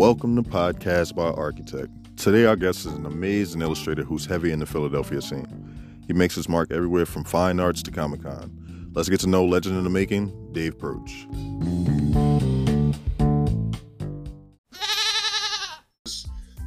Welcome 0.00 0.34
to 0.36 0.42
Podcast 0.42 1.14
by 1.14 1.28
Architect. 1.28 1.90
Today, 2.16 2.46
our 2.46 2.56
guest 2.56 2.86
is 2.86 2.92
an 2.94 3.04
amazing 3.04 3.60
illustrator 3.60 4.02
who's 4.02 4.24
heavy 4.24 4.50
in 4.50 4.58
the 4.58 4.64
Philadelphia 4.64 5.20
scene. 5.20 6.02
He 6.06 6.14
makes 6.14 6.34
his 6.34 6.48
mark 6.48 6.72
everywhere 6.72 7.04
from 7.04 7.22
fine 7.22 7.60
arts 7.60 7.82
to 7.82 7.90
Comic 7.90 8.22
Con. 8.22 8.90
Let's 8.94 9.10
get 9.10 9.20
to 9.20 9.26
know 9.26 9.44
legend 9.44 9.76
in 9.76 9.84
the 9.84 9.90
making, 9.90 10.54
Dave 10.54 10.78
Proch. 10.78 11.10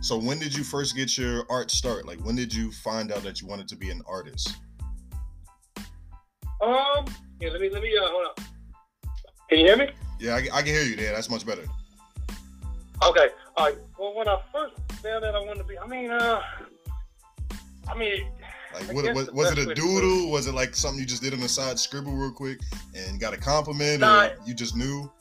So, 0.01 0.19
when 0.19 0.37
did 0.37 0.55
you 0.55 0.63
first 0.63 0.95
get 0.95 1.17
your 1.17 1.47
art 1.49 1.71
start? 1.71 2.05
Like, 2.05 2.23
when 2.23 2.35
did 2.35 2.53
you 2.53 2.71
find 2.71 3.11
out 3.11 3.23
that 3.23 3.41
you 3.41 3.47
wanted 3.47 3.67
to 3.69 3.75
be 3.75 3.89
an 3.89 4.03
artist? 4.05 4.57
Um, 6.61 7.07
yeah, 7.41 7.49
let 7.49 7.59
me 7.59 7.71
let 7.71 7.81
me 7.81 7.97
uh, 7.97 8.05
hold 8.05 8.27
on. 8.27 8.45
Can 9.49 9.57
you 9.57 9.65
hear 9.65 9.77
me? 9.77 9.89
Yeah, 10.19 10.35
I, 10.35 10.57
I 10.57 10.61
can 10.61 10.75
hear 10.75 10.83
you 10.83 10.95
there. 10.95 11.15
That's 11.15 11.31
much 11.31 11.47
better. 11.47 11.63
Okay. 13.09 13.27
All 13.57 13.65
right. 13.65 13.77
Well, 13.97 14.15
when 14.15 14.27
I 14.27 14.39
first 14.51 14.75
found 15.01 15.25
out 15.25 15.35
I 15.35 15.39
wanted 15.39 15.59
to 15.59 15.63
be, 15.65 15.77
I 15.77 15.87
mean, 15.87 16.09
uh, 16.11 16.41
I 17.87 17.95
mean, 17.97 18.25
Like, 18.73 18.89
I 18.89 18.93
what, 18.93 19.13
was, 19.15 19.31
was 19.31 19.51
it 19.51 19.59
a 19.59 19.73
doodle? 19.75 20.31
Was 20.31 20.47
it 20.47 20.53
like 20.53 20.75
something 20.75 20.99
you 20.99 21.05
just 21.05 21.21
did 21.21 21.33
on 21.33 21.39
the 21.41 21.49
side, 21.49 21.77
scribble 21.77 22.13
real 22.13 22.31
quick, 22.31 22.59
and 22.95 23.19
got 23.19 23.33
a 23.33 23.37
compliment, 23.37 23.99
Nah. 24.01 24.25
or 24.27 24.35
you 24.45 24.53
just 24.53 24.75
knew? 24.75 25.11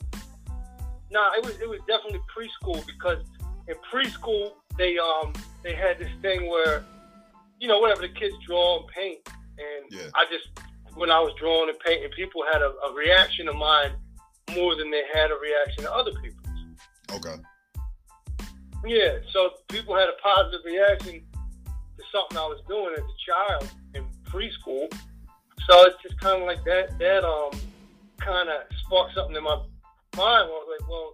no, 1.11 1.29
it 1.37 1.45
was 1.45 1.59
it 1.61 1.69
was 1.69 1.79
definitely 1.87 2.19
preschool 2.35 2.83
because 2.87 3.23
in 3.67 3.75
preschool 3.91 4.53
they 4.79 4.97
um 4.97 5.31
they 5.61 5.75
had 5.75 5.99
this 5.99 6.09
thing 6.23 6.49
where, 6.49 6.83
you 7.59 7.67
know, 7.67 7.79
whatever 7.79 8.01
the 8.01 8.09
kids 8.09 8.33
draw 8.47 8.79
and 8.79 8.87
paint, 8.87 9.19
and 9.59 9.91
Yeah. 9.91 10.09
I 10.15 10.25
just 10.31 10.47
when 10.95 11.11
I 11.11 11.19
was 11.19 11.33
drawing 11.39 11.69
and 11.69 11.77
painting, 11.79 12.09
people 12.15 12.43
had 12.51 12.61
a, 12.61 12.73
a 12.87 12.93
reaction 12.95 13.47
of 13.47 13.55
mine 13.55 13.91
more 14.55 14.75
than 14.75 14.89
they 14.89 15.03
had 15.13 15.29
a 15.31 15.35
reaction 15.35 15.83
to 15.83 15.93
other 15.93 16.11
people's. 16.13 16.39
Okay. 17.11 17.35
Yeah, 18.85 19.17
so 19.31 19.51
people 19.69 19.95
had 19.95 20.09
a 20.09 20.17
positive 20.21 20.61
reaction 20.65 21.23
to 21.97 22.03
something 22.11 22.37
I 22.37 22.41
was 22.41 22.61
doing 22.67 22.93
as 22.97 23.03
a 23.03 23.17
child 23.31 23.71
in 23.95 24.05
preschool. 24.29 24.91
So 25.67 25.85
it's 25.85 26.01
just 26.03 26.19
kind 26.19 26.41
of 26.41 26.47
like 26.47 26.63
that. 26.65 26.97
That 26.99 27.23
um 27.23 27.51
kind 28.17 28.49
of 28.49 28.61
sparked 28.85 29.15
something 29.15 29.35
in 29.35 29.43
my 29.43 29.55
mind. 29.55 29.69
Where 30.17 30.27
I 30.27 30.43
was 30.43 30.77
like, 30.79 30.89
well, 30.89 31.11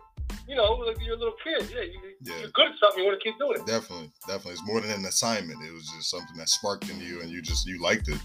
you 0.47 0.55
know, 0.55 0.73
like 0.73 0.97
you're 1.05 1.15
a 1.15 1.19
little 1.19 1.35
kid. 1.43 1.69
Yeah, 1.71 1.81
you, 1.81 1.99
Yeah. 2.23 2.39
you're 2.41 2.49
good 2.49 2.71
at 2.71 2.79
something. 2.79 3.03
You 3.03 3.09
want 3.09 3.21
to 3.21 3.29
keep 3.29 3.37
doing 3.37 3.59
it. 3.59 3.67
Definitely, 3.67 4.11
definitely. 4.25 4.53
It's 4.53 4.65
more 4.65 4.81
than 4.81 4.91
an 4.91 5.05
assignment. 5.05 5.61
It 5.63 5.71
was 5.71 5.87
just 5.95 6.09
something 6.09 6.35
that 6.37 6.49
sparked 6.49 6.89
in 6.89 6.99
you, 6.99 7.21
and 7.21 7.29
you 7.29 7.41
just 7.41 7.67
you 7.67 7.79
liked 7.81 8.07
it. 8.07 8.19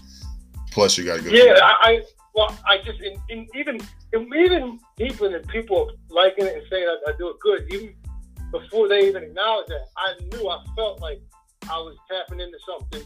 Plus, 0.71 0.97
you 0.97 1.05
got 1.05 1.23
good. 1.23 1.33
Yeah, 1.33 1.59
I, 1.61 1.75
I 1.83 2.01
well, 2.33 2.57
I 2.67 2.79
just 2.79 2.99
in, 2.99 3.21
in, 3.29 3.47
even 3.55 3.79
in, 4.11 4.33
even 4.35 4.79
deeper 4.97 5.29
than 5.29 5.43
people 5.43 5.91
liking 6.09 6.45
it 6.45 6.55
and 6.55 6.63
saying 6.69 6.87
I, 6.87 7.11
I 7.11 7.13
do 7.17 7.29
it 7.29 7.39
good, 7.39 7.71
even 7.71 7.93
before 8.59 8.87
they 8.87 9.07
even 9.07 9.23
acknowledge 9.23 9.67
that, 9.67 9.87
I 9.97 10.13
knew 10.31 10.49
I 10.49 10.63
felt 10.75 11.01
like 11.01 11.21
I 11.69 11.77
was 11.77 11.97
tapping 12.09 12.39
into 12.39 12.57
something. 12.65 13.03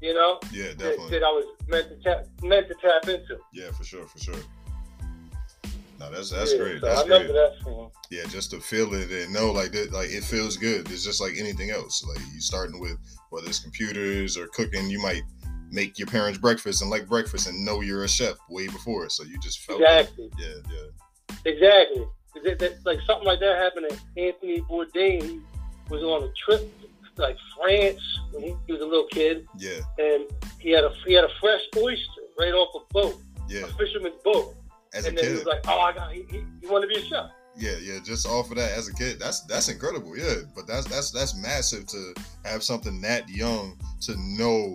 You 0.00 0.12
know, 0.12 0.38
yeah, 0.52 0.68
that, 0.68 0.78
definitely. 0.78 1.10
that 1.10 1.22
I 1.24 1.30
was 1.30 1.44
meant 1.66 1.88
to 1.88 1.96
tap 2.02 2.26
meant 2.42 2.68
to 2.68 2.74
tap 2.74 3.08
into. 3.08 3.38
Yeah, 3.52 3.70
for 3.70 3.84
sure, 3.84 4.06
for 4.06 4.18
sure. 4.18 4.34
No, 5.98 6.10
that's 6.10 6.30
that's 6.30 6.52
Yeah, 6.52 6.58
great. 6.58 6.80
So 6.80 6.86
That's 6.86 7.00
I 7.00 7.04
remember 7.04 7.32
great. 7.32 7.64
that. 7.64 7.90
Yeah, 8.10 8.24
just 8.26 8.50
to 8.50 8.60
feel 8.60 8.92
it 8.94 9.10
and 9.10 9.32
know 9.32 9.50
like 9.52 9.72
that, 9.72 9.92
like 9.92 10.10
it 10.10 10.24
feels 10.24 10.56
good. 10.56 10.90
It's 10.90 11.04
just 11.04 11.20
like 11.20 11.34
anything 11.38 11.70
else. 11.70 12.04
Like 12.06 12.18
you 12.34 12.40
starting 12.40 12.80
with 12.80 12.98
whether 13.30 13.48
it's 13.48 13.60
computers 13.60 14.36
or 14.36 14.48
cooking, 14.48 14.90
you 14.90 15.00
might 15.00 15.22
make 15.70 15.98
your 15.98 16.06
parents 16.06 16.38
breakfast 16.38 16.82
and 16.82 16.90
like 16.90 17.08
breakfast 17.08 17.48
and 17.48 17.64
know 17.64 17.80
you're 17.80 18.04
a 18.04 18.08
chef 18.08 18.36
way 18.50 18.66
before. 18.66 19.08
So 19.08 19.22
you 19.22 19.38
just 19.40 19.60
felt 19.60 19.80
it. 19.80 19.84
Exactly, 19.84 20.30
Yeah, 20.38 20.54
yeah. 20.70 21.36
exactly. 21.44 22.06
Is 22.36 22.44
it- 22.44 22.58
that- 22.58 22.84
like 22.84 23.00
something 23.06 23.26
like 23.26 23.40
that 23.40 23.56
happened 23.56 23.86
to 23.90 24.22
Anthony 24.22 24.60
Bourdain. 24.62 25.22
He 25.88 25.92
was 25.92 26.02
on 26.02 26.22
a 26.24 26.32
trip 26.32 26.62
to 27.16 27.22
like 27.22 27.36
France 27.56 28.00
when 28.32 28.42
he, 28.42 28.56
he 28.66 28.72
was 28.72 28.80
a 28.80 28.86
little 28.86 29.06
kid, 29.08 29.46
Yeah, 29.58 29.80
and 29.98 30.24
he 30.58 30.70
had 30.70 30.84
a 30.84 30.92
he 31.06 31.12
had 31.12 31.24
a 31.24 31.30
fresh 31.40 31.60
oyster 31.76 32.22
right 32.38 32.52
off 32.52 32.74
a 32.74 32.92
boat, 32.92 33.20
yeah. 33.48 33.62
a 33.62 33.66
fisherman's 33.78 34.20
boat. 34.24 34.54
As 34.94 35.04
a 35.04 35.08
and 35.08 35.18
then 35.18 35.24
he 35.26 35.32
was 35.32 35.44
like, 35.44 35.60
"Oh, 35.68 35.78
I 35.80 35.92
got 35.92 36.12
he, 36.12 36.24
he, 36.30 36.44
he 36.60 36.66
wanted 36.66 36.88
to 36.88 37.00
be 37.00 37.06
a 37.06 37.08
chef." 37.08 37.30
Yeah, 37.56 37.76
yeah, 37.80 38.00
just 38.04 38.26
off 38.26 38.50
of 38.50 38.56
that 38.56 38.72
as 38.72 38.88
a 38.88 38.94
kid, 38.94 39.20
that's 39.20 39.40
that's 39.42 39.68
incredible. 39.68 40.16
Yeah, 40.18 40.42
but 40.56 40.66
that's 40.66 40.86
that's 40.86 41.10
that's 41.12 41.36
massive 41.36 41.86
to 41.88 42.14
have 42.44 42.62
something 42.64 43.00
that 43.02 43.28
young 43.28 43.78
to 44.02 44.16
know 44.18 44.74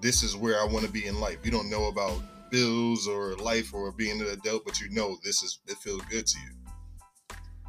this 0.00 0.22
is 0.22 0.36
where 0.36 0.58
I 0.60 0.64
want 0.64 0.86
to 0.86 0.90
be 0.92 1.06
in 1.06 1.20
life. 1.20 1.38
You 1.44 1.50
don't 1.50 1.68
know 1.68 1.86
about 1.86 2.22
bills 2.50 3.06
or 3.06 3.34
life 3.36 3.74
or 3.74 3.92
being 3.92 4.20
an 4.20 4.28
adult, 4.28 4.64
but 4.64 4.80
you 4.80 4.88
know 4.90 5.18
this 5.22 5.42
is 5.42 5.58
it 5.66 5.76
feels 5.78 6.00
good 6.02 6.26
to 6.26 6.38
you. 6.38 6.50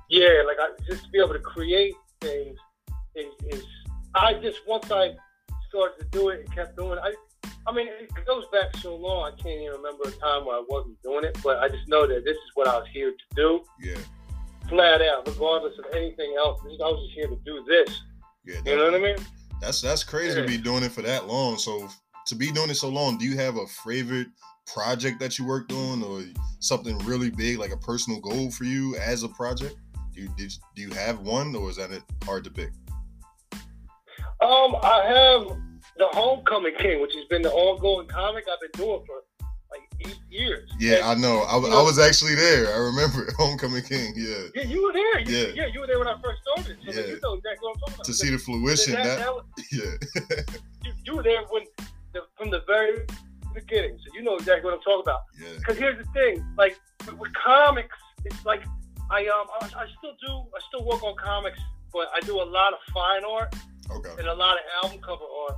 Yeah, 0.09 0.43
like 0.45 0.57
I, 0.59 0.69
just 0.88 1.05
to 1.05 1.09
be 1.09 1.19
able 1.19 1.33
to 1.33 1.39
create 1.39 1.95
things 2.21 2.57
is, 3.16 3.25
is 3.49 3.66
I 4.13 4.33
just 4.35 4.59
once 4.67 4.91
I 4.91 5.16
started 5.69 5.99
to 5.99 6.05
do 6.11 6.29
it 6.29 6.41
and 6.41 6.55
kept 6.55 6.77
doing 6.77 6.97
it. 6.97 7.01
I, 7.03 7.13
I 7.67 7.73
mean, 7.73 7.88
it 7.88 8.09
goes 8.27 8.45
back 8.51 8.75
so 8.77 8.95
long. 8.95 9.31
I 9.31 9.41
can't 9.41 9.59
even 9.61 9.73
remember 9.77 10.03
a 10.07 10.11
time 10.11 10.45
where 10.45 10.55
I 10.57 10.63
wasn't 10.69 11.01
doing 11.01 11.25
it. 11.25 11.38
But 11.43 11.59
I 11.59 11.67
just 11.67 11.88
know 11.88 12.05
that 12.05 12.23
this 12.23 12.38
is 12.38 12.51
what 12.53 12.67
I 12.67 12.77
was 12.77 12.88
here 12.93 13.11
to 13.11 13.35
do, 13.35 13.63
Yeah, 13.81 13.97
flat 14.69 15.01
out, 15.01 15.27
regardless 15.27 15.77
of 15.79 15.85
anything 15.93 16.35
else. 16.37 16.61
I 16.63 16.67
was 16.67 17.07
just 17.07 17.16
here 17.16 17.27
to 17.27 17.39
do 17.43 17.66
this. 17.67 18.01
yeah. 18.45 18.59
You 18.66 18.77
know 18.77 18.85
what 18.85 18.93
I 18.95 18.99
mean? 18.99 19.16
That's 19.61 19.81
that's 19.81 20.03
crazy 20.03 20.39
to 20.39 20.47
be 20.47 20.57
doing 20.57 20.83
it 20.83 20.91
for 20.91 21.01
that 21.01 21.27
long. 21.27 21.57
So 21.57 21.87
to 22.27 22.35
be 22.35 22.51
doing 22.51 22.69
it 22.69 22.75
so 22.75 22.89
long, 22.89 23.17
do 23.17 23.25
you 23.25 23.35
have 23.37 23.55
a 23.57 23.66
favorite 23.83 24.27
project 24.67 25.19
that 25.19 25.39
you 25.39 25.45
worked 25.45 25.72
on, 25.72 26.03
or 26.03 26.22
something 26.59 26.97
really 26.99 27.31
big, 27.31 27.57
like 27.57 27.72
a 27.72 27.77
personal 27.77 28.19
goal 28.19 28.51
for 28.51 28.66
you 28.66 28.95
as 28.97 29.23
a 29.23 29.29
project? 29.29 29.75
Do 30.15 30.21
you 30.21 30.29
did 30.37 30.53
do 30.75 30.81
you 30.81 30.91
have 30.91 31.19
one, 31.19 31.55
or 31.55 31.69
is 31.69 31.75
that 31.75 31.91
it 31.91 32.03
hard 32.23 32.43
to 32.45 32.49
pick? 32.51 32.71
Um, 34.41 34.75
I 34.83 35.03
have 35.07 35.57
the 35.97 36.07
Homecoming 36.13 36.73
King, 36.79 37.01
which 37.01 37.13
has 37.15 37.25
been 37.25 37.41
the 37.41 37.51
ongoing 37.51 38.07
comic 38.07 38.45
I've 38.51 38.59
been 38.61 38.81
doing 38.85 39.01
for 39.05 39.23
like 39.71 39.81
eight 40.05 40.19
years. 40.29 40.69
Yeah, 40.79 40.95
And- 40.95 41.05
I 41.05 41.13
know. 41.15 41.39
I, 41.41 41.57
you 41.57 41.67
I 41.67 41.81
was 41.81 41.99
actually 41.99 42.35
there. 42.35 42.73
I 42.73 42.77
remember 42.77 43.27
Homecoming 43.37 43.83
King. 43.83 44.13
Yeah, 44.15 44.47
Yeah, 44.55 44.63
you 44.63 44.83
were 44.85 44.93
there. 44.93 45.19
You, 45.21 45.35
Yeah. 45.37 45.53
yeah. 45.55 45.65
you 45.73 45.79
were 45.81 45.87
there 45.87 45.99
when 45.99 46.07
I 46.07 46.15
first 46.21 46.41
started. 46.43 46.77
So 46.85 46.91
Yeah. 46.91 47.07
you 47.07 47.19
know 47.23 47.33
exactly 47.33 47.59
what 47.61 47.73
I'm 47.75 47.79
talking 47.79 47.93
about. 47.95 48.05
to 48.05 48.13
see 48.13 48.29
the 48.29 48.37
fruition. 48.37 48.93
that, 48.93 49.03
That, 49.03 49.19
that 49.19 49.33
was- 49.33 49.45
yeah, 49.71 50.61
you, 50.83 50.91
you 51.05 51.15
were 51.15 51.23
there 51.23 51.41
when 51.49 51.63
the, 52.13 52.21
from 52.37 52.49
the 52.51 52.61
very 52.67 53.05
beginning, 53.53 53.97
so 54.05 54.13
you 54.13 54.21
know 54.23 54.35
exactly 54.35 54.65
what 54.65 54.73
I'm 54.75 54.81
talking 54.81 55.03
about. 55.05 55.21
yeah, 55.41 55.57
Because 55.59 55.77
here's 55.77 55.97
the 55.97 56.11
thing, 56.11 56.45
like 56.57 56.77
with, 57.05 57.15
with 57.17 57.31
comics, 57.33 57.95
it's 58.25 58.43
like 58.45 58.63
I 59.11 59.27
um 59.27 59.47
I, 59.61 59.83
I 59.83 59.85
still 59.97 60.16
do 60.25 60.33
I 60.55 60.59
still 60.67 60.85
work 60.85 61.03
on 61.03 61.16
comics, 61.16 61.59
but 61.93 62.09
I 62.13 62.19
do 62.21 62.41
a 62.41 62.47
lot 62.47 62.73
of 62.73 62.79
fine 62.93 63.23
art 63.25 63.55
okay, 63.91 64.11
and 64.19 64.27
a 64.27 64.33
lot 64.33 64.57
of 64.57 64.63
album 64.83 65.01
cover 65.01 65.25
art 65.47 65.57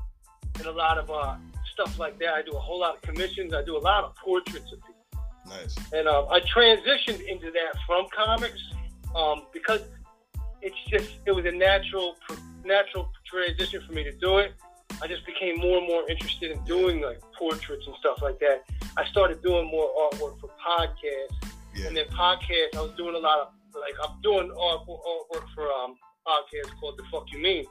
and 0.59 0.67
a 0.67 0.71
lot 0.71 0.97
of 0.97 1.09
uh, 1.09 1.35
stuff 1.71 1.99
like 1.99 2.17
that. 2.19 2.33
I 2.33 2.41
do 2.41 2.51
a 2.51 2.59
whole 2.59 2.79
lot 2.79 2.95
of 2.95 3.01
commissions. 3.01 3.53
I 3.53 3.63
do 3.63 3.77
a 3.77 3.79
lot 3.79 4.03
of 4.03 4.15
portraits 4.15 4.71
of 4.73 4.79
people. 4.81 5.23
nice. 5.47 5.75
and 5.93 6.07
um, 6.07 6.25
I 6.29 6.39
transitioned 6.41 7.21
into 7.27 7.51
that 7.51 7.73
from 7.85 8.07
comics 8.15 8.61
um, 9.15 9.43
because 9.53 9.81
it's 10.61 10.77
just 10.89 11.11
it 11.25 11.31
was 11.31 11.45
a 11.45 11.51
natural 11.51 12.15
natural 12.65 13.11
transition 13.25 13.81
for 13.85 13.93
me 13.93 14.03
to 14.03 14.11
do 14.11 14.39
it. 14.39 14.53
I 15.01 15.07
just 15.07 15.25
became 15.25 15.57
more 15.57 15.77
and 15.77 15.87
more 15.87 16.09
interested 16.09 16.51
in 16.51 16.63
doing 16.63 17.01
like 17.01 17.21
portraits 17.37 17.85
and 17.85 17.95
stuff 17.99 18.21
like 18.21 18.39
that. 18.39 18.63
I 18.97 19.05
started 19.05 19.43
doing 19.43 19.67
more 19.67 19.87
artwork 19.95 20.39
for 20.39 20.49
podcasts, 20.65 21.51
Yeah, 21.77 21.87
and 21.87 21.97
then 21.97 22.05
podcast, 22.05 22.75
I 22.75 22.81
was 22.81 22.91
doing 22.97 23.15
a 23.15 23.19
lot 23.19 23.39
of 23.39 23.47
like 23.75 23.93
I'm 24.03 24.19
doing 24.21 24.51
art, 24.59 24.81
artwork 24.87 25.45
for 25.53 25.69
um 25.71 25.95
podcast 26.27 26.77
called 26.79 26.97
The 26.97 27.03
Fuck 27.11 27.31
You 27.31 27.39
Mean, 27.39 27.65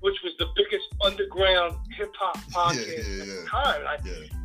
which 0.00 0.16
was 0.22 0.32
the 0.38 0.46
biggest 0.54 0.86
underground 1.04 1.76
hip 1.96 2.12
hop 2.18 2.36
podcast 2.52 2.86
yeah, 2.86 3.22
at 3.22 3.26
yeah. 3.28 3.34
the 3.34 3.46
time. 3.48 3.82
I, 3.86 3.96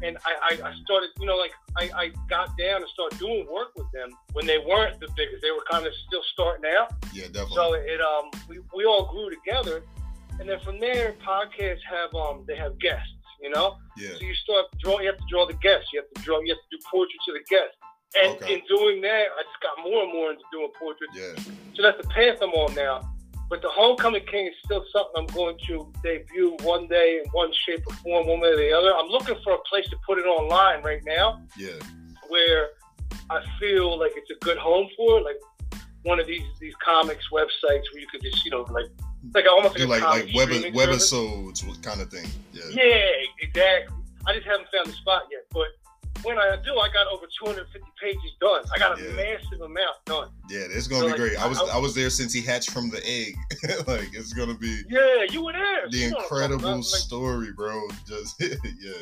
and 0.03 0.17
I, 0.25 0.55
I, 0.55 0.69
I 0.69 0.73
started, 0.83 1.09
you 1.19 1.27
know, 1.27 1.35
like 1.35 1.51
I, 1.77 1.91
I 1.95 2.11
got 2.29 2.57
down 2.57 2.77
and 2.81 2.89
started 2.93 3.19
doing 3.19 3.45
work 3.51 3.69
with 3.75 3.91
them 3.91 4.09
when 4.33 4.45
they 4.47 4.57
weren't 4.57 4.99
the 4.99 5.09
biggest. 5.15 5.41
They 5.41 5.51
were 5.51 5.65
kind 5.69 5.85
of 5.85 5.93
still 6.07 6.23
starting 6.33 6.65
out. 6.77 6.93
yeah, 7.13 7.25
definitely. 7.25 7.55
So 7.55 7.73
it 7.73 8.01
um 8.01 8.31
we, 8.49 8.59
we 8.75 8.85
all 8.85 9.05
grew 9.11 9.29
together, 9.29 9.83
and 10.39 10.47
then 10.49 10.59
from 10.61 10.79
there, 10.79 11.15
podcasts 11.25 11.83
have 11.89 12.13
um 12.15 12.45
they 12.47 12.55
have 12.55 12.79
guests, 12.79 13.11
you 13.41 13.49
know. 13.49 13.75
yeah, 13.97 14.09
So 14.17 14.23
you 14.23 14.33
start 14.35 14.65
draw. 14.79 14.99
You 14.99 15.07
have 15.07 15.17
to 15.17 15.25
draw 15.29 15.45
the 15.45 15.53
guests. 15.61 15.89
You 15.93 16.01
have 16.01 16.09
to 16.15 16.21
draw. 16.23 16.39
You 16.39 16.53
have 16.55 16.63
to 16.69 16.77
do 16.77 16.81
portraits 16.89 17.25
of 17.27 17.35
the 17.35 17.43
guests. 17.49 17.75
And 18.19 18.35
Okay. 18.35 18.53
in 18.55 18.61
doing 18.67 19.01
that, 19.01 19.25
I 19.37 19.43
just 19.43 19.61
got 19.61 19.83
more 19.83 20.03
and 20.03 20.11
more 20.13 20.31
into 20.31 20.43
doing 20.51 20.69
portraits. 20.77 21.13
yeah, 21.15 21.35
So 21.75 21.81
that's 21.81 22.01
the 22.01 22.07
path 22.09 22.37
I'm 22.41 22.49
on 22.51 22.73
now. 22.75 23.07
But 23.49 23.61
the 23.61 23.69
Homecoming 23.69 24.25
King 24.27 24.47
is 24.47 24.53
still 24.63 24.83
something 24.93 25.13
I'm 25.17 25.25
going 25.27 25.57
to 25.67 25.91
debut 26.03 26.55
one 26.61 26.87
day 26.87 27.21
in 27.23 27.29
one 27.31 27.51
shape 27.65 27.83
or 27.85 27.93
form, 27.95 28.27
one 28.27 28.39
way 28.39 28.49
or 28.49 28.55
the 28.57 28.71
other. 28.71 28.93
I'm 28.95 29.07
looking 29.07 29.35
for 29.43 29.53
a 29.53 29.57
place 29.69 29.85
to 29.89 29.97
put 30.07 30.17
it 30.19 30.25
online 30.25 30.81
right 30.83 31.01
now 31.05 31.41
yeah, 31.57 31.71
where 32.29 32.69
I 33.29 33.41
feel 33.59 33.99
like 33.99 34.13
it's 34.15 34.29
a 34.31 34.39
good 34.45 34.57
home 34.57 34.87
for 34.95 35.19
it, 35.19 35.25
like 35.25 35.81
one 36.03 36.19
of 36.19 36.27
these 36.27 36.43
these 36.61 36.73
comics 36.83 37.25
websites 37.31 37.83
where 37.91 37.99
you 37.99 38.07
could 38.09 38.21
just, 38.21 38.43
you 38.45 38.51
know, 38.51 38.61
like 38.71 38.87
like 39.35 39.45
almost 39.49 39.77
like, 39.77 39.87
like 39.87 40.01
a 40.01 40.07
like 40.07 40.33
web 40.33 40.49
webisodes 40.73 41.61
kind 41.83 42.01
of 42.01 42.09
thing. 42.09 42.27
Yeah, 42.53 42.63
Yeah, 42.71 43.05
exactly. 43.41 43.95
I 44.27 44.33
just 44.33 44.45
haven't 44.47 44.67
found 44.73 44.87
the 44.87 44.93
spot 44.93 45.23
yet, 45.31 45.43
but 45.51 45.67
when 46.23 46.37
I 46.37 46.55
do, 46.63 46.77
I 46.77 46.89
got 46.93 47.07
over 47.07 47.25
250 47.43 47.79
pages 48.01 48.31
done. 48.39 48.63
I 48.73 48.77
got 48.79 48.99
a 48.99 49.03
Yeah. 49.03 49.13
massive 49.13 49.61
amount 49.61 49.95
done. 50.05 50.29
Yeah, 50.49 50.65
it's 50.69 50.87
gonna 50.87 51.01
So, 51.01 51.05
be 51.07 51.11
like, 51.11 51.19
great. 51.19 51.37
I 51.37 51.47
was 51.47 51.59
I- 51.59 51.75
I 51.75 51.77
was 51.77 51.93
there 51.95 52.09
since 52.09 52.31
he 52.33 52.41
hatched 52.41 52.71
from 52.71 52.89
the 52.89 53.01
egg. 53.07 53.35
like 53.87 54.09
it's 54.13 54.33
gonna 54.33 54.53
be 54.53 54.83
Yeah, 54.89 55.23
you 55.29 55.43
were 55.43 55.53
there. 55.53 55.89
the 55.89 55.97
You 55.97 56.09
know 56.11 56.17
what 56.17 56.23
I'm 56.23 56.29
talking 56.29 56.43
incredible. 56.53 56.75
Like, 56.77 56.83
story, 56.85 57.51
bro. 57.53 57.87
Just 58.07 58.39
yeah. 58.41 58.93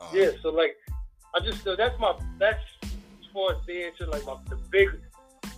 Uh, 0.00 0.08
Yeah, 0.12 0.30
so 0.42 0.50
like, 0.50 0.76
I 1.34 1.40
just 1.40 1.62
so 1.64 1.74
that's 1.76 1.98
my 1.98 2.14
that's 2.38 2.60
as 2.82 3.28
far 3.32 3.52
as 3.52 3.58
the 3.66 3.84
answer. 3.84 4.06
Like 4.06 4.24
my 4.26 4.36
the 4.48 4.56
big 4.70 4.88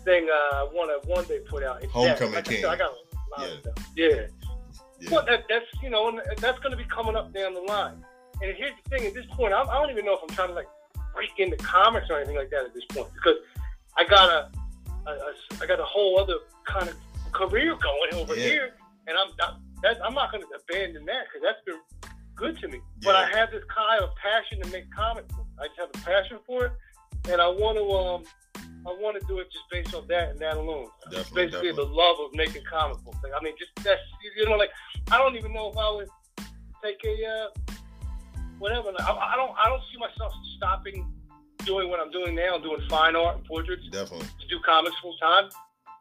thing 0.04 0.28
I 0.31 0.69
want 0.72 0.90
to 1.02 1.08
one 1.08 1.25
day 1.25 1.40
put 1.48 1.62
out. 1.62 1.76
is 1.78 1.82
that. 1.84 1.90
Homecoming 1.92 2.34
like 2.34 2.46
I, 2.48 2.50
said, 2.50 2.56
King. 2.60 2.64
I 2.66 2.76
got 2.76 2.90
a 2.92 3.40
lot 3.40 3.48
Yeah. 3.48 3.54
of 3.54 3.60
stuff. 3.60 3.88
Yeah. 3.96 4.06
yeah. 5.00 5.10
Well, 5.10 5.25
that, 5.26 5.44
that's 5.48 5.64
you 5.82 5.90
know, 5.90 6.08
and 6.08 6.20
that's 6.38 6.58
going 6.60 6.70
to 6.70 6.76
be 6.76 6.84
coming 6.84 7.16
up 7.16 7.32
down 7.34 7.54
the 7.54 7.60
line. 7.60 8.04
And 8.42 8.56
here's 8.56 8.72
the 8.82 8.90
thing: 8.90 9.06
at 9.06 9.14
this 9.14 9.26
point, 9.32 9.52
I, 9.52 9.62
I 9.62 9.81
don't 9.81 9.90
even 9.90 10.04
know 10.04 10.14
if 10.14 10.20
I'm 10.22 10.34
trying 10.34 10.48
to 10.48 10.54
like 10.54 10.69
break 11.14 11.31
into 11.38 11.56
comics 11.56 12.06
or 12.10 12.16
anything 12.19 12.36
like 12.36 12.50
that 12.50 12.64
at 12.64 12.75
this 12.75 12.84
point 12.90 13.08
because 13.14 13.36
I 13.96 14.04
got 14.04 14.28
a, 14.28 14.50
a, 15.08 15.12
a 15.12 15.32
I 15.62 15.66
got 15.66 15.78
a 15.81 15.84
whole 15.84 16.19
other 16.19 16.34
kind 16.66 16.88
of 16.88 16.96
career 17.32 17.76
going 17.76 18.14
over 18.22 18.34
Yeah. 18.36 18.44
here, 18.46 18.70
and 19.06 19.16
I'm 19.16 19.28
not, 19.38 19.58
that, 19.82 20.04
I'm 20.04 20.14
not 20.14 20.31
going 20.32 20.42
to 20.42 20.48
abandon 20.56 21.04
that 21.06 21.25
because 21.26 21.42
that's 21.42 21.64
been 21.64 21.81
good 22.36 22.58
to 22.60 22.69
me. 22.69 22.81
But 23.02 23.14
I 23.16 23.26
have 23.36 23.50
this 23.50 23.62
kind 23.75 24.02
of 24.02 24.10
passion 24.16 24.60
to 24.62 24.69
make 24.70 24.90
comic 24.92 25.26
books. 25.28 25.40
I 25.60 25.66
just 25.69 25.78
have 25.78 25.88
a 25.94 25.98
passion 26.04 26.38
for 26.46 26.66
it, 26.66 26.72
and 27.31 27.40
I 27.40 27.48
want 27.48 27.78
to 27.78 27.90
um. 27.90 28.25
I 28.86 28.90
want 29.00 29.19
to 29.19 29.26
do 29.26 29.38
it 29.38 29.50
just 29.50 29.64
based 29.70 29.94
on 29.94 30.06
that 30.08 30.28
and 30.32 30.38
that 30.40 30.58
alone. 30.58 30.88
Definitely, 31.04 31.46
Basically, 31.46 31.69
definitely. 31.70 31.72
the 31.86 31.90
love 31.90 32.16
of 32.20 32.34
making 32.34 32.64
comic 32.70 32.98
books. 33.02 33.16
Like, 33.25 33.32
I 33.34 33.42
mean, 33.42 33.54
just 33.58 33.70
that's 33.76 33.98
you 34.36 34.44
know, 34.44 34.56
like 34.56 34.69
I 35.10 35.16
don't 35.16 35.36
even 35.36 35.54
know 35.54 35.70
if 35.70 35.78
I 35.78 35.90
would 35.90 36.08
take 36.82 37.02
a 37.02 37.26
uh, 37.26 37.72
whatever. 38.59 38.91
I, 38.99 39.33
I 39.33 39.37
don't. 39.37 39.53
I 39.59 39.69
don't 39.69 39.83
see 39.93 39.99
myself 39.99 40.33
stopping 40.56 41.06
doing 41.65 41.89
what 41.89 42.01
I'm 42.01 42.11
doing 42.11 42.35
now, 42.35 42.59
doing 42.59 42.81
fine 42.91 43.17
art 43.17 43.37
and 43.37 43.45
portraits 43.47 43.83
Definitely. 43.91 44.27
to 44.27 44.47
do 44.49 44.61
comics 44.65 44.97
full 45.01 45.17
time. 45.19 45.49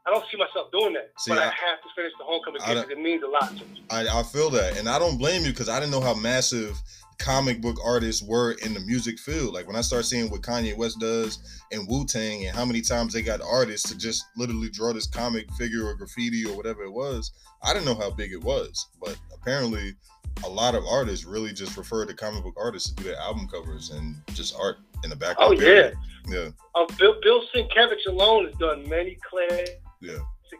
I 0.05 0.11
don't 0.11 0.25
see 0.29 0.37
myself 0.37 0.69
doing 0.73 0.93
that, 0.93 1.11
See, 1.17 1.31
but 1.31 1.37
I, 1.39 1.43
I- 1.43 1.45
have 1.45 1.81
to 1.81 1.89
finish 1.95 2.11
the 2.19 2.25
homecoming 2.25 2.61
game 2.65 2.75
because 2.75 2.91
it 2.91 2.99
means 2.99 3.23
a 3.23 3.27
lot 3.27 3.47
to 3.49 3.63
me. 3.65 3.83
I, 3.89 4.19
I 4.19 4.23
feel 4.23 4.49
that, 4.49 4.77
and 4.77 4.89
I 4.89 4.99
don't 4.99 5.17
blame 5.17 5.43
you 5.45 5.51
because 5.51 5.69
I 5.69 5.79
didn't 5.79 5.91
know 5.91 6.01
how 6.01 6.13
massive 6.13 6.77
comic 7.17 7.61
book 7.61 7.77
artists 7.83 8.21
were 8.21 8.53
in 8.63 8.73
the 8.73 8.79
music 8.81 9.19
field. 9.19 9.53
Like 9.53 9.67
when 9.67 9.75
I 9.75 9.81
start 9.81 10.05
seeing 10.05 10.29
what 10.29 10.41
Kanye 10.41 10.75
West 10.77 10.99
does 10.99 11.61
and 11.71 11.87
Wu 11.87 12.05
Tang, 12.05 12.45
and 12.45 12.55
how 12.55 12.65
many 12.65 12.81
times 12.81 13.13
they 13.13 13.21
got 13.21 13.41
artists 13.41 13.89
to 13.89 13.97
just 13.97 14.25
literally 14.37 14.69
draw 14.69 14.93
this 14.93 15.07
comic 15.07 15.51
figure 15.53 15.85
or 15.85 15.95
graffiti 15.95 16.45
or 16.45 16.55
whatever 16.55 16.83
it 16.83 16.91
was, 16.91 17.31
I 17.63 17.73
didn't 17.73 17.85
know 17.85 17.95
how 17.95 18.11
big 18.11 18.31
it 18.31 18.41
was. 18.43 18.87
But 19.01 19.17
apparently, 19.33 19.95
a 20.43 20.49
lot 20.49 20.75
of 20.75 20.83
artists 20.85 21.25
really 21.25 21.53
just 21.53 21.77
refer 21.77 22.05
to 22.05 22.13
comic 22.13 22.43
book 22.43 22.55
artists 22.57 22.89
to 22.89 22.95
do 22.95 23.03
their 23.03 23.19
album 23.19 23.47
covers 23.47 23.91
and 23.91 24.15
just 24.33 24.55
art 24.59 24.77
in 25.03 25.09
the 25.09 25.15
background. 25.15 25.53
Oh 25.53 25.53
yeah, 25.53 25.59
period. 25.59 25.97
yeah, 26.27 26.49
um, 26.75 26.87
Bill, 26.97 27.15
Bill 27.21 27.43
Sienkiewicz 27.53 28.07
alone 28.07 28.45
has 28.45 28.55
done 28.55 28.87
many 28.89 29.17
classic 29.29 29.79
yeah, 30.01 30.17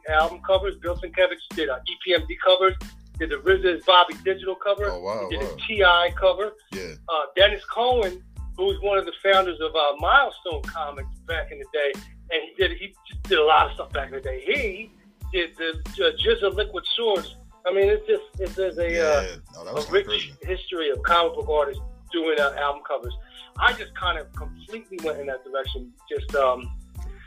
album 0.10 0.42
covers. 0.46 0.76
Bill 0.78 0.96
Sienkiewicz 0.96 1.56
did 1.56 1.70
uh, 1.70 1.80
EPMD 2.08 2.28
covers, 2.44 2.76
did 3.20 3.30
the 3.30 3.36
RZA's 3.38 3.84
Bobby 3.86 4.16
Digital 4.24 4.56
cover, 4.56 4.86
Oh 4.92 5.00
wow, 5.00 5.28
he 5.30 5.38
did 5.38 5.46
wow, 5.46 5.98
a 6.06 6.10
Ti 6.10 6.16
cover. 6.16 6.52
yeah, 6.74 6.94
uh, 7.10 7.26
Denys 7.38 7.62
Cowan, 7.74 8.24
who 8.58 8.66
was 8.66 8.78
one 8.82 8.98
of 8.98 9.06
the 9.06 9.14
founders 9.24 9.60
of 9.62 9.76
uh, 9.76 9.96
Milestone 10.00 10.62
Comics 10.64 11.20
back 11.28 11.52
in 11.52 11.60
the 11.60 11.66
day, 11.74 11.92
and 12.32 12.42
he 12.50 12.54
did 12.58 12.72
he 12.78 12.94
did 13.24 13.40
a 13.40 13.44
lot 13.44 13.68
of 13.68 13.74
stuff 13.74 13.92
back 13.94 14.08
in 14.10 14.16
the 14.16 14.22
day. 14.22 14.42
He 14.46 14.92
did 15.32 15.56
the 15.58 15.80
uh, 16.06 16.12
GZA 16.18 16.54
Liquid 16.56 16.84
Swords. 16.96 17.36
I 17.66 17.74
mean, 17.74 17.88
it's 17.90 18.06
just 18.08 18.24
it's 18.40 18.56
there's 18.56 18.78
a, 18.78 19.00
uh. 19.00 19.38
Oh, 19.58 19.76
a 19.88 19.92
rich 19.92 20.32
history 20.42 20.90
of 20.90 21.02
comic 21.04 21.36
book 21.36 21.48
artists 21.50 21.82
doing 22.12 22.40
uh, 22.40 22.54
album 22.60 22.82
covers. 22.88 23.14
I 23.58 23.72
just 23.74 23.96
kind 23.96 24.18
of 24.20 24.32
completely 24.34 25.00
went 25.04 25.20
in 25.20 25.28
that 25.28 25.44
direction, 25.46 25.92
just 26.10 26.36
um, 26.36 26.72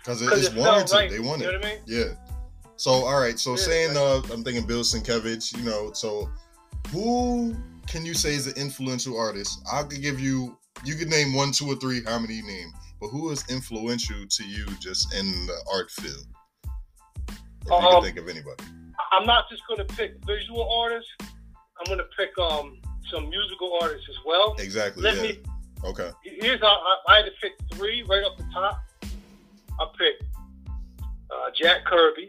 Because 0.02 0.20
it's 0.22 0.48
it 0.48 0.52
felt 0.52 0.56
warranted. 0.56 0.92
right. 0.92 1.10
They 1.10 1.20
want 1.20 1.40
You 1.40 1.48
it. 1.48 1.52
know 1.52 1.58
what 1.58 1.66
I 1.66 1.70
mean? 1.70 1.78
Yeah. 1.86 2.04
So 2.76 2.90
all 2.90 3.20
right. 3.20 3.38
So 3.38 3.52
Yeah, 3.52 3.56
saying 3.56 3.96
uh, 3.96 4.22
I'm 4.32 4.44
thinking 4.44 4.66
Bill 4.66 4.82
Sienkiewicz. 4.82 5.56
You 5.56 5.64
know. 5.64 5.92
So 5.92 6.28
who 6.88 7.56
can 7.86 8.04
you 8.04 8.14
say 8.14 8.34
is 8.34 8.46
an 8.46 8.54
influential 8.56 9.18
artist? 9.18 9.60
I 9.72 9.82
could 9.82 10.02
give 10.02 10.20
you. 10.20 10.58
You 10.84 10.94
could 10.94 11.08
name 11.08 11.34
one, 11.34 11.52
two, 11.52 11.66
or 11.66 11.76
three. 11.76 12.02
How 12.04 12.18
many 12.18 12.34
you 12.34 12.46
name? 12.46 12.72
But 13.00 13.08
who 13.08 13.30
is 13.30 13.44
influential 13.50 14.26
to 14.28 14.44
you 14.44 14.66
just 14.80 15.14
in 15.14 15.46
the 15.46 15.56
art 15.72 15.90
field? 15.90 16.26
If 17.28 17.38
you 17.68 17.74
Um, 17.74 17.92
can 17.94 18.02
think 18.02 18.18
of 18.18 18.28
anybody. 18.28 18.62
I'm 19.12 19.26
not 19.26 19.48
just 19.50 19.62
going 19.66 19.78
to 19.78 19.94
pick 19.96 20.12
visual 20.26 20.70
artists. 20.70 21.10
I'm 21.20 21.86
going 21.86 21.98
to 21.98 22.06
pick 22.16 22.30
um 22.38 22.78
some 23.10 23.28
musical 23.30 23.78
artists 23.80 24.06
as 24.08 24.16
well. 24.26 24.54
Exactly. 24.58 25.02
Let 25.02 25.16
yeah. 25.16 25.22
me 25.22 25.38
Okay. 25.84 26.10
here's 26.22 26.60
how 26.60 26.68
I, 26.68 27.12
I 27.12 27.16
had 27.16 27.26
to 27.26 27.32
pick 27.40 27.52
three 27.72 28.02
right 28.08 28.24
off 28.24 28.36
the 28.36 28.46
top. 28.52 28.82
I 29.04 29.86
picked 29.98 30.24
uh, 31.30 31.50
Jack 31.60 31.84
Kirby, 31.84 32.28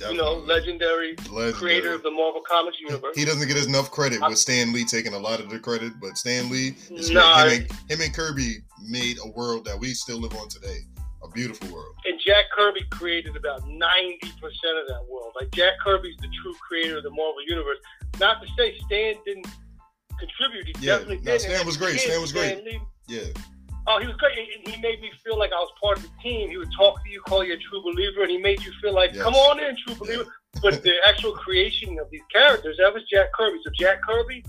Definitely. 0.00 0.16
you 0.16 0.22
know, 0.22 0.38
legendary 0.46 1.14
Legendary. 1.30 1.52
creator 1.52 1.92
of 1.94 2.02
the 2.02 2.10
Marvel 2.10 2.40
Comics 2.48 2.78
universe. 2.80 3.14
He 3.14 3.24
doesn't 3.24 3.46
get 3.46 3.56
enough 3.66 3.90
credit 3.90 4.20
with 4.26 4.38
Stan 4.38 4.72
Lee 4.72 4.84
taking 4.84 5.12
a 5.14 5.18
lot 5.18 5.40
of 5.40 5.50
the 5.50 5.58
credit, 5.58 5.92
but 6.00 6.16
Stan 6.16 6.50
Lee 6.50 6.74
Nah. 6.90 7.44
Him 7.46 7.62
and, 7.62 7.90
him 7.90 8.00
and 8.00 8.14
Kirby 8.14 8.56
made 8.82 9.18
a 9.24 9.28
world 9.28 9.64
that 9.66 9.78
we 9.78 9.88
still 9.94 10.18
live 10.18 10.34
on 10.36 10.48
today. 10.48 10.78
A 11.22 11.28
beautiful 11.28 11.68
world. 11.70 11.94
and 12.06 12.18
Jack 12.26 12.46
Kirby 12.56 12.80
created 12.90 13.36
about 13.36 13.60
90% 13.64 13.74
of 14.80 14.88
that 14.88 15.04
world. 15.06 15.32
Like, 15.38 15.50
Jack 15.50 15.74
Kirby's 15.84 16.16
the 16.16 16.28
true 16.42 16.54
creator 16.66 16.96
of 16.96 17.02
the 17.02 17.10
Marvel 17.10 17.42
universe. 17.46 17.76
Not 18.18 18.40
to 18.42 18.48
say 18.56 18.74
Stan 18.86 19.14
didn't 19.26 19.46
contribute, 20.18 20.66
he 20.78 20.86
Yeah, 20.86 20.92
definitely 20.96 21.18
no, 21.18 21.32
did. 21.32 21.40
Stan 21.42 21.66
was 21.66 21.76
great. 21.76 22.00
Stan 22.00 22.20
was 22.22 22.32
great. 22.32 22.64
Lee- 22.64 22.80
Yeah. 23.06 23.20
Oh, 23.92 23.98
he 23.98 24.06
was 24.06 24.14
great, 24.16 24.38
and 24.38 24.68
he 24.74 24.80
made 24.80 25.00
me 25.00 25.10
feel 25.24 25.36
like 25.36 25.50
I 25.52 25.56
was 25.56 25.72
part 25.82 25.98
of 25.98 26.04
the 26.04 26.10
team. 26.22 26.48
He 26.48 26.56
would 26.56 26.70
talk 26.76 27.02
to 27.02 27.10
you, 27.10 27.20
call 27.22 27.42
you 27.42 27.54
a 27.54 27.56
true 27.56 27.82
believer, 27.82 28.22
and 28.22 28.30
he 28.30 28.38
made 28.38 28.62
you 28.62 28.72
feel 28.80 28.94
like, 28.94 29.12
Yes. 29.12 29.22
"Come 29.24 29.34
on 29.34 29.58
in, 29.58 29.76
true 29.84 29.96
believer." 29.96 30.26
But 30.62 30.82
the 30.82 30.94
actual 31.08 31.32
creation 31.32 31.98
of 31.98 32.08
these 32.10 32.22
characters, 32.32 32.76
that 32.78 32.92
was 32.94 33.02
Jack 33.10 33.32
Kirby. 33.32 33.58
So 33.64 33.70
Jack 33.76 34.00
Kirby 34.02 34.44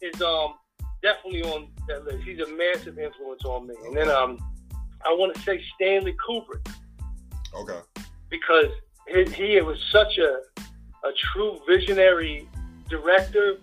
is 0.00 0.22
um 0.22 0.54
definitely 1.02 1.42
on 1.42 1.68
that 1.88 2.04
list. 2.04 2.22
He's 2.24 2.38
a 2.38 2.48
massive 2.48 2.98
influence 2.98 3.44
on 3.44 3.66
me. 3.66 3.74
And 3.84 3.96
then 3.96 4.08
um, 4.10 4.38
I 5.04 5.12
want 5.12 5.34
to 5.34 5.40
say 5.42 5.62
Stanley 5.74 6.14
Kubrick 6.26 6.66
Okay. 7.54 7.80
because 8.30 8.70
he, 9.08 9.24
he 9.32 9.60
was 9.60 9.78
such 9.90 10.18
a 10.18 10.38
a 11.08 11.12
true 11.32 11.60
visionary 11.68 12.48
director. 12.88 13.58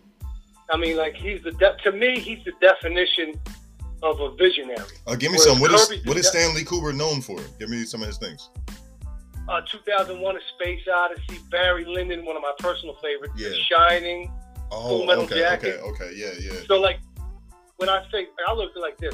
I 0.71 0.77
mean, 0.77 0.97
like 0.97 1.15
he's 1.15 1.41
the 1.41 1.51
de- 1.51 1.77
to 1.83 1.91
me, 1.91 2.19
he's 2.19 2.43
the 2.45 2.53
definition 2.61 3.39
of 4.03 4.19
a 4.19 4.35
visionary. 4.35 4.77
Uh, 5.07 5.15
give 5.15 5.31
me 5.31 5.37
Whereas 5.37 5.43
some. 5.43 5.59
What 5.59 5.71
is 5.71 6.05
what 6.05 6.17
is 6.17 6.27
Stanley 6.27 6.63
Kubrick 6.63 6.95
known 6.95 7.21
for? 7.21 7.39
Give 7.59 7.69
me 7.69 7.83
some 7.85 8.01
of 8.01 8.07
his 8.07 8.17
things. 8.17 8.49
uh, 9.49 9.61
2001: 9.69 10.35
A 10.35 10.39
Space 10.55 10.81
Odyssey, 10.93 11.39
Barry 11.49 11.85
Lyndon, 11.85 12.25
one 12.25 12.35
of 12.35 12.41
my 12.41 12.53
personal 12.59 12.95
favorites, 13.01 13.33
Yeah. 13.37 13.49
The 13.49 13.59
Shining. 13.69 14.31
Oh, 14.71 14.99
Full 14.99 15.05
Metal 15.05 15.23
okay, 15.25 15.39
Jacket. 15.39 15.79
okay, 15.81 16.05
okay, 16.05 16.11
yeah, 16.15 16.31
yeah. 16.39 16.59
So 16.65 16.79
like, 16.79 16.99
when 17.77 17.89
I 17.89 18.03
say, 18.11 18.27
I 18.47 18.53
look 18.53 18.71
at 18.71 18.77
it 18.77 18.79
like 18.79 18.97
this, 18.97 19.13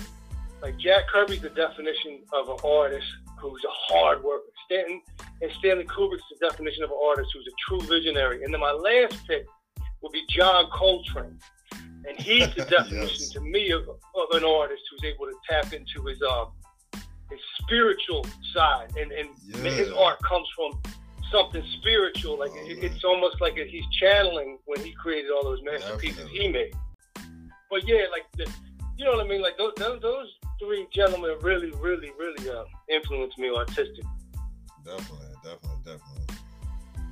like 0.62 0.77
Jack 0.77 1.08
Kirby's 1.12 1.41
the 1.41 1.50
definition 1.50 2.20
of 2.34 2.50
an 2.50 2.58
artist 2.63 3.08
who's 3.39 3.63
a 3.63 3.94
hard 3.94 4.24
worker. 4.24 4.46
Stanton 4.65 5.01
and 5.41 5.51
Stanley 5.60 5.86
Kubrick's 5.86 6.22
the 6.39 6.48
definition 6.48 6.84
of 6.84 6.91
an 6.91 6.98
artist 7.08 7.29
who's 7.34 7.48
a 7.48 7.56
true 7.67 7.82
visionary. 7.88 8.44
And 8.44 8.53
then 8.53 8.62
my 8.62 8.72
last 8.72 9.25
pick 9.27 9.46
will 10.01 10.12
be 10.12 10.24
John 10.29 10.70
Coltrane. 10.72 11.39
And 12.07 12.17
he's 12.19 12.47
the 12.55 12.65
definition 12.77 13.17
Yes. 13.19 13.29
to 13.31 13.41
me 13.41 13.71
of, 13.71 13.87
of 13.89 14.27
an 14.31 14.43
artist 14.45 14.81
who's 14.91 15.03
able 15.03 15.25
to 15.25 15.35
tap 15.49 15.73
into 15.73 16.05
his 16.05 16.21
um 16.21 16.51
his 17.29 17.39
spiritual 17.61 18.25
side 18.53 18.89
and, 18.97 19.11
and 19.11 19.27
his 19.65 19.91
art 19.91 20.17
comes 20.23 20.47
from 20.55 20.79
something 21.31 21.63
spiritual. 21.81 22.39
Like 22.39 22.51
Oh, 22.53 22.65
it, 22.69 22.81
it's 22.83 23.03
almost 23.03 23.41
like 23.41 23.55
he's 23.57 23.83
channeling 23.99 24.57
when 24.65 24.79
he 24.79 24.93
created 24.93 25.29
all 25.31 25.43
those 25.43 25.61
masterpieces 25.63 26.17
Definitely. 26.17 26.39
he 26.39 26.47
made. 26.47 26.73
But 27.69 27.85
yeah, 27.85 28.05
like 28.11 28.23
the, 28.37 28.49
you 28.97 29.03
know 29.03 29.11
what 29.11 29.25
I 29.25 29.27
mean. 29.27 29.41
Like 29.41 29.57
those 29.57 29.73
those, 29.77 30.01
those 30.01 30.27
three 30.59 30.87
gentlemen 30.93 31.35
really, 31.41 31.71
really, 31.81 32.11
really 32.17 32.49
uh, 32.49 32.63
influenced 32.89 33.37
me 33.37 33.51
artistically. 33.53 34.03
Definitely, 34.85 35.27
definitely, 35.43 35.77
definitely. 35.83 36.23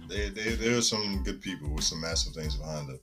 They, 0.07 0.29
they, 0.29 0.55
there's 0.55 0.87
some 0.87 1.23
good 1.23 1.41
people 1.41 1.69
with 1.69 1.83
some 1.83 1.99
massive 1.99 2.33
things 2.33 2.55
behind 2.55 2.87
them. 2.87 2.99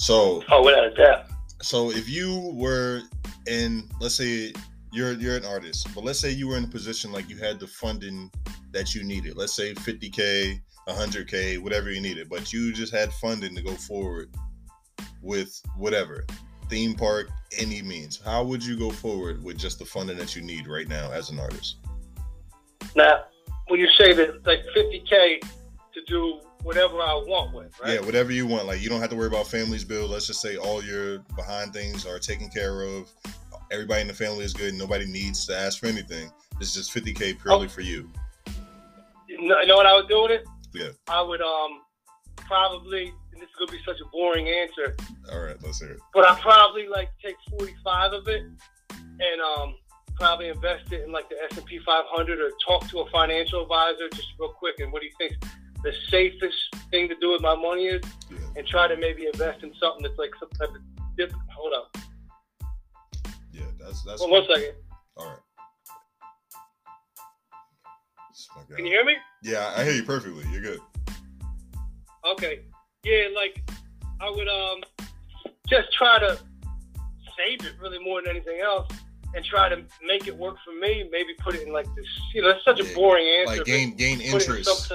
So, 0.00 0.42
Oh, 0.50 0.64
without 0.64 0.86
a 0.86 0.94
doubt. 0.94 1.26
so 1.60 1.90
if 1.90 2.08
you 2.08 2.50
were 2.54 3.02
in, 3.46 3.86
let's 4.00 4.14
say 4.14 4.50
you're 4.92 5.12
you're 5.12 5.36
an 5.36 5.44
artist, 5.44 5.88
but 5.94 6.04
let's 6.04 6.18
say 6.18 6.30
you 6.30 6.48
were 6.48 6.56
in 6.56 6.64
a 6.64 6.68
position 6.68 7.12
like 7.12 7.28
you 7.28 7.36
had 7.36 7.60
the 7.60 7.66
funding 7.66 8.30
that 8.72 8.94
you 8.94 9.04
needed. 9.04 9.36
Let's 9.36 9.52
say 9.52 9.74
50k, 9.74 10.58
100k, 10.88 11.58
whatever 11.58 11.90
you 11.90 12.00
needed, 12.00 12.30
but 12.30 12.50
you 12.50 12.72
just 12.72 12.94
had 12.94 13.12
funding 13.12 13.54
to 13.54 13.62
go 13.62 13.74
forward 13.74 14.30
with 15.20 15.60
whatever 15.76 16.24
theme 16.70 16.94
park, 16.94 17.28
any 17.58 17.82
means. 17.82 18.18
How 18.24 18.42
would 18.42 18.64
you 18.64 18.78
go 18.78 18.90
forward 18.90 19.44
with 19.44 19.58
just 19.58 19.78
the 19.78 19.84
funding 19.84 20.16
that 20.16 20.34
you 20.34 20.40
need 20.40 20.66
right 20.66 20.88
now 20.88 21.12
as 21.12 21.28
an 21.28 21.38
artist? 21.38 21.76
Now, 22.96 23.24
when 23.68 23.80
you 23.80 23.88
say 23.98 24.14
that, 24.14 24.46
like 24.46 24.62
50k 24.74 25.40
to 25.94 26.00
do 26.06 26.40
whatever 26.62 26.96
I 26.96 27.14
want 27.26 27.54
with, 27.54 27.78
right? 27.80 27.94
Yeah, 27.94 28.00
whatever 28.00 28.32
you 28.32 28.46
want. 28.46 28.66
Like 28.66 28.80
you 28.80 28.88
don't 28.88 29.00
have 29.00 29.10
to 29.10 29.16
worry 29.16 29.28
about 29.28 29.46
family's 29.46 29.84
bill. 29.84 30.06
Let's 30.06 30.26
just 30.26 30.40
say 30.40 30.56
all 30.56 30.82
your 30.82 31.20
behind 31.36 31.72
things 31.72 32.06
are 32.06 32.18
taken 32.18 32.48
care 32.48 32.82
of. 32.82 33.10
everybody 33.70 34.02
in 34.02 34.08
the 34.08 34.14
family 34.14 34.44
is 34.44 34.52
good. 34.52 34.74
Nobody 34.74 35.06
needs 35.06 35.46
to 35.46 35.56
ask 35.56 35.78
for 35.78 35.86
anything. 35.86 36.30
It's 36.60 36.74
just 36.74 36.92
50k 36.92 37.40
purely 37.40 37.66
oh. 37.66 37.68
for 37.68 37.80
you. 37.80 38.10
You 39.28 39.48
know 39.48 39.76
what 39.76 39.86
I 39.86 39.94
would 39.94 40.08
do 40.08 40.22
with 40.22 40.32
it? 40.32 40.44
Yeah. 40.74 40.90
I 41.08 41.22
would 41.22 41.40
um 41.40 41.82
probably. 42.36 43.12
this 43.32 43.42
is 43.42 43.48
gonna 43.58 43.72
be 43.72 43.78
such 43.86 43.96
a 44.00 44.08
boring 44.10 44.48
answer. 44.48 44.96
All 45.32 45.40
right, 45.40 45.56
let's 45.62 45.80
hear 45.80 45.92
it. 45.92 46.00
But 46.12 46.28
I 46.28 46.38
probably 46.40 46.86
like 46.88 47.10
take 47.24 47.36
45 47.58 48.12
of 48.12 48.28
it 48.28 48.42
and 48.92 49.40
um 49.40 49.76
probably 50.16 50.48
invest 50.48 50.92
it 50.92 51.02
in 51.02 51.12
like 51.12 51.30
the 51.30 51.36
S&P 51.50 51.78
500 51.78 52.40
or 52.40 52.50
talk 52.66 52.86
to 52.90 53.00
a 53.00 53.10
financial 53.10 53.62
advisor 53.62 54.06
just 54.12 54.28
real 54.38 54.50
quick 54.50 54.78
and 54.80 54.92
what 54.92 55.00
do 55.00 55.06
you 55.06 55.12
think 55.16 55.32
the 55.82 55.92
safest 56.08 56.56
thing 56.90 57.08
to 57.08 57.14
do 57.20 57.32
with 57.32 57.40
my 57.40 57.54
money 57.54 57.86
is 57.86 58.02
yeah. 58.30 58.38
and 58.56 58.66
try 58.66 58.88
to 58.88 58.96
maybe 58.96 59.26
invest 59.26 59.62
in 59.62 59.72
something 59.80 60.02
that's 60.02 60.18
like 60.18 60.30
some 60.38 60.50
type 60.50 60.74
of 60.74 60.82
dip. 61.16 61.32
Hold 61.54 61.72
up. 61.74 61.96
Yeah, 63.52 63.62
that's 63.78 64.02
that's. 64.04 64.20
Well, 64.20 64.30
one 64.30 64.46
second. 64.48 64.74
All 65.16 65.26
right. 65.26 65.36
Can 68.74 68.86
you 68.86 68.92
hear 68.92 69.04
me? 69.04 69.14
Yeah, 69.42 69.72
I 69.76 69.84
hear 69.84 69.92
you 69.92 70.02
perfectly. 70.02 70.44
You're 70.52 70.62
good. 70.62 70.80
Okay. 72.32 72.60
Yeah, 73.04 73.24
like 73.34 73.62
I 74.20 74.30
would 74.30 74.48
um 74.48 74.82
just 75.68 75.92
try 75.92 76.18
to 76.18 76.38
save 77.36 77.66
it 77.66 77.74
really 77.80 77.98
more 77.98 78.20
than 78.20 78.30
anything 78.30 78.60
else 78.60 78.88
and 79.34 79.44
try 79.44 79.68
to 79.68 79.82
make 80.02 80.26
it 80.26 80.36
work 80.36 80.56
for 80.64 80.72
me. 80.72 81.08
Maybe 81.10 81.34
put 81.38 81.54
it 81.54 81.66
in 81.66 81.72
like 81.72 81.86
this. 81.94 82.06
You 82.34 82.42
know, 82.42 82.50
it's 82.50 82.64
such 82.64 82.80
yeah, 82.80 82.90
a 82.90 82.94
boring 82.94 83.26
answer. 83.40 83.58
Like 83.58 83.66
gain 83.66 83.94
gain 83.94 84.20
interest. 84.20 84.92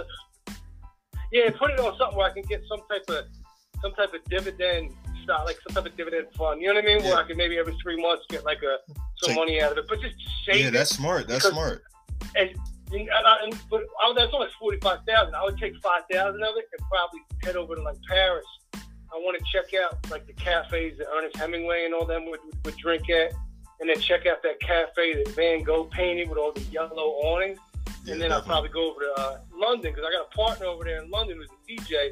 Yeah, 1.32 1.50
put 1.52 1.72
it 1.72 1.80
on 1.80 1.98
something 1.98 2.18
where 2.18 2.30
I 2.30 2.34
can 2.34 2.44
get 2.44 2.64
some 2.68 2.82
type 2.90 3.04
of 3.10 3.26
some 3.82 3.94
type 3.94 4.14
of 4.14 4.24
dividend 4.30 4.94
style, 5.24 5.44
like 5.46 5.58
some 5.68 5.76
type 5.76 5.92
of 5.92 5.98
dividend 5.98 6.28
fund. 6.34 6.62
You 6.62 6.70
know 6.70 6.76
what 6.76 6.84
I 6.84 6.88
mean? 6.88 7.04
Yeah. 7.04 7.10
Where 7.10 7.18
I 7.18 7.28
can 7.28 7.38
maybe 7.38 7.58
every 7.58 7.76
three 7.82 8.02
months 8.02 8.26
get 8.30 8.46
like 8.46 8.60
a 8.64 8.78
some 9.22 9.30
Take, 9.30 9.36
money 9.36 9.62
out 9.62 9.72
of 9.72 9.78
it, 9.78 9.86
but 9.88 10.02
just 10.02 10.16
save. 10.46 10.64
Yeah, 10.64 10.70
that's 10.70 10.92
smart. 10.96 11.28
That's 11.28 11.48
smart. 11.48 11.84
And 12.36 12.50
and, 12.92 13.10
I, 13.10 13.40
and 13.44 13.58
but 13.70 13.82
I, 14.04 14.14
that's 14.16 14.34
only 14.34 14.48
forty 14.60 14.78
five 14.82 15.00
thousand. 15.08 15.36
I 15.36 15.44
would 15.44 15.58
take 15.58 15.76
five 15.82 16.04
thousand 16.12 16.44
of 16.44 16.56
it 16.58 16.66
and 16.78 16.88
probably 16.90 17.20
head 17.44 17.56
over 17.56 17.76
to 17.76 17.82
like 17.82 17.98
Paris. 18.08 18.46
I 18.74 19.18
want 19.18 19.38
to 19.38 19.46
check 19.52 19.74
out 19.74 19.98
like 20.12 20.28
the 20.28 20.34
cafes 20.34 20.98
that 20.98 21.08
Ernest 21.16 21.38
Hemingway 21.38 21.86
and 21.86 21.94
all 21.94 22.06
them 22.06 22.26
would, 22.26 22.40
would, 22.46 22.66
would 22.66 22.78
drink 22.78 23.10
at, 23.10 23.34
and 23.80 23.90
then 23.90 24.00
check 24.00 24.26
out 24.26 24.44
that 24.44 24.60
cafe 24.60 25.16
that 25.16 25.30
Van 25.36 25.64
Gogh 25.64 25.86
painted 25.86 26.30
with 26.30 26.38
all 26.38 26.52
the 26.52 26.62
yellow 26.62 27.12
awnings. 27.24 27.60
Yeah, 28.06 28.14
and 28.14 28.22
then 28.22 28.32
I'll 28.32 28.42
probably 28.42 28.70
go 28.70 28.92
over 28.92 29.00
to 29.02 29.22
uh, 29.22 29.38
London 29.54 29.92
because 29.94 30.08
I 30.08 30.12
got 30.12 30.28
a 30.32 30.36
partner 30.36 30.68
over 30.68 30.84
there 30.84 31.02
in 31.02 31.10
London 31.10 31.38
who's 31.38 31.50
a 31.50 31.82
DJ, 31.82 32.12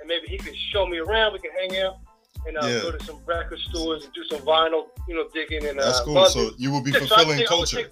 and 0.00 0.08
maybe 0.08 0.26
he 0.26 0.38
could 0.38 0.56
show 0.72 0.86
me 0.86 0.98
around. 0.98 1.34
We 1.34 1.40
can 1.40 1.50
hang 1.52 1.82
out 1.82 1.96
and 2.46 2.56
uh, 2.56 2.66
yeah. 2.66 2.80
go 2.80 2.92
to 2.92 3.04
some 3.04 3.20
record 3.26 3.58
stores 3.58 4.04
and 4.04 4.12
do 4.14 4.24
some 4.30 4.40
vinyl, 4.40 4.86
you 5.08 5.14
know, 5.14 5.28
digging. 5.34 5.66
And 5.66 5.78
that's 5.78 6.00
uh, 6.00 6.04
cool. 6.04 6.14
London. 6.14 6.32
So 6.32 6.50
you 6.56 6.70
will 6.70 6.82
be 6.82 6.92
fulfilling 6.92 7.44
culture. 7.46 7.90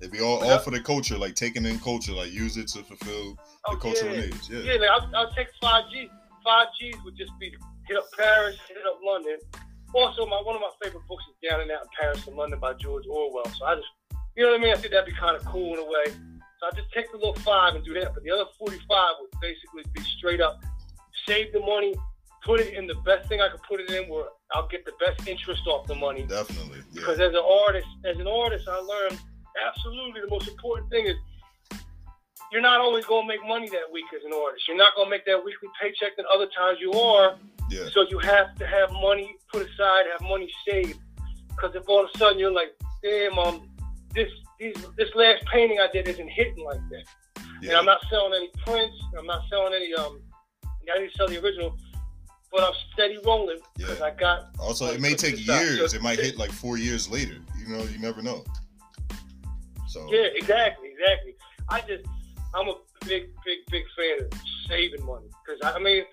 It'd 0.00 0.12
be 0.12 0.20
all, 0.20 0.44
all 0.44 0.58
for 0.58 0.70
the 0.70 0.80
culture, 0.80 1.16
like 1.16 1.34
taking 1.34 1.64
in 1.64 1.78
culture, 1.78 2.12
like 2.12 2.32
use 2.32 2.56
it 2.56 2.68
to 2.68 2.82
fulfill 2.82 3.34
the 3.34 3.38
oh, 3.68 3.76
cultural 3.76 4.14
yeah. 4.14 4.20
needs. 4.20 4.50
Yeah, 4.50 4.60
yeah. 4.60 4.72
Like 4.74 4.90
I'll, 4.90 5.10
I'll 5.14 5.32
take 5.32 5.48
five 5.60 5.84
G. 5.90 6.08
Five 6.44 6.68
Gs 6.78 7.02
would 7.04 7.16
just 7.16 7.32
be 7.40 7.54
hit 7.88 7.96
up 7.96 8.04
Paris, 8.16 8.58
hit 8.68 8.76
up 8.86 8.98
London. 9.02 9.38
Also, 9.94 10.26
my 10.26 10.42
one 10.42 10.56
of 10.56 10.60
my 10.60 10.70
favorite 10.82 11.06
books 11.08 11.24
is 11.30 11.48
Down 11.48 11.60
and 11.60 11.70
Out 11.70 11.82
in 11.82 11.88
Paris 11.98 12.26
and 12.26 12.36
London 12.36 12.58
by 12.58 12.74
George 12.74 13.04
Orwell. 13.08 13.46
So 13.58 13.64
I 13.64 13.76
just, 13.76 13.86
you 14.36 14.44
know 14.44 14.50
what 14.50 14.60
I 14.60 14.62
mean? 14.62 14.72
I 14.72 14.76
think 14.76 14.92
that'd 14.92 15.06
be 15.06 15.18
kind 15.18 15.36
of 15.36 15.44
cool 15.44 15.74
in 15.74 15.78
a 15.80 15.84
way. 15.84 16.12
So 16.60 16.66
I 16.66 16.70
just 16.74 16.92
take 16.92 17.10
the 17.12 17.18
little 17.18 17.34
five 17.34 17.74
and 17.74 17.84
do 17.84 17.94
that. 17.94 18.14
But 18.14 18.22
the 18.22 18.30
other 18.30 18.44
45 18.58 18.80
would 19.20 19.40
basically 19.40 19.84
be 19.92 20.00
straight 20.18 20.40
up 20.40 20.62
save 21.26 21.52
the 21.52 21.60
money, 21.60 21.94
put 22.44 22.60
it 22.60 22.74
in 22.74 22.86
the 22.86 22.94
best 23.06 23.28
thing 23.28 23.40
I 23.40 23.48
could 23.48 23.62
put 23.62 23.80
it 23.80 23.90
in 23.90 24.08
where 24.08 24.26
I'll 24.52 24.68
get 24.68 24.84
the 24.84 24.92
best 25.04 25.26
interest 25.26 25.66
off 25.66 25.86
the 25.86 25.94
money. 25.94 26.24
Definitely. 26.24 26.78
Yeah. 26.92 27.00
Because 27.00 27.20
as 27.20 27.32
an 27.32 27.42
artist, 27.66 27.86
as 28.04 28.18
an 28.18 28.26
artist, 28.26 28.68
I 28.68 28.78
learned 28.78 29.18
absolutely 29.66 30.20
the 30.20 30.28
most 30.28 30.48
important 30.48 30.90
thing 30.90 31.06
is 31.06 31.16
you're 32.52 32.62
not 32.62 32.80
always 32.80 33.04
going 33.06 33.26
to 33.26 33.28
make 33.28 33.46
money 33.46 33.68
that 33.70 33.90
week 33.92 34.04
as 34.14 34.24
an 34.24 34.32
artist. 34.32 34.68
You're 34.68 34.76
not 34.76 34.94
going 34.94 35.06
to 35.06 35.10
make 35.10 35.24
that 35.26 35.42
weekly 35.44 35.68
paycheck 35.80 36.16
that 36.16 36.26
other 36.26 36.46
times 36.56 36.78
you 36.80 36.92
are. 36.92 37.36
Yeah. 37.70 37.88
So 37.90 38.06
you 38.08 38.18
have 38.18 38.54
to 38.56 38.66
have 38.66 38.92
money 38.92 39.34
put 39.50 39.62
aside, 39.62 40.04
have 40.12 40.28
money 40.28 40.50
saved. 40.68 41.00
Because 41.48 41.74
if 41.74 41.88
all 41.88 42.04
of 42.04 42.10
a 42.14 42.18
sudden 42.18 42.38
you're 42.38 42.52
like, 42.52 42.76
damn, 43.02 43.38
um, 43.38 43.68
this 44.14 44.30
these, 44.58 44.74
this 44.96 45.08
last 45.14 45.44
painting 45.52 45.78
I 45.80 45.88
did 45.92 46.08
isn't 46.08 46.28
hitting 46.28 46.64
like 46.64 46.80
that. 46.90 47.04
Yeah. 47.60 47.70
And 47.70 47.78
I'm 47.78 47.84
not 47.84 47.98
selling 48.08 48.34
any 48.34 48.50
prints. 48.64 48.96
I'm 49.18 49.26
not 49.26 49.42
selling 49.50 49.74
any. 49.74 49.92
Um, 49.94 50.20
I 50.64 50.98
didn't 50.98 51.14
sell 51.14 51.28
the 51.28 51.42
original, 51.42 51.76
but 52.52 52.62
I'm 52.62 52.74
steady 52.92 53.18
rolling 53.24 53.58
because 53.76 53.98
yeah. 53.98 54.04
I 54.04 54.10
got. 54.10 54.50
Also, 54.58 54.86
it 54.86 55.00
may 55.00 55.14
take 55.14 55.46
years. 55.46 55.94
it 55.94 56.02
might 56.02 56.18
hit 56.18 56.36
like 56.36 56.52
four 56.52 56.76
years 56.76 57.10
later. 57.10 57.36
You 57.58 57.68
know, 57.68 57.82
you 57.84 57.98
never 57.98 58.22
know. 58.22 58.44
So 59.88 60.06
yeah, 60.10 60.28
exactly, 60.34 60.90
exactly. 60.90 61.34
I 61.68 61.80
just 61.80 62.04
I'm 62.54 62.68
a 62.68 62.74
big, 63.06 63.30
big, 63.44 63.58
big 63.70 63.84
fan 63.96 64.26
of 64.26 64.40
saving 64.68 65.04
money 65.04 65.26
because 65.44 65.60
I, 65.62 65.76
I 65.78 65.82
mean. 65.82 66.04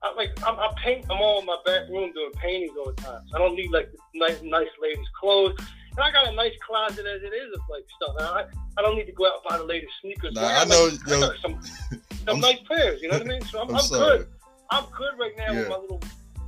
I 0.00 0.14
like 0.14 0.30
I'm, 0.46 0.56
I 0.60 0.72
paint. 0.80 1.06
I'm 1.10 1.20
all 1.20 1.40
in 1.40 1.46
my 1.46 1.56
back 1.66 1.88
room 1.88 2.12
doing 2.12 2.30
paintings 2.36 2.70
all 2.78 2.92
the 2.92 3.02
time. 3.02 3.20
So 3.26 3.36
I 3.36 3.40
don't 3.40 3.56
need 3.56 3.72
like 3.72 3.92
nice, 4.14 4.40
nice 4.44 4.68
ladies' 4.80 5.04
clothes. 5.18 5.58
And 5.98 6.06
I 6.06 6.12
got 6.12 6.32
a 6.32 6.36
nice 6.36 6.52
closet 6.64 7.06
as 7.06 7.22
it 7.24 7.34
is 7.34 7.52
of 7.52 7.60
like 7.68 7.82
stuff. 7.96 8.14
And 8.18 8.26
I, 8.28 8.44
I 8.78 8.82
don't 8.82 8.94
need 8.94 9.06
to 9.06 9.12
go 9.12 9.26
out 9.26 9.40
and 9.42 9.50
buy 9.50 9.58
the 9.58 9.64
latest 9.64 9.90
sneakers. 10.00 10.32
Nah, 10.32 10.42
I, 10.42 10.62
I 10.62 10.64
know, 10.64 10.90
like, 10.92 11.08
yo, 11.08 11.28
I 11.28 11.36
some, 11.42 11.60
some 12.24 12.38
nice 12.38 12.60
pairs. 12.68 13.02
You 13.02 13.08
know 13.08 13.18
what 13.18 13.26
I 13.26 13.30
mean? 13.30 13.42
So 13.42 13.60
I'm, 13.60 13.70
I'm, 13.70 13.74
I'm 13.74 13.88
good. 13.88 14.28
I'm 14.70 14.84
good 14.96 15.18
right 15.18 15.32
now 15.36 15.52
yeah. 15.52 15.58
with 15.58 15.68
my 15.70 15.76
little 15.76 16.00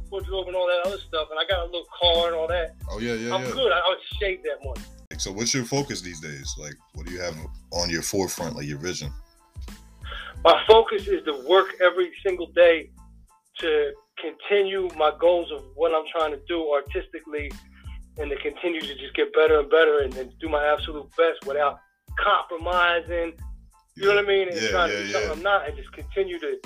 wardrobe 0.09 0.47
and 0.47 0.55
all 0.55 0.69
that 0.69 0.87
other 0.87 0.99
stuff. 0.99 1.27
And 1.33 1.41
I 1.41 1.45
got 1.49 1.65
a 1.65 1.67
little 1.67 1.87
car 2.01 2.29
and 2.29 2.37
all 2.37 2.47
that. 2.47 2.77
Oh 2.93 3.01
yeah, 3.01 3.15
yeah. 3.15 3.35
I'm 3.35 3.43
yeah. 3.43 3.51
good. 3.51 3.73
I, 3.73 3.79
I 3.79 3.89
would 3.89 4.21
save 4.21 4.41
that 4.45 4.65
money. 4.65 4.83
So 5.19 5.33
what's 5.33 5.53
your 5.53 5.65
focus 5.65 6.01
these 6.01 6.21
days? 6.21 6.55
Like 6.57 6.75
what 6.95 7.07
do 7.07 7.13
you 7.13 7.21
have 7.21 7.35
on 7.73 7.91
your 7.91 8.03
forefront, 8.03 8.55
like 8.55 8.69
your 8.69 8.79
vision? 8.79 9.13
My 10.45 10.63
focus 10.69 11.09
is 11.09 11.25
to 11.25 11.45
work 11.49 11.75
every 11.85 12.13
single 12.25 12.47
day 12.53 12.91
to 13.59 13.93
continue 14.21 14.89
my 14.97 15.11
goals 15.19 15.51
of 15.51 15.65
what 15.75 15.93
I'm 15.93 16.05
trying 16.13 16.31
to 16.31 16.41
do 16.47 16.73
artistically 16.73 17.51
and 18.21 18.31
to 18.31 18.37
continue 18.37 18.81
to 18.81 18.95
just 18.95 19.15
get 19.15 19.33
better 19.33 19.61
and 19.61 19.71
better 19.71 20.01
and, 20.01 20.15
and 20.17 20.33
do 20.39 20.49
my 20.49 20.65
absolute 20.67 21.09
best 21.17 21.47
without 21.47 21.79
compromising. 22.19 23.33
You 23.97 24.07
know 24.07 24.17
what 24.17 24.25
I 24.25 24.29
mean? 24.29 24.49
And 24.49 24.61
yeah, 24.61 24.69
trying 24.69 24.91
yeah, 24.91 24.97
to 24.99 25.03
do 25.05 25.13
something 25.13 25.31
I'm 25.31 25.43
not 25.43 25.69
and 25.69 25.77
just 25.77 25.93
continue 25.93 26.39
to 26.39 26.59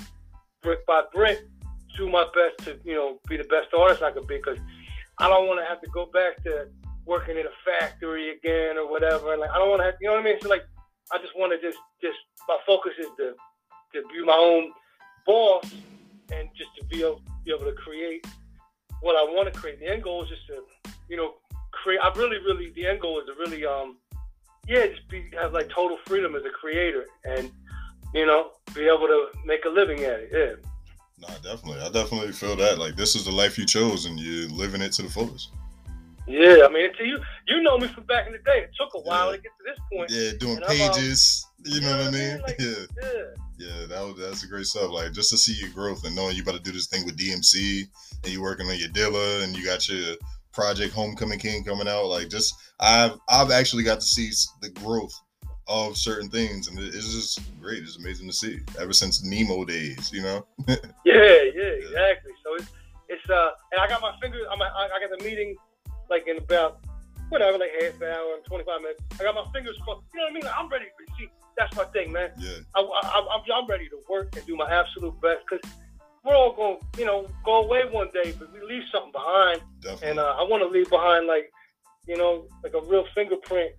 brick 0.63 0.85
by 0.87 1.03
brick 1.13 1.41
do 1.97 2.11
my 2.11 2.25
best 2.35 2.67
to, 2.67 2.79
you 2.85 2.95
know, 2.95 3.21
be 3.29 3.37
the 3.37 3.45
best 3.45 3.69
artist 3.77 4.03
I 4.03 4.11
could 4.11 4.27
be 4.27 4.37
because 4.37 4.59
I 5.19 5.29
don't 5.29 5.47
want 5.47 5.61
to 5.61 5.67
have 5.67 5.81
to 5.83 5.91
go 5.91 6.07
back 6.07 6.43
to 6.45 6.67
working 7.07 7.37
in 7.37 7.47
a 7.47 7.55
factory 7.65 8.31
again 8.31 8.77
or 8.77 8.91
whatever. 8.91 9.33
And 9.33 9.41
like 9.41 9.51
I 9.51 9.59
don't 9.59 9.71
want 9.71 9.81
to 9.81 9.87
have, 9.87 9.95
you 10.01 10.09
know 10.09 10.15
what 10.15 10.23
I 10.23 10.25
mean? 10.25 10.41
So 10.43 10.49
like 10.49 10.65
I 11.13 11.19
just 11.19 11.37
want 11.37 11.53
to 11.53 11.67
just 11.67 11.79
just 12.03 12.19
my 12.49 12.59
focus 12.67 12.93
is 12.99 13.07
to 13.19 13.35
to 13.95 14.09
be 14.09 14.25
my 14.25 14.35
own 14.35 14.73
boss 15.27 15.73
and 16.33 16.49
just 16.57 16.71
to 16.79 16.85
be 16.87 17.03
able, 17.03 17.21
be 17.45 17.53
able 17.53 17.67
to 17.67 17.77
create 17.77 18.27
what 19.01 19.17
I 19.17 19.23
want 19.23 19.53
to 19.53 19.59
create. 19.59 19.79
The 19.79 19.93
end 19.93 20.03
goal 20.03 20.25
is 20.25 20.29
just 20.29 20.47
to 20.49 20.65
you 21.09 21.17
know 21.17 21.35
create. 21.85 22.01
I 22.03 22.13
really 22.17 22.39
really 22.39 22.73
the 22.75 22.87
end 22.87 23.01
goal 23.01 23.21
is 23.21 23.27
to 23.27 23.35
really 23.39 23.65
um 23.65 23.99
yeah 24.67 24.87
just 24.87 25.09
be 25.09 25.31
have 25.39 25.53
like 25.53 25.69
total 25.69 25.99
freedom 26.07 26.35
as 26.35 26.45
a 26.45 26.51
creator 26.51 27.05
and 27.25 27.51
you 28.15 28.27
know 28.27 28.53
be 28.75 28.87
able 28.87 29.07
to 29.07 29.29
make 29.45 29.65
a 29.65 29.69
living 29.69 30.01
at 30.01 30.21
it. 30.21 30.31
Yeah. 30.33 30.71
Nah, 31.21 31.35
definitely. 31.43 31.81
I 31.81 31.91
definitely 31.91 32.33
feel 32.33 32.57
that. 32.57 32.79
Like 32.79 32.97
this 32.97 33.15
is 33.15 33.25
the 33.25 33.31
life 33.31 33.57
you 33.57 33.67
chose, 33.67 34.07
and 34.07 34.19
you're 34.19 34.49
living 34.49 34.81
it 34.81 34.93
to 34.93 35.03
the 35.03 35.09
fullest. 35.09 35.51
Yeah, 36.27 36.67
I 36.67 36.73
mean, 36.73 36.93
to 36.97 37.05
you, 37.05 37.19
you 37.47 37.63
know 37.63 37.77
me 37.77 37.87
from 37.87 38.05
back 38.05 38.27
in 38.27 38.33
the 38.33 38.39
day. 38.39 38.61
It 38.61 38.71
took 38.81 38.95
a 38.95 39.01
while 39.01 39.31
yeah. 39.31 39.37
to 39.37 39.43
get 39.43 39.53
to 39.59 39.65
this 39.65 39.79
point. 39.93 40.11
Yeah, 40.11 40.31
doing 40.39 40.61
pages. 40.67 41.47
You 41.65 41.83
know, 41.83 41.91
you 41.91 41.97
what 41.97 42.07
I 42.07 42.11
mean? 42.11 42.41
Like, 42.43 42.57
yeah. 42.59 42.87
yeah. 43.03 43.45
Yeah, 43.57 43.87
that 43.87 44.01
was 44.01 44.17
that's 44.19 44.43
a 44.43 44.49
great 44.49 44.67
stuff. 44.67 44.91
Like 44.91 45.13
just 45.13 45.31
to 45.31 45.37
see 45.37 45.53
your 45.53 45.71
growth 45.71 46.05
and 46.05 46.17
knowing 46.17 46.35
you 46.35 46.43
about 46.43 46.57
to 46.57 46.61
do 46.61 46.73
this 46.73 46.89
thing 46.89 47.05
with 47.05 47.17
DMC 47.17 47.85
and 48.25 48.33
you 48.33 48.43
working 48.43 48.67
on 48.67 48.77
your 48.79 48.89
Dilla 48.89 49.45
and 49.45 49.57
you 49.57 49.65
got 49.65 49.89
your 49.89 50.17
project 50.55 50.95
Homecoming 50.95 51.39
King 51.39 51.65
coming 51.65 51.89
out. 51.89 52.07
Like 52.07 52.29
just 52.29 52.55
I've 52.81 53.19
I've 53.29 53.51
actually 53.51 53.83
got 53.83 54.01
to 54.01 54.07
see 54.07 54.31
the 54.63 54.71
growth 54.71 55.15
of 55.67 55.97
certain 55.97 56.29
things 56.29 56.69
and 56.69 56.79
it's 56.79 57.13
just 57.13 57.41
great. 57.61 57.83
It's 57.83 57.99
amazing 57.99 58.27
to 58.29 58.33
see. 58.33 58.61
Ever 58.79 58.93
since 58.93 59.25
Nemo 59.25 59.65
days, 59.65 60.13
you 60.13 60.23
know. 60.23 60.47
yeah, 60.69 60.77
yeah, 61.05 61.75
exactly. 61.81 62.33
So 62.45 62.55
it's 62.57 62.71
it's 63.09 63.31
uh 63.31 63.51
and 63.73 63.81
I 63.81 63.89
got 63.89 64.01
my 64.01 64.15
fingers. 64.21 64.47
I'm 64.51 64.61
I, 64.63 64.67
I 64.67 65.01
got 65.01 65.19
the 65.19 65.25
meeting 65.25 65.57
like 66.11 66.27
in 66.29 66.39
about 66.39 66.81
whatever, 67.29 67.59
like 67.59 67.71
half 67.81 68.01
an 68.01 68.09
hour, 68.09 68.39
25 68.47 68.81
minutes. 68.83 69.03
I 69.19 69.25
got 69.25 69.35
my 69.35 69.45
fingers 69.53 69.77
crossed. 69.85 70.03
You 70.13 70.21
know 70.21 70.25
what 70.27 70.31
I 70.31 70.35
mean? 70.35 70.45
Like, 70.45 70.55
I'm 70.57 70.69
ready 70.69 70.85
to 70.85 71.15
see. 71.19 71.29
That's 71.57 71.75
my 71.77 71.85
thing, 71.85 72.13
man. 72.13 72.31
Yeah. 72.39 72.59
I, 72.75 72.81
I, 72.81 73.27
I'm, 73.35 73.43
I'm 73.55 73.67
ready 73.67 73.89
to 73.89 73.99
work 74.09 74.35
and 74.37 74.45
do 74.45 74.57
my 74.57 74.69
absolute 74.71 75.19
best 75.21 75.41
because 75.49 75.71
we're 76.25 76.35
all 76.35 76.55
going, 76.55 76.79
to 76.93 77.01
you 77.01 77.07
know, 77.07 77.29
go 77.45 77.65
away 77.65 77.83
one 77.91 78.09
day, 78.13 78.35
but 78.39 78.53
we 78.53 78.61
leave 78.61 78.83
something 78.91 79.13
behind. 79.13 79.61
Definitely. 79.81 80.09
And 80.09 80.19
uh, 80.19 80.37
I 80.39 80.43
want 80.43 80.63
to 80.63 80.69
leave 80.69 80.89
behind 80.89 81.27
like, 81.27 81.53
you 82.07 82.17
know, 82.17 82.47
like 82.63 82.75
a 82.75 82.81
real 82.87 83.05
fingerprint 83.15 83.73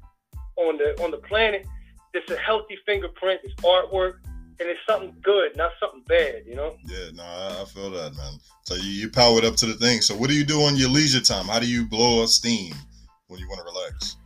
on 0.58 0.78
the 0.78 1.02
on 1.04 1.12
the 1.12 1.18
planet. 1.18 1.66
It's 2.14 2.30
a 2.32 2.38
healthy 2.38 2.78
fingerprint. 2.86 3.42
It's 3.44 3.56
artwork 3.56 4.20
and 4.60 4.70
it's 4.70 4.80
something 4.88 5.14
good, 5.22 5.56
not 5.58 5.72
something 5.82 6.04
bad, 6.08 6.44
you 6.48 6.56
know? 6.56 6.78
Yeah, 6.86 7.10
no, 7.14 7.24
I, 7.24 7.62
I 7.62 7.66
feel 7.66 7.92
that, 7.92 8.16
man. 8.16 8.40
So 8.64 8.76
you, 8.76 8.90
you 8.90 9.10
powered 9.10 9.44
up 9.44 9.58
to 9.58 9.66
the 9.66 9.74
thing. 9.74 10.00
So 10.00 10.16
what 10.16 10.30
do 10.30 10.36
you 10.36 10.46
do 10.46 10.62
on 10.62 10.78
your 10.78 10.90
leisure 10.90 11.20
time? 11.20 11.46
How 11.46 11.60
do 11.60 11.68
you 11.68 11.86
blow 11.86 12.24
off 12.24 12.30
steam? 12.30 12.74
when 13.28 13.40
you 13.40 13.48
want 13.48 13.60
to 13.60 13.66
relax? 13.66 14.18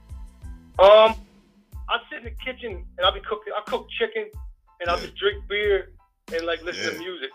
Um, 0.79 1.15
I 1.89 1.99
sit 2.09 2.19
in 2.19 2.25
the 2.25 2.31
kitchen 2.43 2.85
and 2.97 3.05
I'll 3.05 3.13
be 3.13 3.21
cooking. 3.21 3.53
I 3.55 3.61
cook 3.69 3.87
chicken 3.97 4.29
and 4.79 4.89
I'll 4.89 4.99
just 4.99 5.15
drink 5.15 5.43
beer 5.47 5.89
and 6.33 6.45
like 6.45 6.61
listen 6.63 6.83
Yeah. 6.83 6.91
to 6.91 6.99
music. 6.99 7.29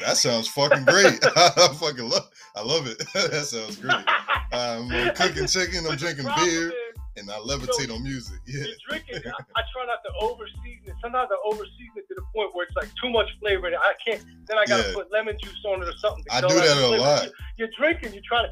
That 0.00 0.16
sounds 0.16 0.48
fucking 0.48 0.84
great. 0.84 1.18
I 1.36 1.68
fucking 1.80 2.08
love. 2.08 2.28
I 2.56 2.62
love 2.62 2.86
it. 2.86 2.98
that 3.14 3.44
sounds 3.46 3.76
great. 3.76 4.04
I'm 4.52 4.90
uh, 4.90 5.12
cooking 5.12 5.46
chicken. 5.46 5.86
I'm 5.86 5.96
drinking 5.96 6.26
beer, 6.36 6.68
is, 6.68 6.72
and 7.16 7.30
I 7.30 7.34
levitate 7.38 7.92
on 7.94 8.02
music. 8.02 8.38
Yeah. 8.46 8.64
You're 8.64 8.74
drinking. 8.88 9.16
I, 9.26 9.42
I 9.56 9.62
try 9.72 9.84
not 9.86 10.00
to 10.04 10.10
overseason 10.24 10.88
it. 10.88 10.94
Sometimes 11.02 11.28
I 11.30 11.36
overseason 11.50 11.96
it 11.96 12.08
to 12.08 12.14
the 12.14 12.22
point 12.34 12.54
where 12.54 12.64
it's 12.66 12.76
like 12.76 12.88
too 13.02 13.10
much 13.10 13.28
flavor. 13.40 13.66
And 13.66 13.76
I 13.76 13.92
can't. 14.04 14.24
Then 14.46 14.56
I 14.58 14.64
gotta 14.66 14.88
Yeah. 14.88 14.94
put 14.94 15.12
lemon 15.12 15.36
juice 15.42 15.62
on 15.66 15.82
it 15.82 15.88
or 15.88 15.96
something. 15.98 16.24
I 16.30 16.40
do 16.40 16.48
that 16.48 16.76
a 16.78 16.96
lot. 17.00 17.24
You- 17.24 17.30
You're 17.58 17.68
drinking. 17.76 18.14
You 18.14 18.20
try 18.22 18.42
to. 18.42 18.48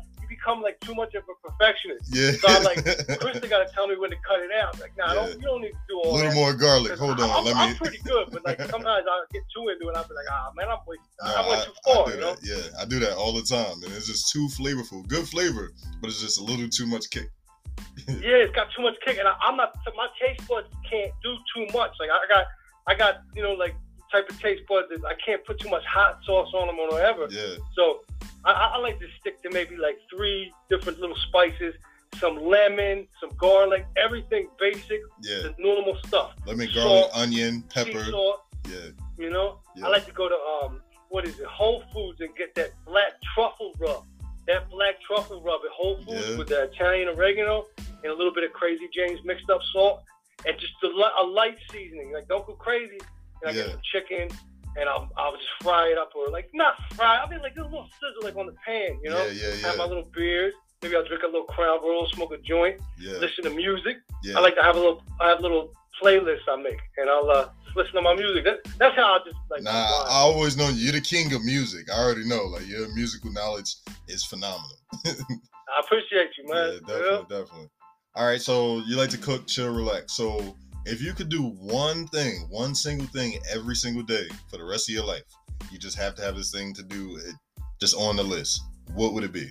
Become 0.47 0.63
like 0.63 0.79
too 0.79 0.95
much 0.95 1.13
of 1.17 1.25
a 1.25 1.49
perfectionist. 1.49 2.15
Yeah. 2.15 2.31
So 2.31 2.47
I'm 2.47 2.63
like, 2.63 2.77
Krista 3.19 3.51
got 3.51 3.67
to 3.67 3.75
tell 3.75 3.89
me 3.89 3.97
when 3.97 4.11
to 4.11 4.17
cut 4.25 4.39
it 4.39 4.51
out. 4.63 4.79
Like, 4.79 4.97
nah, 4.97 5.09
Yeah. 5.09 5.15
don't, 5.15 5.41
you 5.41 5.47
don't 5.47 5.61
need 5.63 5.73
to 5.73 5.79
do 5.89 5.99
all. 6.05 6.13
A 6.13 6.15
little 6.15 6.31
that. 6.31 6.37
more 6.37 6.53
garlic. 6.55 6.93
Hold 6.99 7.21
I'm, 7.21 7.31
on. 7.31 7.45
Let 7.45 7.57
I'm 7.57 7.75
pretty 7.83 7.99
good, 8.05 8.29
but 8.31 8.45
like 8.45 8.61
sometimes 8.63 9.05
I 9.11 9.25
get 9.33 9.43
too 9.53 9.69
into 9.69 9.89
it. 9.89 9.97
I'll 9.97 10.07
be 10.07 10.15
like, 10.15 10.27
ah, 10.31 10.53
man, 10.55 10.69
I'm 10.69 10.79
wasting. 10.87 11.07
No, 11.25 11.35
I 11.35 11.49
went 11.49 11.65
too 11.65 11.73
far, 11.85 12.11
you 12.15 12.21
know. 12.21 12.37
Yeah, 12.45 12.63
I 12.81 12.85
do 12.85 13.01
that 13.01 13.17
all 13.17 13.33
the 13.33 13.43
time, 13.43 13.83
and 13.83 13.93
it's 13.93 14.07
just 14.07 14.31
too 14.31 14.47
flavorful. 14.57 15.07
Good 15.09 15.27
flavor, 15.27 15.73
but 16.01 16.11
it's 16.11 16.21
just 16.21 16.39
a 16.39 16.45
little 16.45 16.69
too 16.69 16.87
much 16.87 17.11
kick. 17.11 17.29
Yeah, 18.07 18.45
it's 18.47 18.55
got 18.55 18.69
too 18.77 18.83
much 18.83 18.95
kick, 19.05 19.19
and 19.19 19.27
I, 19.27 19.35
I'm 19.43 19.57
not. 19.57 19.75
My 19.97 20.07
taste 20.21 20.47
buds 20.47 20.69
can't 20.89 21.11
do 21.25 21.35
too 21.55 21.67
much. 21.77 21.91
Like 21.99 22.11
I 22.11 22.33
got, 22.33 22.45
I 22.87 22.95
got, 22.95 23.23
you 23.35 23.43
know, 23.43 23.53
like 23.53 23.75
type 24.17 24.29
of 24.31 24.41
taste 24.41 24.63
buds 24.69 24.89
that 24.91 25.05
I 25.05 25.15
can't 25.25 25.45
put 25.45 25.59
too 25.61 25.69
much 25.69 25.85
hot 25.85 26.21
sauce 26.25 26.51
on 26.55 26.67
them 26.69 26.79
or 26.79 26.89
whatever. 26.91 27.27
Yeah, 27.31 27.57
So 27.75 28.01
I, 28.45 28.53
I 28.75 28.79
like 28.79 28.99
to 29.01 29.07
stick 29.21 29.43
to 29.43 29.51
maybe 29.51 29.77
like 29.77 29.99
three 30.15 30.53
different 30.71 31.01
little 31.01 31.17
spices, 31.29 31.75
some 32.19 32.37
lemon, 32.43 33.07
some 33.21 33.31
garlic, 33.37 33.87
everything 33.97 34.49
basic, 34.59 35.01
yeah. 35.23 35.43
the 35.43 35.55
normal 35.59 35.97
stuff. 36.07 36.35
Lemon, 36.47 36.69
Salt, 36.73 36.85
garlic, 36.85 37.11
onion, 37.15 37.63
Sea 37.63 37.85
pepper. 37.85 38.05
salt, 38.11 38.41
Yeah, 38.69 38.91
you 39.19 39.31
know. 39.31 39.59
yeah. 39.77 39.87
I 39.87 39.89
like 39.91 40.07
to 40.07 40.13
go 40.13 40.29
to 40.29 40.39
um, 40.67 40.81
what 41.11 41.27
is 41.27 41.39
it, 41.39 41.47
Whole 41.47 41.83
Foods, 41.93 42.21
and 42.21 42.35
get 42.37 42.55
that 42.55 42.71
black 42.87 43.13
truffle 43.35 43.73
rub. 43.79 44.05
That 44.47 44.71
black 44.71 44.95
truffle 45.03 45.43
rub 45.43 45.61
at 45.65 45.73
Whole 45.73 45.97
Foods 46.05 46.29
Yeah. 46.31 46.39
with 46.39 46.49
the 46.49 46.63
Italian 46.65 47.09
oregano 47.09 47.67
and 48.03 48.13
a 48.13 48.15
little 48.15 48.33
bit 48.33 48.45
of 48.45 48.53
Crazy 48.53 48.89
James 48.95 49.19
mixed 49.25 49.51
up 49.51 49.61
salt, 49.73 50.03
and 50.47 50.57
just 50.59 50.73
a, 50.85 50.87
a 51.23 51.25
light 51.27 51.59
seasoning. 51.73 52.13
Like 52.13 52.29
don't 52.29 52.47
go 52.47 52.53
crazy. 52.55 52.99
And 53.43 53.51
I 53.51 53.55
Yeah. 53.55 53.63
get 53.65 53.71
some 53.73 53.81
chicken, 53.93 54.29
and 54.77 54.89
I'll 54.89 55.09
I'll 55.17 55.33
just 55.37 55.49
fry 55.63 55.89
it 55.89 55.99
up, 55.99 56.11
or 56.17 56.31
like 56.31 56.49
not 56.55 56.75
fry. 56.95 57.19
I 57.19 57.29
mean 57.29 57.41
like 57.41 57.57
a 57.57 57.63
little 57.63 57.89
sizzle 58.01 58.23
like 58.23 58.37
on 58.37 58.47
the 58.47 58.57
pan, 58.65 58.99
you 59.03 59.11
know. 59.11 59.25
yeah, 59.27 59.53
yeah, 59.55 59.67
Have 59.69 59.79
my 59.79 59.85
little 59.85 60.09
beers. 60.15 60.55
Maybe 60.83 60.95
I'll 60.95 61.05
drink 61.07 61.23
a 61.23 61.27
little 61.27 61.45
Crown 61.45 61.81
Royal, 61.83 62.07
smoke 62.09 62.33
a 62.33 62.39
joint, 62.39 62.81
yeah, 62.99 63.19
listen 63.19 63.45
to 63.45 63.51
music. 63.51 63.97
yeah. 64.23 64.37
I 64.37 64.41
like 64.41 64.55
to 64.57 64.63
have 64.63 64.77
a 64.77 64.79
little 64.79 65.03
I 65.21 65.29
have 65.31 65.41
little 65.41 65.73
playlists 66.03 66.47
I 66.49 66.57
make, 66.57 66.79
and 66.99 67.09
I'll 67.09 67.31
uh, 67.31 67.49
listen 67.75 67.95
to 67.95 68.03
my 68.03 68.15
music. 68.15 68.45
That, 68.45 68.59
that's 68.79 68.95
how 68.97 69.15
I 69.15 69.19
just 69.25 69.37
like. 69.51 69.63
Nah. 69.63 69.71
I 69.71 70.19
always 70.21 70.57
know 70.57 70.69
you're 70.69 70.93
the 70.93 71.01
king 71.01 71.33
of 71.33 71.43
music. 71.45 71.91
I 71.91 71.99
already 71.99 72.27
know, 72.29 72.45
like 72.45 72.67
your 72.69 72.93
musical 72.95 73.33
knowledge 73.33 73.75
is 74.09 74.25
phenomenal. 74.25 74.77
I 75.07 75.81
appreciate 75.81 76.31
you, 76.39 76.49
man. 76.53 76.73
Yeah, 76.73 76.79
definitely, 76.87 77.27
definitely. 77.31 77.69
All 78.15 78.27
right, 78.27 78.41
so 78.41 78.79
you 78.87 78.97
like 78.97 79.11
to 79.11 79.19
cook, 79.19 79.47
chill, 79.47 79.73
relax. 79.75 80.13
So 80.13 80.55
if 80.87 81.03
you 81.03 81.13
could 81.13 81.29
do 81.29 81.43
one 81.43 82.07
thing, 82.09 82.47
one 82.49 82.75
single 82.75 83.07
thing 83.09 83.39
every 83.53 83.75
single 83.75 84.03
day 84.05 84.27
for 84.49 84.57
the 84.57 84.65
rest 84.65 84.89
of 84.89 84.95
your 84.95 85.05
life, 85.05 85.25
you 85.71 85.79
just 85.79 85.99
have 85.99 86.15
to 86.15 86.23
have 86.23 86.37
this 86.37 86.53
thing 86.53 86.73
to 86.75 86.83
do 86.85 87.17
it 87.17 87.35
just 87.81 87.97
on 87.97 88.17
the 88.17 88.23
list. 88.23 88.63
What 88.95 89.13
would 89.13 89.25
it 89.25 89.33
be? 89.33 89.51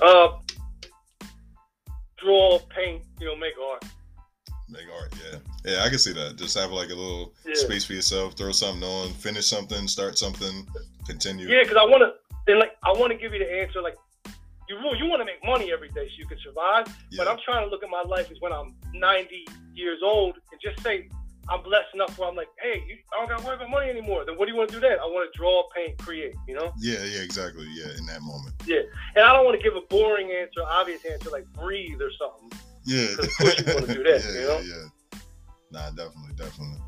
Uh, 0.00 0.28
draw, 2.18 2.58
paint, 2.74 3.04
you 3.20 3.26
know, 3.26 3.36
make 3.36 3.54
art. 3.70 3.84
Make 4.68 4.86
art, 5.00 5.14
yeah. 5.22 5.38
Yeah, 5.64 5.84
I 5.84 5.88
can 5.88 5.98
see 5.98 6.12
that. 6.12 6.36
Just 6.36 6.58
have 6.58 6.72
like 6.72 6.90
a 6.90 6.94
little 6.94 7.32
Yeah. 7.46 7.54
space 7.54 7.84
for 7.84 7.92
yourself, 7.92 8.36
throw 8.36 8.50
something 8.50 8.82
on, 8.82 9.12
finish 9.14 9.46
something, 9.46 9.86
start 9.86 10.18
something, 10.18 10.66
continue. 11.06 11.48
Yeah, 11.48 11.62
because 11.62 11.76
I 11.76 11.84
want 11.84 12.02
to, 12.02 12.52
and 12.52 12.58
like, 12.58 12.72
I 12.82 12.92
want 12.92 13.12
to 13.12 13.18
give 13.18 13.32
you 13.32 13.38
the 13.38 13.60
answer. 13.62 13.80
Like, 13.80 13.96
you 14.68 14.76
you 14.96 15.06
want 15.06 15.20
to 15.20 15.24
make 15.24 15.44
money 15.44 15.72
every 15.72 15.88
day 15.90 16.08
so 16.08 16.14
you 16.18 16.26
can 16.26 16.38
survive. 16.42 16.86
But 17.16 17.28
I'm 17.28 17.38
trying 17.44 17.64
to 17.64 17.70
look 17.70 17.84
at 17.84 17.90
my 17.90 18.02
life 18.02 18.30
as 18.30 18.38
when 18.40 18.52
I'm 18.52 18.74
90 18.94 19.46
years 19.74 20.00
old 20.02 20.36
and 20.52 20.60
just 20.60 20.82
say 20.82 21.08
I'm 21.50 21.62
blessed 21.62 21.88
enough 21.94 22.16
where 22.18 22.28
I'm 22.28 22.36
like, 22.36 22.48
hey, 22.62 22.82
you, 22.88 22.96
I 23.12 23.18
don't 23.20 23.28
got 23.28 23.40
to 23.40 23.44
worry 23.46 23.56
about 23.56 23.68
money 23.68 23.90
anymore. 23.90 24.24
Then 24.24 24.36
what 24.38 24.46
do 24.46 24.52
you 24.52 24.56
want 24.58 24.70
to 24.70 24.76
do 24.76 24.80
then? 24.80 24.98
I 24.98 25.04
want 25.04 25.30
to 25.30 25.38
draw, 25.38 25.64
paint, 25.76 25.98
create. 25.98 26.34
You 26.48 26.54
know. 26.54 26.72
yeah, 26.78 27.04
yeah, 27.04 27.20
exactly. 27.20 27.66
Yeah, 27.74 27.90
in 27.98 28.06
that 28.06 28.22
moment. 28.22 28.54
Yeah, 28.66 28.80
and 29.14 29.24
I 29.24 29.32
don't 29.34 29.44
want 29.44 29.60
to 29.60 29.62
give 29.62 29.76
a 29.76 29.82
boring 29.90 30.30
answer, 30.32 30.62
obvious 30.66 31.04
answer 31.04 31.28
like 31.30 31.44
breathe 31.52 32.00
or 32.00 32.10
something. 32.18 32.58
Yeah. 32.86 33.08
'Cause 33.16 33.26
of 33.26 33.34
course 33.36 33.58
you 33.58 33.74
wanna 33.74 33.86
do 33.94 34.02
that, 34.04 34.22
yeah, 34.34 34.40
you 34.40 34.46
know? 34.46 34.60
yeah. 34.60 35.18
Nah, 35.70 35.90
definitely, 35.90 36.32
definitely. 36.36 36.78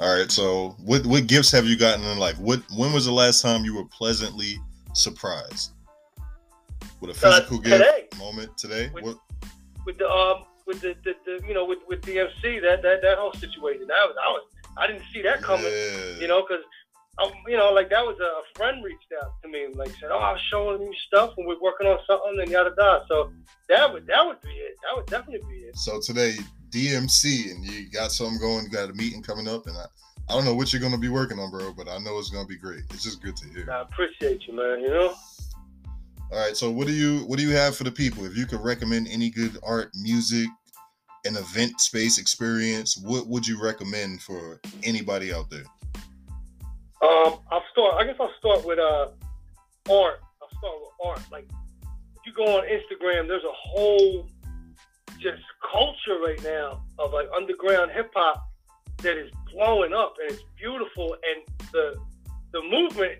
All 0.00 0.16
right, 0.18 0.30
so 0.32 0.70
what 0.82 1.04
what 1.04 1.26
gifts 1.26 1.50
have 1.52 1.66
you 1.66 1.76
gotten 1.76 2.02
in 2.06 2.16
life? 2.18 2.38
What 2.38 2.62
when 2.74 2.92
was 2.94 3.04
the 3.04 3.12
last 3.12 3.42
time 3.42 3.64
you 3.66 3.74
were 3.74 3.84
pleasantly 3.86 4.58
surprised 4.94 5.72
with 7.02 7.10
a 7.10 7.26
Uh, 7.26 7.32
physical 7.32 7.58
gift 7.58 8.16
moment 8.18 8.56
today? 8.56 8.88
With- 8.94 9.04
What? 9.04 9.16
with 9.84 9.98
the 9.98 10.08
um 10.10 10.44
with 10.70 10.80
the, 10.80 10.94
the, 11.04 11.12
the 11.26 11.34
you 11.48 11.54
know 11.54 11.64
with 11.70 11.80
with 11.90 12.00
DMC 12.02 12.62
that 12.62 12.78
that 12.86 13.02
that 13.02 13.18
whole 13.18 13.34
situation 13.34 13.86
that 13.90 14.02
was 14.08 14.16
I 14.26 14.28
was 14.36 14.44
I 14.78 14.86
didn't 14.86 15.02
see 15.12 15.20
that 15.22 15.42
coming 15.42 15.66
Yeah. 15.66 16.20
you 16.22 16.28
know 16.28 16.40
because 16.46 16.62
um 17.18 17.32
you 17.48 17.56
know 17.56 17.72
like 17.72 17.90
that 17.90 18.04
was 18.06 18.18
a, 18.20 18.30
a 18.42 18.44
friend 18.54 18.84
reached 18.84 19.12
out 19.20 19.32
to 19.42 19.48
me 19.48 19.64
and 19.64 19.74
like 19.74 19.90
said 20.00 20.10
oh 20.14 20.18
I 20.18 20.32
was 20.32 20.40
showing 20.52 20.80
you 20.80 20.94
stuff 21.08 21.34
and 21.36 21.46
we're 21.46 21.60
working 21.60 21.88
on 21.88 21.98
something 22.06 22.38
and 22.40 22.48
yada 22.50 22.70
yada 22.78 23.04
so 23.08 23.32
that 23.68 23.92
would 23.92 24.06
that 24.06 24.22
would 24.26 24.40
be 24.42 24.54
it 24.66 24.76
that 24.84 24.96
would 24.96 25.06
definitely 25.06 25.42
be 25.50 25.60
it 25.66 25.76
So 25.76 26.00
today 26.00 26.36
DMC 26.70 27.50
and 27.50 27.64
you 27.64 27.90
got 27.90 28.12
something 28.12 28.38
going. 28.38 28.64
You 28.64 28.70
got 28.70 28.90
a 28.90 28.94
meeting 28.94 29.22
coming 29.22 29.48
up, 29.48 29.66
and 29.66 29.76
I 29.76 29.86
I 30.28 30.34
don't 30.34 30.44
know 30.44 30.54
what 30.54 30.72
you're 30.72 30.80
gonna 30.80 30.98
be 30.98 31.08
working 31.08 31.40
on, 31.40 31.50
bro, 31.50 31.72
but 31.72 31.88
I 31.88 31.98
know 31.98 32.16
it's 32.20 32.30
gonna 32.30 32.46
be 32.46 32.56
great. 32.56 32.84
It's 32.90 33.02
just 33.02 33.20
good 33.20 33.36
to 33.38 33.48
hear. 33.48 33.68
I 33.68 33.80
appreciate 33.82 34.46
you 34.46 34.54
man 34.54 34.80
you 34.80 34.88
know 34.88 35.14
All 36.32 36.38
right, 36.38 36.56
so 36.56 36.70
what 36.70 36.86
do 36.86 36.92
you 36.92 37.12
what 37.26 37.38
do 37.40 37.44
you 37.44 37.54
have 37.56 37.74
for 37.76 37.82
the 37.82 37.90
people? 37.90 38.24
If 38.24 38.36
you 38.36 38.46
could 38.46 38.60
recommend 38.60 39.08
any 39.10 39.30
good 39.30 39.58
art, 39.64 39.90
music, 39.96 40.46
an 41.24 41.36
event 41.36 41.80
space 41.80 42.18
experience, 42.18 42.96
what 42.96 43.26
would 43.26 43.46
you 43.46 43.62
recommend 43.62 44.22
for 44.22 44.60
anybody 44.82 45.32
out 45.32 45.50
there? 45.50 45.64
um 47.02 47.38
I'll 47.50 47.64
start 47.72 47.94
I 47.98 48.04
guess 48.04 48.16
I'll 48.20 48.32
start 48.38 48.64
with 48.64 48.78
uh 48.78 49.08
art 49.90 50.20
I'll 50.42 50.58
start 50.58 50.74
with 50.80 51.06
art 51.06 51.22
like 51.32 51.48
if 52.14 52.26
you 52.26 52.32
go 52.34 52.58
on 52.58 52.64
Instagram 52.64 53.26
there's 53.26 53.44
a 53.44 53.52
whole 53.52 54.28
just 55.18 55.42
culture 55.70 56.18
right 56.24 56.42
now 56.42 56.82
of 56.98 57.12
like 57.12 57.28
underground 57.34 57.90
hip 57.92 58.10
hop 58.14 58.42
that 58.98 59.16
is 59.16 59.30
blowing 59.52 59.92
up 59.92 60.14
and 60.20 60.32
it's 60.32 60.42
beautiful 60.58 61.14
and 61.14 61.70
the 61.72 61.96
the 62.52 62.62
movement 62.62 63.18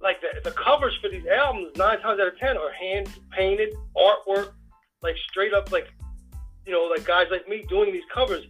like 0.00 0.20
the, 0.20 0.28
the 0.44 0.54
covers 0.56 0.96
for 1.00 1.08
these 1.08 1.26
albums 1.26 1.70
nine 1.76 1.98
times 2.00 2.20
out 2.20 2.28
of 2.28 2.38
ten 2.38 2.56
are 2.58 2.72
hand 2.72 3.08
painted 3.30 3.74
artwork 3.96 4.52
like 5.02 5.16
straight 5.30 5.54
up 5.54 5.72
like 5.72 5.88
you 6.66 6.72
know 6.72 6.84
like 6.84 7.04
guys 7.04 7.26
like 7.30 7.48
me 7.48 7.64
doing 7.68 7.92
these 7.92 8.04
covers 8.12 8.44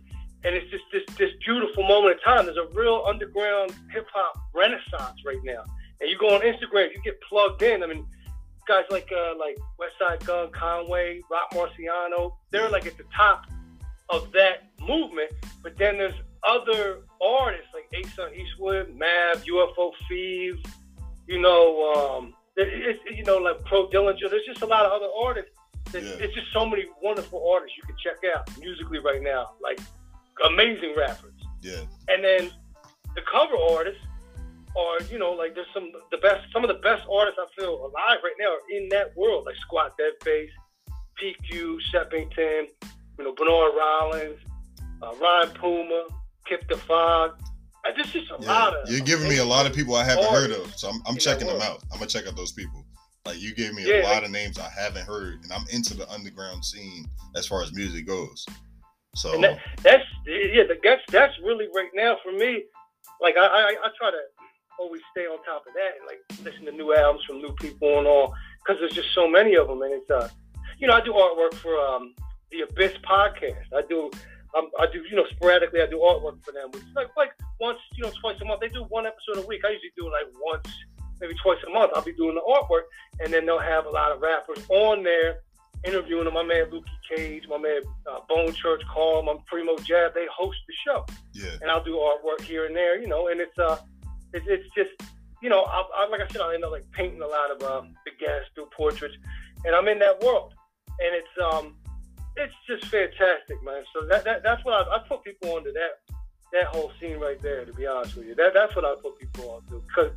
and 0.45 0.55
it's 0.55 0.71
just 0.71 0.85
this 0.93 1.03
this 1.17 1.31
beautiful 1.45 1.83
moment 1.87 2.19
in 2.19 2.23
time 2.25 2.47
there's 2.47 2.57
a 2.57 2.69
real 2.75 3.05
underground 3.07 3.73
hip 3.93 4.07
hop 4.13 4.35
renaissance 4.55 5.21
right 5.25 5.43
now 5.45 5.63
and 6.01 6.11
you 6.11 6.19
go 6.19 6.35
on 6.35 6.41
Instagram 6.41 6.91
you 6.95 7.01
get 7.03 7.21
plugged 7.23 7.63
in 7.63 7.83
I 7.83 7.87
mean 7.87 8.07
guys 8.67 8.85
like 8.91 9.11
uh, 9.13 9.35
like 9.39 9.59
Westside 9.79 10.25
Gun, 10.27 10.51
Conway, 10.53 11.21
Rock 11.31 11.53
Marciano, 11.53 12.33
they're 12.51 12.69
like 12.69 12.87
at 12.87 12.97
the 12.97 13.05
top 13.15 13.47
of 14.09 14.33
that 14.33 14.71
movement. 14.81 15.31
But 15.63 15.77
then 15.79 15.99
there's 15.99 16.15
other 16.43 17.01
artists 17.23 17.69
like 17.73 17.89
Ace 17.93 18.19
on 18.19 18.35
Eastwood, 18.35 18.95
Mav, 18.95 19.45
UFO 19.45 19.93
Fev, 20.11 20.67
you 21.27 21.41
know, 21.41 21.93
um, 21.95 22.35
it, 22.57 22.69
it's 22.69 23.17
you 23.17 23.25
know 23.25 23.39
like 23.39 23.65
Pro 23.65 23.89
Dillinger. 23.89 24.31
There's 24.31 24.47
just 24.47 24.63
a 24.63 24.67
lot 24.67 24.85
of 24.85 24.93
other 24.93 25.09
artists. 25.23 25.51
That, 25.95 26.03
Yeah. 26.03 26.25
It's 26.25 26.35
just 26.35 26.53
so 26.53 26.67
many 26.67 26.85
wonderful 27.03 27.41
artists 27.49 27.77
you 27.77 27.85
can 27.85 27.97
check 28.03 28.19
out 28.35 28.51
musically 28.59 28.99
right 28.99 29.23
now, 29.23 29.53
like 29.63 29.81
amazing 30.45 30.95
rappers. 30.97 31.33
Yeah, 31.63 31.81
And 32.09 32.23
then 32.23 32.51
the 33.15 33.23
cover 33.31 33.55
artists 33.71 34.05
are, 34.77 35.01
you 35.11 35.19
know, 35.19 35.33
like 35.33 35.55
there's 35.55 35.69
some 35.73 35.91
the 36.11 36.19
best 36.19 36.45
some 36.53 36.65
of 36.65 36.69
the 36.69 36.83
best 36.83 37.07
artists 37.11 37.39
I 37.41 37.47
feel 37.59 37.75
alive 37.87 38.19
right 38.23 38.35
now 38.39 38.51
are 38.51 38.67
in 38.71 38.89
that 38.91 39.17
world, 39.17 39.47
like 39.47 39.57
Squat 39.57 39.97
Dead 39.97 40.13
Face, 40.23 40.51
PQ, 41.23 41.79
Sheppington, 41.93 42.67
you 43.19 43.25
know, 43.25 43.33
Bernard 43.33 43.73
Rollins, 43.77 44.41
uh, 45.03 45.15
Ryan 45.21 45.51
Puma, 45.51 46.07
Kip 46.47 46.69
the 46.69 46.77
Fog. 46.77 47.39
Uh, 47.87 47.93
There's 47.95 48.13
just 48.13 48.31
a 48.31 48.37
yeah. 48.41 48.53
lot 48.53 48.75
of 48.75 48.91
You're 48.91 49.01
giving 49.01 49.29
me 49.29 49.39
a 49.39 49.45
lot 49.45 49.67
of 49.67 49.73
people 49.73 49.95
I 49.95 50.05
haven't 50.05 50.25
heard 50.27 50.51
of, 50.51 50.75
so 50.77 50.89
I'm, 50.89 51.01
I'm 51.07 51.17
checking 51.17 51.47
them 51.47 51.61
out. 51.61 51.83
I'm 51.93 51.99
gonna 51.99 52.07
check 52.07 52.27
out 52.27 52.37
those 52.37 52.53
people. 52.53 52.84
Like 53.27 53.41
you 53.41 53.55
gave 53.55 53.75
me 53.75 53.87
Yeah, 53.87 54.03
a 54.03 54.09
lot 54.13 54.25
of 54.25 54.31
names 54.31 54.59
I 54.59 54.69
haven't 54.69 55.07
heard, 55.07 55.43
and 55.43 55.53
I'm 55.53 55.65
into 55.71 55.95
the 55.95 56.09
underground 56.11 56.65
scene 56.65 57.07
as 57.37 57.47
far 57.47 57.63
as 57.63 57.73
music 57.73 58.07
goes. 58.07 58.45
So 59.17 59.41
that, 59.41 59.59
that's 59.83 60.05
yeah, 60.27 60.65
that's 60.83 61.03
that's 61.11 61.35
really 61.43 61.69
right 61.75 61.91
now 61.95 62.19
for 62.23 62.33
me. 62.33 62.65
Like 63.21 63.37
I, 63.37 63.47
I 63.47 63.77
I 63.83 63.89
try 63.99 64.11
to 64.11 64.21
always 64.79 65.03
stay 65.13 65.23
on 65.23 65.39
top 65.45 65.65
of 65.67 65.73
that 65.75 65.93
and 65.99 66.07
like 66.07 66.45
listen 66.45 66.67
to 66.67 66.73
new 66.73 66.95
albums 66.95 67.25
from 67.25 67.39
new 67.39 67.53
people 67.61 67.99
and 67.99 68.07
all 68.09 68.35
because 68.59 68.81
there's 68.81 68.93
just 68.93 69.15
so 69.15 69.29
many 69.29 69.55
of 69.55 69.69
them 69.69 69.81
and 69.83 69.93
it's 69.95 70.11
uh 70.11 70.29
you 70.79 70.89
know, 70.89 70.95
I 70.95 71.01
do 71.01 71.13
artwork 71.13 71.55
for 71.55 71.77
um, 71.79 72.15
the 72.51 72.63
Abyss 72.63 72.99
podcast. 72.99 73.73
I 73.75 73.83
do, 73.89 74.11
um, 74.57 74.71
I 74.79 74.87
do, 74.93 75.03
you 75.09 75.17
know, 75.17 75.25
sporadically. 75.31 75.81
I 75.81 75.87
do 75.87 75.99
artwork 75.99 76.45
for 76.45 76.53
them, 76.53 76.71
which 76.73 76.83
is 76.83 76.95
like 76.95 77.09
like 77.17 77.31
once, 77.61 77.79
you 77.97 78.05
know, 78.05 78.13
twice 78.21 78.41
a 78.41 78.45
month. 78.45 78.61
They 78.61 78.69
do 78.69 78.85
one 78.85 79.07
episode 79.07 79.45
a 79.45 79.47
week. 79.47 79.63
I 79.65 79.71
usually 79.71 79.93
do 79.97 80.05
like 80.05 80.27
once, 80.41 80.69
maybe 81.21 81.35
twice 81.43 81.59
a 81.67 81.71
month. 81.71 81.93
I'll 81.95 82.03
be 82.03 82.13
doing 82.15 82.35
the 82.35 82.43
artwork, 82.43 82.85
and 83.21 83.33
then 83.33 83.47
they'll 83.47 83.59
have 83.59 83.87
a 83.87 83.91
lot 83.91 84.13
of 84.13 84.21
rappers 84.21 84.59
on 84.69 85.03
there 85.03 85.39
interviewing 85.85 86.25
them. 86.25 86.35
My 86.35 86.43
man 86.43 86.67
Lukey 86.67 86.85
Cage, 87.17 87.45
my 87.49 87.59
man 87.59 87.81
uh, 88.11 88.21
Bone 88.29 88.53
Church 88.55 88.83
Carl, 88.93 89.23
my 89.23 89.37
Primo 89.47 89.77
Jab. 89.79 90.15
They 90.15 90.27
host 90.35 90.59
the 90.67 90.75
show, 90.87 91.07
Yeah. 91.33 91.57
and 91.63 91.71
I'll 91.71 91.85
do 91.85 91.97
artwork 91.97 92.43
here 92.43 92.67
and 92.67 92.75
there, 92.75 92.99
you 93.01 93.07
know. 93.07 93.29
And 93.29 93.41
it's 93.41 93.59
uh, 93.59 93.79
it's, 94.33 94.47
it's 94.49 94.65
just, 94.75 94.91
you 95.43 95.49
know, 95.49 95.63
I, 95.63 95.85
I, 95.97 96.09
like 96.09 96.21
I 96.21 96.27
said, 96.29 96.41
I 96.41 96.55
end 96.55 96.65
up 96.65 96.73
like 96.73 96.91
painting 96.93 97.21
a 97.23 97.27
lot 97.27 97.51
of 97.51 97.63
uh, 97.63 97.83
big 98.05 98.19
gas, 98.19 98.43
do 98.57 98.67
portraits, 98.77 99.15
and 99.65 99.75
I'm 99.75 99.87
in 99.89 99.99
that 100.01 100.21
world, 100.23 100.55
and 100.89 101.15
it's 101.15 101.55
um, 101.55 101.77
it's 102.37 102.55
just 102.67 102.87
fantastic, 102.87 103.63
man. 103.63 103.85
So 103.95 104.07
that, 104.09 104.25
that 104.25 104.43
that's 104.43 104.65
what 104.65 104.75
I, 104.89 104.97
I 104.97 104.99
put 105.09 105.23
people 105.23 105.55
onto 105.55 105.73
that 105.73 106.01
that 106.53 106.65
whole 106.67 106.93
scene 107.01 107.19
right 107.19 107.41
there. 107.43 107.65
To 107.65 107.73
be 107.75 107.87
honest 107.87 108.17
with 108.17 108.27
you, 108.27 108.35
that 108.37 108.55
that's 108.55 108.75
what 108.75 108.85
I 108.85 108.95
put 109.03 109.19
people 109.19 109.51
onto 109.51 109.83
because. 109.87 110.11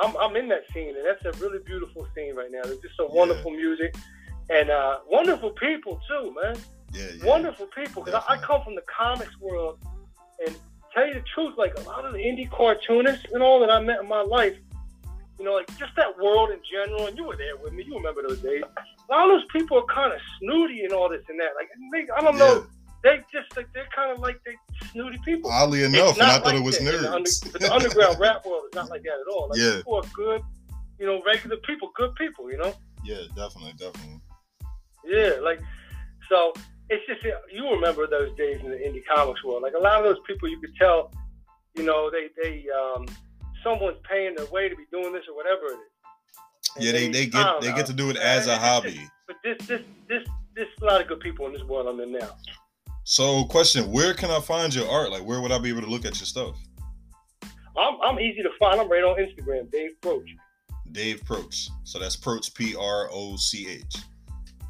I'm, 0.00 0.16
I'm 0.16 0.36
in 0.36 0.48
that 0.48 0.62
scene, 0.72 0.94
and 0.96 1.04
that's 1.06 1.24
a 1.24 1.32
really 1.42 1.58
beautiful 1.64 2.06
scene 2.14 2.34
right 2.34 2.50
now. 2.50 2.60
There's 2.64 2.78
just 2.80 2.96
some 2.96 3.08
Yeah. 3.10 3.18
wonderful 3.18 3.50
music 3.50 3.94
and 4.50 4.70
uh, 4.70 4.98
wonderful 5.08 5.50
people 5.50 6.00
too, 6.08 6.34
man. 6.40 6.56
Yeah. 6.92 7.04
yeah. 7.16 7.24
Wonderful 7.26 7.66
people. 7.66 8.02
Because 8.02 8.22
I, 8.28 8.34
I 8.34 8.36
come 8.38 8.62
from 8.62 8.74
the 8.74 8.82
comics 8.82 9.38
world, 9.40 9.78
and 10.46 10.56
tell 10.94 11.06
you 11.06 11.14
the 11.14 11.24
truth, 11.34 11.54
like 11.58 11.74
a 11.78 11.82
lot 11.82 12.04
of 12.04 12.12
the 12.12 12.18
indie 12.18 12.50
cartoonists 12.50 13.26
and 13.32 13.42
all 13.42 13.60
that 13.60 13.70
I 13.70 13.80
met 13.80 14.00
in 14.00 14.08
my 14.08 14.22
life, 14.22 14.56
you 15.38 15.44
know, 15.44 15.54
like 15.54 15.68
just 15.78 15.94
that 15.96 16.18
world 16.18 16.50
in 16.50 16.58
general. 16.70 17.06
And 17.06 17.16
you 17.16 17.24
were 17.24 17.36
there 17.36 17.56
with 17.56 17.72
me. 17.72 17.84
You 17.84 17.94
remember 17.96 18.22
those 18.26 18.40
days. 18.40 18.62
A 18.62 19.12
lot 19.12 19.30
of 19.30 19.40
those 19.40 19.46
people 19.52 19.78
are 19.78 19.84
kind 19.94 20.12
of 20.12 20.20
snooty 20.38 20.84
and 20.84 20.92
all 20.92 21.08
this 21.08 21.22
and 21.28 21.38
that. 21.40 21.50
Like 21.56 21.68
I 22.16 22.22
don't 22.22 22.38
know. 22.38 22.66
They 23.02 23.18
just 23.32 23.56
like 23.56 23.66
they're 23.74 23.88
kind 23.94 24.12
of 24.12 24.18
like 24.20 24.40
they 24.44 24.54
snooty 24.92 25.18
people. 25.24 25.50
Oddly 25.50 25.82
enough, 25.82 26.14
and 26.14 26.22
I 26.22 26.26
not 26.26 26.44
thought 26.44 26.52
like 26.54 26.56
it 26.56 26.64
was 26.64 26.78
that 26.78 26.94
under- 26.94 27.08
nerds. 27.24 27.52
but 27.52 27.60
the 27.60 27.72
underground 27.72 28.20
rap 28.20 28.46
world 28.46 28.62
is 28.70 28.74
not 28.74 28.90
like 28.90 29.02
that 29.02 29.18
at 29.20 29.32
all. 29.32 29.48
Like 29.50 29.58
Yeah. 29.58 29.76
people 29.78 29.96
are 29.96 30.08
good, 30.14 30.42
you 31.00 31.06
know, 31.06 31.20
regular 31.26 31.56
people, 31.58 31.90
good 31.96 32.14
people, 32.14 32.50
you 32.50 32.58
know. 32.58 32.72
yeah, 33.04 33.22
definitely, 33.34 33.72
definitely. 33.72 34.20
Yeah, 35.04 35.32
like 35.42 35.60
so. 36.28 36.52
It's 36.90 37.06
just 37.06 37.24
you 37.50 37.70
remember 37.70 38.06
those 38.06 38.36
days 38.36 38.60
in 38.62 38.68
the 38.70 38.76
indie 38.76 39.02
comics 39.06 39.42
world. 39.42 39.62
Like 39.62 39.72
a 39.74 39.78
lot 39.78 39.98
of 39.98 40.04
those 40.04 40.20
people, 40.26 40.46
you 40.48 40.60
could 40.60 40.74
tell, 40.76 41.10
you 41.74 41.84
know, 41.84 42.10
they 42.10 42.28
they 42.42 42.66
um, 42.68 43.06
someone's 43.64 43.96
paying 44.08 44.34
their 44.36 44.46
way 44.46 44.68
to 44.68 44.76
be 44.76 44.84
doing 44.92 45.12
this 45.12 45.22
or 45.28 45.34
whatever 45.34 45.66
it 45.66 45.78
is. 45.78 46.76
And 46.76 46.84
Yeah, 46.84 46.92
they, 46.92 47.08
they 47.08 47.26
get 47.26 47.60
they 47.62 47.72
get 47.72 47.86
to 47.86 47.92
do 47.94 48.10
it 48.10 48.16
as 48.16 48.46
a 48.46 48.58
hobby. 48.58 49.00
But 49.26 49.36
this 49.42 49.56
this 49.66 49.80
this 50.08 50.28
this 50.54 50.68
a 50.82 50.84
lot 50.84 51.00
of 51.00 51.08
good 51.08 51.20
people 51.20 51.46
in 51.46 51.52
this 51.54 51.62
world 51.62 51.86
I'm 51.86 51.98
in 52.00 52.12
now. 52.12 52.36
So, 53.04 53.44
question: 53.44 53.90
Where 53.90 54.14
can 54.14 54.30
I 54.30 54.40
find 54.40 54.74
your 54.74 54.88
art? 54.88 55.10
Like, 55.10 55.24
where 55.24 55.40
would 55.40 55.52
I 55.52 55.58
be 55.58 55.70
able 55.70 55.82
to 55.82 55.88
look 55.88 56.04
at 56.04 56.18
your 56.18 56.26
stuff? 56.26 56.56
I'm 57.76 58.00
I'm 58.02 58.20
easy 58.20 58.42
to 58.42 58.50
find. 58.58 58.80
I'm 58.80 58.90
right 58.90 59.02
on 59.02 59.16
Instagram, 59.18 59.70
Dave 59.70 60.00
Proch. 60.00 60.28
Dave 60.92 61.24
Proch. 61.24 61.68
So 61.84 61.98
that's 61.98 62.16
Proch, 62.16 62.52
P 62.54 62.74
R 62.78 63.08
O 63.10 63.36
C 63.36 63.68
H. 63.68 63.96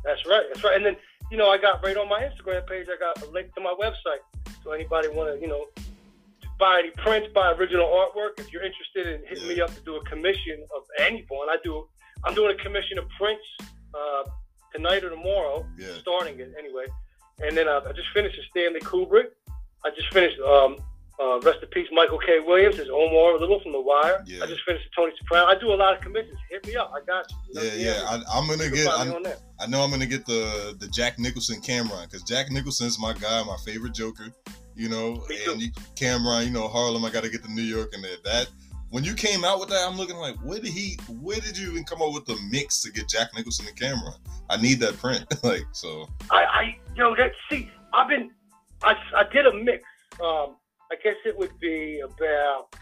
That's 0.04 0.24
right. 0.26 0.44
That's 0.52 0.64
right. 0.64 0.76
And 0.76 0.84
then 0.84 0.96
you 1.30 1.36
know 1.36 1.50
I 1.50 1.58
got 1.58 1.84
right 1.84 1.96
on 1.96 2.08
my 2.08 2.20
Instagram 2.20 2.66
page. 2.66 2.86
I 2.88 2.98
got 2.98 3.22
a 3.26 3.30
link 3.30 3.54
to 3.54 3.60
my 3.60 3.74
website. 3.80 4.22
So 4.64 4.72
anybody 4.72 5.08
want 5.08 5.34
to 5.34 5.40
you 5.40 5.48
know 5.48 5.66
buy 6.58 6.78
any 6.78 6.90
prints, 6.90 7.28
buy 7.34 7.52
original 7.52 7.86
artwork. 7.86 8.38
If 8.38 8.52
you're 8.52 8.62
interested 8.62 9.06
in 9.08 9.26
hitting 9.28 9.48
me 9.48 9.60
up 9.60 9.74
to 9.74 9.80
do 9.80 9.96
a 9.96 10.04
commission 10.04 10.64
of 10.74 10.82
any 10.98 11.22
point, 11.22 11.50
I 11.50 11.56
do. 11.64 11.86
I'm 12.24 12.34
doing 12.34 12.56
a 12.58 12.62
commission 12.62 12.98
of 12.98 13.04
prints 13.18 13.44
uh, 13.94 14.30
tonight 14.72 15.02
or 15.02 15.10
tomorrow. 15.10 15.66
Yeah. 15.76 15.88
starting 16.00 16.38
it 16.38 16.52
anyway. 16.56 16.84
And 17.40 17.56
then 17.56 17.68
uh, 17.68 17.80
I 17.86 17.92
just 17.92 18.08
finished 18.14 18.36
with 18.36 18.46
Stanley 18.50 18.80
Kubrick. 18.80 19.30
I 19.84 19.90
just 19.90 20.12
finished 20.12 20.38
um, 20.40 20.76
uh, 21.20 21.40
rest 21.40 21.62
in 21.62 21.68
peace 21.68 21.88
Michael 21.92 22.18
K. 22.18 22.40
Williams, 22.40 22.78
as 22.78 22.88
Omar 22.88 23.38
Little 23.38 23.60
from 23.60 23.72
The 23.72 23.80
Wire. 23.80 24.22
Yeah. 24.26 24.44
I 24.44 24.46
just 24.46 24.62
finished 24.64 24.88
Tony 24.96 25.12
Soprano. 25.18 25.46
I 25.46 25.58
do 25.58 25.72
a 25.72 25.74
lot 25.74 25.94
of 25.94 26.00
commissions. 26.00 26.38
Hit 26.50 26.66
me 26.66 26.76
up. 26.76 26.92
I 26.94 27.04
got 27.04 27.30
you. 27.30 27.36
you 27.48 27.54
know, 27.54 27.74
Yeah, 27.74 27.94
yeah. 27.94 28.06
I, 28.08 28.38
I'm 28.38 28.48
gonna 28.48 28.70
get. 28.70 28.88
I. 28.88 29.34
I 29.60 29.66
know 29.66 29.82
I'm 29.82 29.90
gonna 29.90 30.06
get 30.06 30.26
the 30.26 30.76
the 30.78 30.88
Jack 30.88 31.18
Nicholson 31.18 31.60
Cam'ron 31.60 32.04
because 32.04 32.22
Jack 32.22 32.50
Nicholson's 32.50 32.98
my 32.98 33.12
guy, 33.12 33.42
my 33.44 33.56
favorite 33.64 33.94
Joker. 33.94 34.32
You 34.74 34.88
know, 34.88 35.22
and 35.48 35.60
you, 35.60 35.70
Cam'ron, 35.96 36.46
you 36.46 36.50
know 36.50 36.66
Harlem. 36.66 37.04
I 37.04 37.10
got 37.10 37.24
to 37.24 37.28
get 37.30 37.44
to 37.44 37.52
New 37.52 37.62
York, 37.62 37.90
and 37.92 38.02
that, 38.02 38.24
that 38.24 38.48
when 38.92 39.04
you 39.04 39.14
came 39.14 39.42
out 39.42 39.58
with 39.58 39.70
that, 39.70 39.88
I'm 39.88 39.96
looking 39.96 40.16
like, 40.16 40.36
where 40.44 40.60
did 40.60 40.70
he? 40.70 40.98
Where 41.08 41.40
did 41.40 41.56
you 41.56 41.70
even 41.70 41.84
come 41.84 42.02
up 42.02 42.12
with 42.12 42.26
the 42.26 42.38
mix 42.50 42.82
to 42.82 42.92
get 42.92 43.08
Jack 43.08 43.30
Nicholson 43.34 43.66
and 43.66 43.74
Cam'ron? 43.74 44.18
I 44.50 44.60
need 44.60 44.80
that 44.80 44.98
print, 44.98 45.24
like 45.42 45.64
so. 45.72 46.06
I, 46.30 46.44
I 46.44 46.78
yo, 46.94 47.16
that, 47.16 47.32
see, 47.50 47.70
I've 47.94 48.08
been, 48.08 48.30
I, 48.82 48.94
I 49.16 49.24
did 49.32 49.46
a 49.46 49.54
mix. 49.54 49.82
Um, 50.22 50.56
I 50.90 50.96
guess 51.02 51.14
it 51.24 51.36
would 51.38 51.58
be 51.58 52.00
about 52.00 52.76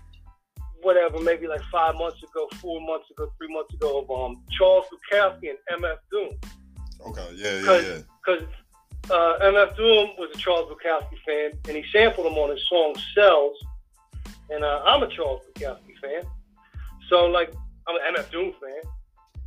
whatever, 0.83 1.20
maybe 1.20 1.46
like 1.46 1.62
five 1.70 1.94
months 1.94 2.20
ago, 2.25 2.49
four 2.57 2.81
months 2.81 3.09
ago, 3.12 3.33
three 3.38 3.55
months 3.55 3.73
ago 3.73 4.01
of 4.01 4.11
um, 4.11 4.42
Charles 4.51 4.87
Bukowski 4.92 5.51
and 5.51 5.81
MF 5.81 5.96
Doom. 6.11 6.31
Okay, 7.07 7.29
yeah, 7.37 7.55
yeah, 7.61 7.64
Cause- 7.64 7.85
yeah. 7.85 7.99
because 8.27 8.49
uh, 9.12 9.38
MF 9.44 9.77
Doom 9.77 10.09
was 10.18 10.31
a 10.35 10.38
Charles 10.38 10.68
Bukowski 10.73 11.18
fan, 11.25 11.53
and 11.68 11.77
he 11.77 11.85
sampled 11.92 12.27
him 12.27 12.33
on 12.37 12.51
his 12.51 12.68
song 12.68 12.96
"Cellz." 13.16 13.55
And 14.53 14.64
uh, 14.64 14.83
I'm 14.85 15.05
a 15.05 15.09
Charles 15.14 15.42
Bukowski 15.55 15.89
fan, 16.01 16.23
so 17.09 17.27
like 17.27 17.53
I'm 17.89 17.97
an 17.97 18.15
MF 18.15 18.31
Doom 18.31 18.53
fan, 18.61 18.83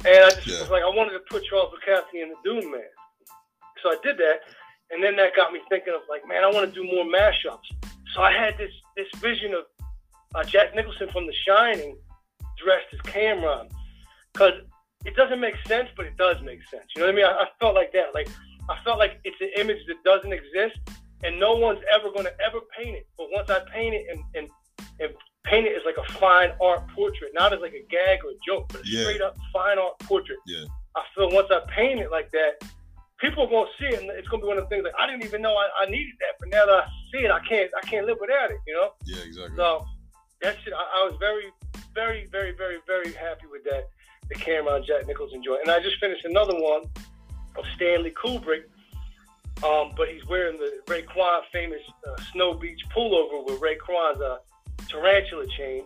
and 0.06 0.26
I 0.26 0.30
just 0.32 0.48
Yeah. 0.48 0.62
was 0.62 0.70
like 0.70 0.84
I 0.84 0.90
wanted 0.90 1.12
to 1.14 1.20
put 1.30 1.44
Charles 1.46 1.74
Bukowski 1.74 2.22
in 2.24 2.30
the 2.30 2.36
Doom 2.44 2.72
mask. 2.72 2.84
So 3.82 3.90
I 3.90 3.98
did 4.04 4.18
that, 4.18 4.40
and 4.92 5.04
then 5.04 5.16
that 5.18 5.36
got 5.36 5.52
me 5.54 5.60
thinking 5.70 5.94
of 5.94 6.02
like, 6.10 6.26
man, 6.28 6.44
I 6.44 6.48
want 6.52 6.72
to 6.72 6.74
do 6.74 6.84
more 6.86 7.06
mashups. 7.06 7.68
So 8.14 8.22
I 8.22 8.32
had 8.32 8.58
this 8.58 8.72
this 8.96 9.08
vision 9.20 9.54
of 9.54 9.64
uh, 10.36 10.44
Jack 10.44 10.74
Nicholson 10.76 11.10
from 11.12 11.26
The 11.28 11.34
Shining 11.46 11.98
dressed 12.58 12.88
as 12.94 13.00
Cam'ron, 13.02 13.70
because 14.34 14.54
it 15.06 15.16
doesn't 15.16 15.40
make 15.40 15.56
sense, 15.68 15.90
but 15.98 16.06
it 16.06 16.16
does 16.18 16.42
make 16.44 16.60
sense. 16.70 16.86
You 16.96 17.02
know 17.02 17.08
what 17.08 17.14
I 17.14 17.16
mean? 17.16 17.26
I, 17.26 17.44
I 17.44 17.48
felt 17.60 17.76
like 17.76 17.92
that. 17.94 18.14
Like 18.14 18.30
I 18.70 18.78
felt 18.84 19.00
like 19.00 19.20
it's 19.26 19.40
an 19.42 19.52
image 19.58 19.86
that 19.88 20.02
doesn't 20.06 20.32
exist, 20.32 20.78
and 21.24 21.40
no 21.40 21.56
one's 21.56 21.82
ever 21.94 22.10
going 22.12 22.26
to 22.26 22.36
ever 22.46 22.60
paint 22.78 22.96
it. 22.96 23.08
But 23.18 23.28
once 23.32 23.50
I 23.50 23.60
paint 23.72 23.96
it 23.96 24.06
and 24.12 24.24
and 24.36 24.48
and 25.00 25.14
paint 25.44 25.68
it 25.68 25.76
as 25.76 25.84
like 25.86 25.98
a 25.98 26.12
fine 26.14 26.52
art 26.62 26.88
portrait, 26.96 27.32
not 27.34 27.54
as 27.54 27.60
like 27.60 27.74
a 27.74 27.84
gag 27.90 28.20
or 28.24 28.32
a 28.32 28.40
joke, 28.46 28.68
but 28.72 28.82
a 28.82 28.84
Yeah. 28.86 29.02
straight 29.04 29.22
up 29.22 29.36
fine 29.52 29.78
art 29.78 30.00
portrait. 30.00 30.40
Yeah. 30.48 30.66
I 30.96 31.04
feel 31.16 31.30
once 31.32 31.48
I 31.52 31.60
paint 31.70 32.00
it 32.00 32.12
like 32.12 32.32
that, 32.32 32.64
people 33.20 33.44
are 33.44 33.50
gonna 33.50 33.70
see 33.80 33.86
it, 33.88 34.02
and 34.02 34.10
it's 34.12 34.28
gonna 34.28 34.44
be 34.44 34.48
one 34.48 34.58
of 34.58 34.64
the 34.66 34.70
things 34.70 34.84
like 34.84 34.94
I 34.98 35.08
didn't 35.08 35.26
even 35.26 35.42
know 35.42 35.56
I, 35.56 35.68
I 35.82 35.86
needed 35.90 36.16
that, 36.20 36.36
but 36.40 36.50
now 36.50 36.66
that 36.66 36.76
I 36.76 36.88
see 37.12 37.26
it, 37.26 37.32
I 37.32 37.40
can't 37.42 37.70
I 37.76 37.82
can't 37.88 38.06
live 38.06 38.18
without 38.22 38.52
it. 38.52 38.58
You 38.68 38.74
know? 38.76 38.90
Yeah, 39.06 39.24
exactly. 39.26 39.56
So 39.58 39.86
that 40.42 40.56
shit, 40.64 40.74
I, 40.74 40.78
I 40.78 41.06
was 41.10 41.16
very, 41.20 41.52
very, 41.94 42.28
very, 42.28 42.54
very, 42.58 42.78
very 42.88 43.12
happy 43.14 43.48
with 43.52 43.64
that. 43.66 43.88
The 44.30 44.36
Cam'ron 44.36 44.86
Jack 44.86 45.06
Nicholson 45.06 45.44
joint, 45.44 45.62
and 45.64 45.70
I 45.72 45.82
just 45.82 45.98
finished 46.00 46.24
another 46.24 46.54
one 46.56 46.84
of 47.58 47.66
Stanley 47.76 48.12
Kubrick. 48.12 48.64
Um, 49.64 49.92
but 49.96 50.10
he's 50.10 50.26
wearing 50.28 50.58
the 50.58 50.82
Raekwon 50.88 51.42
famous 51.52 51.82
uh, 52.08 52.16
Snow 52.34 52.54
Beach 52.54 52.82
pullover 52.96 53.46
with 53.46 53.62
Raekwon's 53.62 54.20
uh, 54.22 54.38
tarantula 54.90 55.46
chain, 55.58 55.84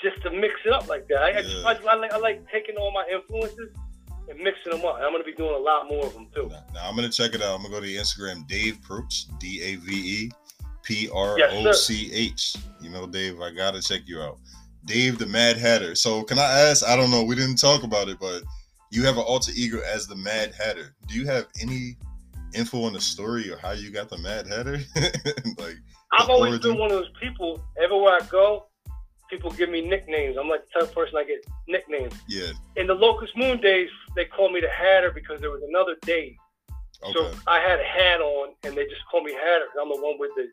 just 0.00 0.22
to 0.22 0.30
mix 0.30 0.54
it 0.64 0.72
up 0.72 0.88
like 0.88 1.08
that. 1.08 1.18
I, 1.18 1.38
I, 1.38 1.42
just, 1.42 1.56
Yeah. 1.56 1.68
I, 1.68 1.92
I, 1.92 1.94
like, 1.94 2.12
I 2.12 2.18
like 2.18 2.50
taking 2.50 2.76
all 2.76 2.92
my 2.92 3.04
influences 3.12 3.70
and 4.28 4.38
mixing 4.38 4.72
them 4.72 4.84
up. 4.84 4.96
And 4.96 5.04
I'm 5.04 5.12
gonna 5.12 5.24
be 5.24 5.34
doing 5.34 5.54
a 5.54 5.58
lot 5.58 5.88
more 5.88 6.06
of 6.06 6.14
them 6.14 6.28
too. 6.34 6.48
Now, 6.48 6.64
now 6.74 6.88
I'm 6.88 6.96
gonna 6.96 7.10
check 7.10 7.34
it 7.34 7.42
out. 7.42 7.54
I'm 7.54 7.62
gonna 7.62 7.74
go 7.74 7.80
to 7.80 7.88
your 7.88 8.02
Instagram, 8.02 8.46
Dave 8.46 8.80
Proch, 8.82 9.26
D 9.38 9.60
A 9.62 9.76
V 9.76 9.92
E 9.92 10.30
P 10.82 11.08
R 11.12 11.38
O. 11.40 11.72
C 11.72 12.12
H. 12.12 12.56
You 12.80 12.90
know, 12.90 13.06
Dave, 13.06 13.40
I 13.40 13.50
gotta 13.50 13.80
check 13.80 14.02
you 14.06 14.20
out. 14.20 14.38
Dave 14.84 15.18
the 15.18 15.26
Mad 15.26 15.56
Hatter. 15.56 15.94
So 15.94 16.22
can 16.22 16.38
I 16.38 16.44
ask? 16.44 16.86
I 16.86 16.96
don't 16.96 17.10
know. 17.10 17.22
We 17.22 17.34
didn't 17.34 17.56
talk 17.56 17.82
about 17.82 18.08
it, 18.08 18.18
but 18.20 18.42
you 18.90 19.04
have 19.04 19.16
an 19.16 19.24
alter 19.24 19.52
ego 19.56 19.80
as 19.92 20.06
the 20.06 20.16
Mad 20.16 20.52
Hatter. 20.54 20.94
Do 21.08 21.14
you 21.14 21.26
have 21.26 21.46
any 21.60 21.96
info 22.54 22.84
on 22.84 22.92
the 22.92 23.00
story 23.00 23.50
or 23.50 23.56
how 23.56 23.72
you 23.72 23.90
got 23.90 24.08
the 24.08 24.18
Mad 24.18 24.46
Hatter? 24.46 24.78
like, 25.58 25.76
I've 26.18 26.30
always 26.30 26.58
been 26.60 26.78
one 26.78 26.90
of 26.90 26.96
those 26.98 27.10
people. 27.20 27.60
Everywhere 27.82 28.18
I 28.20 28.26
go, 28.26 28.66
people 29.30 29.50
give 29.50 29.68
me 29.70 29.80
nicknames. 29.86 30.36
I'm 30.38 30.48
like 30.48 30.62
the 30.66 30.80
type 30.80 30.88
of 30.90 30.94
person 30.94 31.16
I 31.16 31.24
get 31.24 31.44
nicknames. 31.68 32.14
yeah, 32.28 32.50
In 32.76 32.86
the 32.86 32.94
Locust 32.94 33.36
Moon 33.36 33.60
days, 33.60 33.88
they 34.16 34.24
called 34.26 34.52
me 34.52 34.60
the 34.60 34.68
Hatter 34.70 35.10
because 35.12 35.40
there 35.40 35.50
was 35.50 35.62
another 35.68 35.96
day. 36.02 36.36
okay, 37.02 37.12
So 37.12 37.30
I 37.46 37.58
had 37.60 37.80
a 37.80 37.84
hat 37.84 38.20
on, 38.20 38.54
and 38.64 38.74
they 38.76 38.84
just 38.84 39.02
called 39.10 39.24
me 39.24 39.32
Hatter. 39.32 39.66
I'm 39.80 39.88
the 39.88 39.96
one 39.96 40.18
with 40.18 40.30
the, 40.36 40.46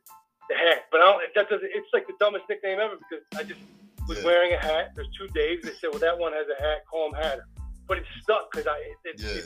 the 0.49 0.55
hat. 0.55 0.85
But 0.91 1.01
I 1.01 1.03
don't, 1.11 1.21
that 1.35 1.49
doesn't. 1.49 1.69
It's 1.73 1.87
like 1.93 2.07
the 2.07 2.13
dumbest 2.19 2.45
nickname 2.49 2.79
ever 2.79 2.95
because 2.97 3.23
I 3.37 3.43
just 3.43 3.59
was 4.07 4.17
Yeah. 4.19 4.25
wearing 4.25 4.53
a 4.53 4.57
hat. 4.57 4.93
There's 4.95 5.09
two 5.17 5.27
Daves. 5.27 5.61
They 5.63 5.73
said, 5.79 5.89
well, 5.91 5.99
that 5.99 6.17
one 6.17 6.33
has 6.33 6.47
a 6.47 6.61
hat. 6.61 6.79
Call 6.89 7.07
him 7.09 7.13
Hatter. 7.21 7.45
But 7.87 7.97
it 7.99 8.05
stuck 8.23 8.51
because 8.51 8.67
I 8.67 8.77
it, 8.77 8.97
it, 9.05 9.21
Yeah. 9.21 9.41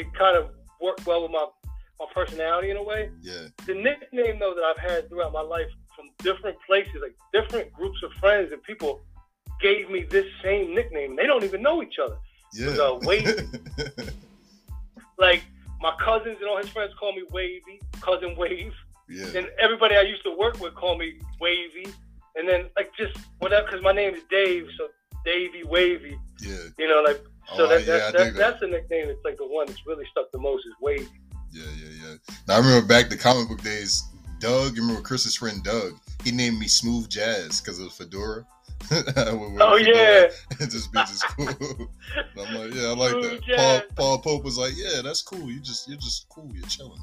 it, 0.00 0.06
it 0.06 0.14
kind 0.14 0.36
of 0.36 0.50
worked 0.80 1.06
well 1.06 1.22
with 1.22 1.30
my 1.32 1.46
my 2.00 2.06
personality 2.12 2.70
in 2.70 2.76
a 2.76 2.82
way 2.82 3.10
yeah, 3.22 3.46
the 3.66 3.74
nickname 3.74 4.38
though 4.40 4.54
that 4.54 4.64
I've 4.64 4.90
had 4.90 5.08
throughout 5.08 5.32
my 5.32 5.40
life 5.40 5.68
from 5.94 6.06
different 6.18 6.56
places, 6.66 6.94
like 7.00 7.14
different 7.32 7.72
groups 7.72 8.02
of 8.02 8.12
friends 8.14 8.50
and 8.52 8.62
people, 8.62 9.02
gave 9.60 9.88
me 9.90 10.02
this 10.02 10.26
same 10.42 10.74
nickname. 10.74 11.16
They 11.16 11.26
don't 11.26 11.44
even 11.44 11.62
know 11.62 11.82
each 11.82 11.98
other. 12.04 12.16
yeah. 12.52 12.70
uh, 12.70 12.98
wait. 13.02 13.26
Like 15.18 15.44
my 15.80 15.94
cousins 16.04 16.38
and 16.40 16.48
all 16.48 16.56
his 16.56 16.68
friends 16.70 16.92
call 16.98 17.14
me 17.14 17.22
Wavy, 17.30 17.80
cousin 18.00 18.34
Wave. 18.36 18.72
Yeah. 19.08 19.26
And 19.36 19.48
everybody 19.60 19.96
I 19.96 20.02
used 20.02 20.24
to 20.24 20.36
work 20.36 20.58
with 20.60 20.74
call 20.74 20.98
me 20.98 21.20
Wavy. 21.40 21.86
And 22.36 22.48
then 22.48 22.66
like 22.76 22.90
just 22.96 23.16
whatever, 23.38 23.66
because 23.66 23.82
my 23.82 23.92
name 23.92 24.14
is 24.14 24.22
Dave, 24.28 24.66
so 24.76 24.88
Davy 25.24 25.62
Wavy. 25.62 26.18
Yeah. 26.40 26.56
You 26.78 26.88
know, 26.88 27.02
like 27.06 27.22
so 27.54 27.66
Oh, 27.66 27.68
that, 27.68 27.86
yeah, 27.86 27.98
that, 27.98 28.12
that, 28.12 28.18
that. 28.18 28.34
that's 28.34 28.60
the 28.60 28.66
nickname 28.66 29.06
that's 29.06 29.24
like 29.24 29.36
the 29.36 29.46
one 29.46 29.66
that's 29.66 29.86
really 29.86 30.06
stuck 30.10 30.32
the 30.32 30.38
most 30.38 30.66
is 30.66 30.72
Wavy. 30.80 31.06
Yeah, 31.54 31.62
yeah, 31.78 32.08
yeah. 32.08 32.14
Now 32.48 32.54
I 32.54 32.58
remember 32.58 32.86
back 32.86 33.08
the 33.08 33.16
comic 33.16 33.48
book 33.48 33.62
days. 33.62 34.02
Doug, 34.40 34.74
you 34.76 34.82
remember 34.82 35.00
Chris's 35.02 35.36
friend 35.36 35.62
Doug? 35.62 35.92
He 36.24 36.32
named 36.32 36.58
me 36.58 36.66
Smooth 36.66 37.08
Jazz 37.08 37.60
because 37.60 37.78
of 37.78 37.92
Fedora. 37.92 38.44
I 38.90 39.32
would 39.32 39.52
wear 39.52 39.62
Oh 39.62 39.76
yeah. 39.76 40.26
just 40.66 40.92
be 40.92 40.98
just 41.00 41.24
cool. 41.28 41.48
I'm 42.38 42.54
like, 42.54 42.74
yeah, 42.74 42.88
I 42.88 42.94
like 42.94 43.10
Smooth 43.12 43.30
that. 43.30 43.42
Jazz. 43.44 43.82
Paul, 43.94 43.96
Paul 43.96 44.18
Pope 44.18 44.44
was 44.44 44.58
like, 44.58 44.72
yeah, 44.76 45.00
that's 45.02 45.22
cool. 45.22 45.48
You 45.50 45.60
just 45.60 45.88
you're 45.88 45.96
just 45.98 46.28
cool. 46.28 46.50
You're 46.52 46.66
chilling. 46.66 47.00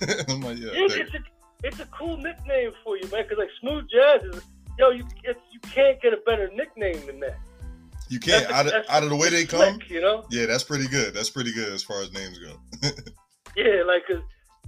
I'm 0.28 0.40
like, 0.42 0.58
yeah, 0.58 0.70
it's 0.72 1.14
a, 1.14 1.18
it's 1.64 1.80
a 1.80 1.86
cool 1.86 2.16
nickname 2.16 2.72
for 2.84 2.96
you, 2.96 3.04
man. 3.10 3.22
Because 3.22 3.38
like 3.38 3.50
Smooth 3.60 3.84
Jazz 3.88 4.22
is, 4.24 4.42
yo, 4.78 4.90
you 4.90 5.04
you 5.24 5.60
can't 5.60 6.00
get 6.02 6.12
a 6.12 6.18
better 6.26 6.50
nickname 6.54 7.06
than 7.06 7.20
that. 7.20 7.38
you 8.08 8.18
can't 8.18 8.48
That's- 8.48 8.72
out 8.72 8.80
of, 8.80 8.90
out 8.90 9.02
of 9.04 9.10
the 9.10 9.16
way 9.16 9.30
they 9.30 9.46
slick, 9.46 9.70
come. 9.70 9.78
you 9.88 10.00
know. 10.02 10.26
Yeah, 10.30 10.46
that's 10.46 10.64
pretty 10.64 10.88
good. 10.88 11.14
That's 11.14 11.30
pretty 11.30 11.52
good 11.54 11.72
as 11.72 11.82
far 11.82 12.02
as 12.02 12.12
names 12.12 12.38
go. 12.38 12.58
Yeah, 13.56 13.82
like 13.84 14.06
'cause 14.06 14.22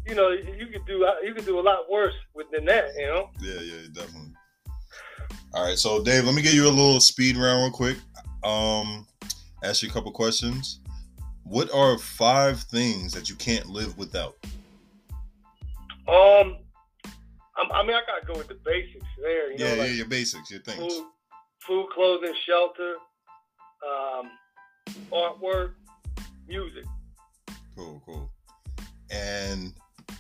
you 0.07 0.15
know 0.15 0.31
you 0.31 0.67
could 0.67 0.85
do 0.87 1.07
you 1.23 1.35
could 1.35 1.47
do 1.47 1.59
a 1.59 1.63
lot 1.63 1.91
worse 1.91 2.15
with 2.35 2.51
than 2.51 2.65
that, 2.67 2.95
you 2.97 3.07
know. 3.07 3.31
Yeah, 3.41 3.61
yeah, 3.61 3.89
definitely. 3.93 4.33
All 5.55 5.65
right, 5.65 5.79
so 5.79 6.03
Dave, 6.03 6.25
let 6.25 6.35
me 6.35 6.43
give 6.43 6.55
you 6.55 6.67
a 6.67 6.69
little 6.69 7.01
speed 7.01 7.37
round 7.37 7.63
real 7.63 7.71
quick. 7.71 7.97
Um, 8.43 9.07
ask 9.63 9.83
you 9.83 9.89
a 9.89 9.93
couple 9.93 10.11
questions. 10.13 10.81
What 11.45 11.73
are 11.73 11.97
five 11.99 12.61
things 12.61 13.13
that 13.13 13.31
you 13.31 13.37
can't 13.37 13.67
live 13.67 13.97
without? 13.97 14.35
Um, 16.09 16.59
I'm, 17.57 17.73
I 17.73 17.83
mean 17.83 17.95
I 17.97 18.03
gotta 18.07 18.27
go 18.27 18.37
with 18.37 18.49
the 18.49 18.59
basics 18.65 19.07
there, 19.23 19.53
you 19.53 19.59
know, 19.59 19.67
yeah, 19.67 19.75
like 19.75 19.89
yeah, 19.89 19.95
your 19.95 20.07
basics, 20.07 20.51
your 20.51 20.61
things. 20.61 20.79
food, 20.79 21.07
food, 21.61 21.87
clothing, 21.95 22.35
shelter, 22.47 22.97
um, 23.87 24.31
artwork, 25.13 25.75
music. 26.47 26.85
Cool, 27.77 28.03
cool. 28.05 28.31
And 29.11 29.73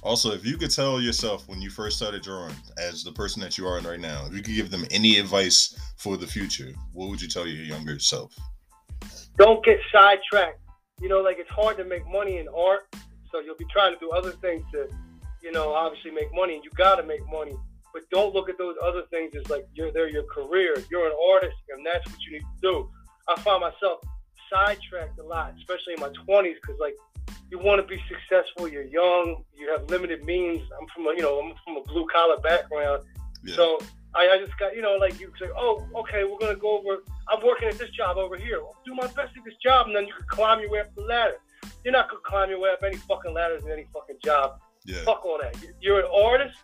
also, 0.03 0.33
if 0.33 0.44
you 0.44 0.57
could 0.57 0.70
tell 0.70 1.01
yourself 1.01 1.49
when 1.49 1.61
you 1.61 1.70
first 1.70 1.97
started 1.97 2.23
drawing, 2.23 2.55
as 2.79 3.05
the 3.05 3.12
person 3.12 3.40
that 3.42 3.59
you 3.59 3.66
are 3.66 3.81
right 3.81 4.01
now, 4.01 4.27
if 4.27 4.33
you 4.35 4.42
could 4.42 4.55
give 4.55 4.70
them 4.70 4.87
any 4.90 5.18
advice 5.18 5.77
for 5.97 6.16
the 6.16 6.27
future, 6.27 6.73
what 6.92 7.09
would 7.09 7.20
you 7.20 7.29
tell 7.29 7.47
your 7.47 7.64
younger 7.64 7.99
self? 7.99 8.35
don't 9.37 9.64
get 9.64 9.79
sidetracked. 9.92 10.61
You 11.01 11.09
know, 11.09 11.20
like 11.20 11.38
it's 11.38 11.51
hard 11.51 11.77
to 11.79 11.85
make 11.85 12.07
money 12.09 12.38
in 12.38 12.49
art, 12.49 12.87
so 13.31 13.40
you'll 13.40 13.57
be 13.57 13.66
trying 13.73 13.92
to 13.92 13.99
do 13.99 14.11
other 14.11 14.31
things 14.31 14.64
to, 14.73 14.88
you 15.42 15.53
know, 15.53 15.73
obviously 15.73 16.11
make 16.12 16.33
money, 16.33 16.55
and 16.55 16.64
you 16.64 16.70
got 16.77 16.97
to 16.97 17.03
make 17.03 17.27
money. 17.29 17.55
But 17.92 18.09
don't 18.11 18.35
look 18.35 18.49
at 18.49 18.59
those 18.59 18.77
other 18.83 19.03
things 19.11 19.35
as 19.37 19.49
like 19.51 19.66
you're 19.75 19.92
they're 19.92 20.09
your 20.09 20.25
career. 20.25 20.77
You're 20.90 21.07
an 21.07 21.16
artist, 21.33 21.57
and 21.70 21.85
that's 21.85 22.07
what 22.07 22.20
you 22.23 22.33
need 22.33 22.42
to 22.42 22.61
do. 22.62 22.90
I 23.29 23.40
find 23.40 23.61
myself 23.61 24.01
sidetracked 24.53 25.18
a 25.18 25.23
lot, 25.23 25.55
especially 25.59 25.94
in 25.94 26.01
my 26.01 26.11
20s, 26.29 26.55
because 26.62 26.79
like 26.79 26.94
you 27.50 27.59
want 27.59 27.80
to 27.80 27.87
be 27.87 28.00
successful. 28.09 28.68
You're 28.68 28.85
young. 28.85 29.44
You 29.54 29.70
have 29.70 29.88
limited 29.90 30.24
means. 30.24 30.62
I'm 30.80 30.87
from 30.94 31.07
a 31.07 31.11
you 31.11 31.22
know 31.22 31.38
I'm 31.40 31.54
from 31.64 31.76
a 31.76 31.83
blue 31.83 32.07
collar 32.12 32.38
background. 32.40 33.04
Yeah, 33.44 33.54
So 33.57 33.78
I, 34.14 34.30
I 34.30 34.38
just 34.38 34.57
got, 34.59 34.76
you 34.76 34.80
know, 34.83 34.96
like 34.96 35.18
you 35.20 35.33
say, 35.40 35.46
oh, 35.57 35.85
okay, 35.96 36.24
we're 36.24 36.38
gonna 36.38 36.57
go 36.57 36.78
over. 36.78 37.02
I'm 37.28 37.44
working 37.44 37.68
at 37.68 37.76
this 37.78 37.90
job 37.90 38.16
over 38.16 38.37
here. 38.37 38.59
I'll 38.61 38.76
do 38.87 38.94
my 38.94 39.07
best 39.09 39.37
at 39.37 39.44
this 39.44 39.54
job, 39.62 39.88
and 39.88 39.96
then 39.96 40.07
you 40.07 40.14
can 40.14 40.26
climb 40.28 40.61
your 40.61 40.70
way 40.70 40.80
up 40.80 40.94
the 40.94 41.02
ladder. 41.02 41.35
You're 41.85 41.92
not 41.92 42.09
gonna 42.09 42.20
climb 42.24 42.48
your 42.50 42.61
way 42.61 42.70
up 42.70 42.83
any 42.85 42.96
fucking 42.96 43.35
ladders 43.35 43.64
in 43.64 43.70
any 43.72 43.87
fucking 43.92 44.16
job. 44.24 44.61
yeah, 44.85 45.02
Fuck 45.04 45.24
all 45.24 45.38
that. 45.42 45.57
You're 45.80 46.00
an 46.00 46.11
artist. 46.14 46.57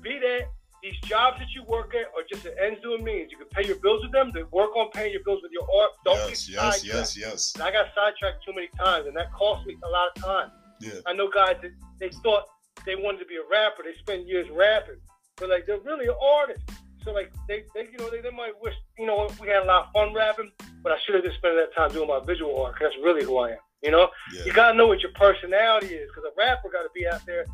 Be 0.00 0.18
that. 0.18 0.48
These 0.82 0.98
jobs 1.02 1.38
that 1.38 1.46
you 1.54 1.62
work 1.64 1.94
at 1.94 2.06
are 2.16 2.24
just 2.28 2.44
an 2.44 2.54
ends 2.60 2.80
to 2.82 2.94
a 2.94 2.98
means. 3.02 3.30
You 3.30 3.38
can 3.38 3.46
pay 3.48 3.64
your 3.66 3.76
bills 3.76 4.02
with 4.02 4.10
them. 4.10 4.32
They 4.34 4.42
work 4.44 4.74
on 4.76 4.90
paying 4.90 5.12
your 5.12 5.22
bills 5.22 5.40
with 5.42 5.52
your 5.52 5.62
art. 5.80 5.90
Don't 6.04 6.16
yes, 6.16 6.46
get 6.48 6.54
yes, 6.56 6.80
sidetracked. 6.82 6.84
yes, 6.84 7.16
yes. 7.16 7.52
And 7.54 7.62
I 7.62 7.70
got 7.70 7.86
sidetracked 7.94 8.44
too 8.44 8.52
many 8.52 8.66
times, 8.78 9.06
and 9.06 9.16
that 9.16 9.32
cost 9.32 9.64
me 9.64 9.76
a 9.84 9.88
lot 9.88 10.08
of 10.16 10.22
time. 10.22 10.50
Yeah, 10.80 10.98
I 11.06 11.12
know 11.12 11.30
guys 11.30 11.56
that 11.62 11.70
they 12.00 12.08
thought 12.24 12.44
they 12.84 12.96
wanted 12.96 13.18
to 13.20 13.26
be 13.26 13.36
a 13.36 13.46
rapper. 13.48 13.84
They 13.84 13.94
spend 14.00 14.26
years 14.26 14.48
rapping, 14.50 14.98
but 15.36 15.50
like 15.50 15.66
they're 15.66 15.78
really 15.78 16.06
an 16.06 16.16
artist. 16.20 16.62
So 17.04 17.12
like 17.12 17.32
they, 17.46 17.62
they 17.74 17.82
you 17.82 17.98
know 17.98 18.10
they, 18.10 18.20
they 18.20 18.30
might 18.30 18.60
wish 18.60 18.74
you 18.98 19.06
know 19.06 19.30
we 19.40 19.46
had 19.46 19.62
a 19.62 19.66
lot 19.66 19.86
of 19.86 19.92
fun 19.92 20.12
rapping, 20.12 20.50
but 20.82 20.90
I 20.90 20.96
should 21.06 21.14
have 21.14 21.22
just 21.22 21.36
spent 21.36 21.54
that 21.54 21.72
time 21.76 21.92
doing 21.92 22.08
my 22.08 22.18
visual 22.26 22.60
art. 22.60 22.74
'cause 22.74 22.90
that's 22.90 23.04
really 23.04 23.24
who 23.24 23.38
I 23.38 23.50
am. 23.52 23.58
You 23.82 23.92
know, 23.92 24.10
yeah, 24.34 24.44
you 24.46 24.52
gotta 24.52 24.76
know 24.76 24.88
what 24.88 25.00
your 25.00 25.12
personality 25.12 25.94
is 25.94 26.08
because 26.10 26.24
a 26.24 26.34
rapper 26.36 26.68
got 26.70 26.82
to 26.82 26.90
be 26.92 27.06
out 27.06 27.24
there 27.24 27.44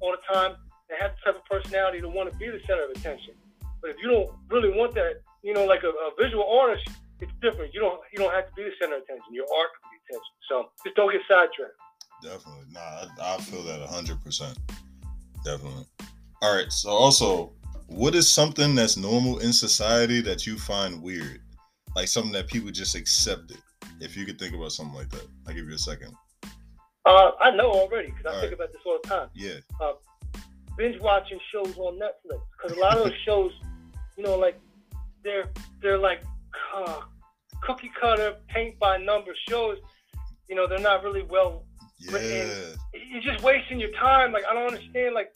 all 0.00 0.10
the 0.10 0.34
time 0.34 0.56
and 0.94 1.02
have 1.02 1.12
the 1.18 1.32
type 1.32 1.42
of 1.42 1.44
personality 1.50 2.00
to 2.00 2.08
want 2.08 2.30
to 2.30 2.38
be 2.38 2.46
the 2.46 2.60
center 2.66 2.84
of 2.84 2.90
attention. 2.90 3.34
But 3.82 3.90
if 3.90 3.96
you 4.02 4.08
don't 4.08 4.30
really 4.48 4.70
want 4.70 4.94
that, 4.94 5.20
you 5.42 5.52
know, 5.52 5.64
like 5.66 5.82
a, 5.82 5.88
a 5.90 6.10
visual 6.18 6.46
artist, 6.48 6.88
it's 7.20 7.32
different. 7.42 7.74
You 7.74 7.80
don't 7.80 8.00
you 8.12 8.18
don't 8.18 8.32
have 8.32 8.46
to 8.48 8.54
be 8.54 8.62
the 8.64 8.70
center 8.80 8.96
of 8.96 9.02
attention. 9.02 9.34
Your 9.34 9.44
art 9.44 9.70
can 9.74 9.90
be 9.90 9.98
attention. 10.06 10.34
So 10.48 10.70
just 10.84 10.96
don't 10.96 11.10
get 11.12 11.20
sidetracked. 11.28 11.74
definitely. 12.22 12.64
Nah, 12.70 12.80
I, 13.20 13.34
I 13.34 13.38
feel 13.38 13.62
that 13.64 13.80
hundred 13.88 14.22
percent. 14.22 14.58
Definitely. 15.44 15.84
All 16.42 16.54
right. 16.54 16.70
So 16.72 16.90
also, 16.90 17.52
what 17.86 18.14
is 18.14 18.30
something 18.30 18.74
that's 18.74 18.96
normal 18.96 19.38
in 19.40 19.52
society 19.52 20.20
that 20.22 20.46
you 20.46 20.58
find 20.58 21.02
weird? 21.02 21.40
Like 21.94 22.08
something 22.08 22.32
that 22.32 22.48
people 22.48 22.70
just 22.70 22.94
accepted. 22.94 23.58
If 24.00 24.16
you 24.16 24.24
could 24.26 24.38
think 24.38 24.54
about 24.54 24.72
something 24.72 24.94
like 24.94 25.10
that, 25.10 25.26
I'll 25.46 25.54
give 25.54 25.68
you 25.68 25.74
a 25.74 25.78
second. 25.78 26.12
Uh, 27.06 27.32
I 27.40 27.50
know 27.50 27.70
already 27.70 28.08
because 28.08 28.24
I 28.26 28.34
All 28.34 28.40
think 28.40 28.52
right. 28.52 28.52
about 28.54 28.72
this 28.72 28.80
all 28.86 28.98
the 29.02 29.08
time. 29.08 29.28
Yeah, 29.34 29.58
Binge 30.76 31.00
watching 31.00 31.38
shows 31.52 31.76
on 31.78 31.98
Netflix 31.98 32.40
because 32.52 32.76
a 32.76 32.80
lot 32.80 32.96
of 32.96 33.04
those 33.04 33.18
shows, 33.24 33.52
you 34.16 34.24
know, 34.24 34.36
like 34.36 34.58
they're 35.22 35.48
they're 35.80 35.98
like 35.98 36.22
uh, 36.74 37.00
cookie 37.62 37.90
cutter, 38.00 38.36
paint 38.48 38.78
by 38.78 38.96
number 38.98 39.32
shows. 39.48 39.78
You 40.48 40.56
know, 40.56 40.66
they're 40.66 40.78
not 40.78 41.02
really 41.02 41.22
well. 41.22 41.64
yeah, 41.98 42.74
You're 42.92 43.22
just 43.22 43.42
wasting 43.42 43.80
your 43.80 43.92
time. 43.92 44.32
Like 44.32 44.44
I 44.50 44.54
don't 44.54 44.66
understand. 44.66 45.14
Like 45.14 45.32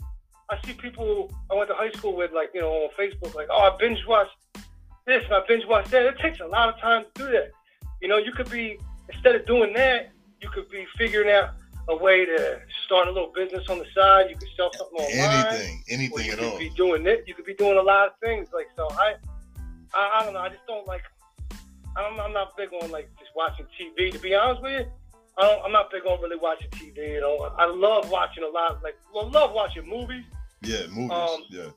I 0.50 0.58
see 0.66 0.74
people 0.74 1.32
I 1.50 1.54
went 1.54 1.68
to 1.68 1.74
high 1.74 1.90
school 1.92 2.16
with, 2.16 2.32
like 2.32 2.50
you 2.54 2.60
know, 2.60 2.70
on 2.70 2.90
Facebook, 2.98 3.34
like 3.34 3.48
oh 3.50 3.70
I 3.72 3.76
binge 3.78 4.00
watched 4.06 4.36
this 5.06 5.24
and 5.24 5.34
I 5.34 5.40
binge 5.46 5.64
watched 5.66 5.90
that. 5.90 6.06
It 6.06 6.18
takes 6.18 6.40
a 6.40 6.46
lot 6.46 6.68
of 6.68 6.80
time 6.80 7.04
to 7.14 7.24
do 7.24 7.30
that. 7.32 7.50
You 8.02 8.08
know, 8.08 8.18
you 8.18 8.32
could 8.32 8.50
be 8.50 8.78
instead 9.12 9.34
of 9.34 9.46
doing 9.46 9.72
that, 9.74 10.10
you 10.40 10.48
could 10.50 10.68
be 10.68 10.86
figuring 10.96 11.30
out 11.30 11.50
a 11.88 11.96
way 11.96 12.24
to 12.24 12.60
start 12.84 13.08
a 13.08 13.10
little 13.10 13.32
business 13.34 13.64
on 13.68 13.78
the 13.78 13.86
side. 13.94 14.26
You 14.28 14.36
could 14.36 14.48
sell 14.56 14.70
something 14.76 14.98
online. 14.98 15.46
anything, 15.46 15.84
anything 15.88 16.26
you 16.26 16.32
at 16.32 16.38
all. 16.38 16.44
You 16.44 16.50
could 16.50 16.52
all. 16.52 16.58
be 16.58 16.70
doing 16.70 17.06
it. 17.06 17.24
You 17.26 17.34
could 17.34 17.44
be 17.44 17.54
doing 17.54 17.78
a 17.78 17.82
lot 17.82 18.08
of 18.08 18.12
things. 18.22 18.48
Like 18.52 18.66
so, 18.76 18.88
I, 18.92 19.14
I, 19.94 20.18
I 20.20 20.24
don't 20.24 20.34
know. 20.34 20.40
I 20.40 20.48
just 20.48 20.66
don't 20.66 20.86
like. 20.86 21.02
I'm, 21.96 22.20
I'm 22.20 22.32
not 22.32 22.56
big 22.56 22.68
on 22.82 22.90
like 22.90 23.10
just 23.18 23.30
watching 23.34 23.66
TV. 23.80 24.12
To 24.12 24.18
be 24.18 24.34
honest 24.34 24.62
with 24.62 24.72
you, 24.72 24.92
I 25.38 25.42
don't, 25.42 25.64
I'm 25.64 25.72
not 25.72 25.90
big 25.90 26.04
on 26.04 26.20
really 26.20 26.36
watching 26.36 26.70
TV. 26.70 27.14
You 27.14 27.20
know, 27.20 27.52
I 27.58 27.66
love 27.66 28.10
watching 28.10 28.44
a 28.44 28.48
lot. 28.48 28.82
Like, 28.82 28.96
well, 29.14 29.26
I 29.26 29.30
love 29.30 29.52
watching 29.52 29.88
movies, 29.88 30.24
Yeah, 30.62 30.86
movies. 30.90 31.10
Um, 31.10 31.44
yeah, 31.48 31.68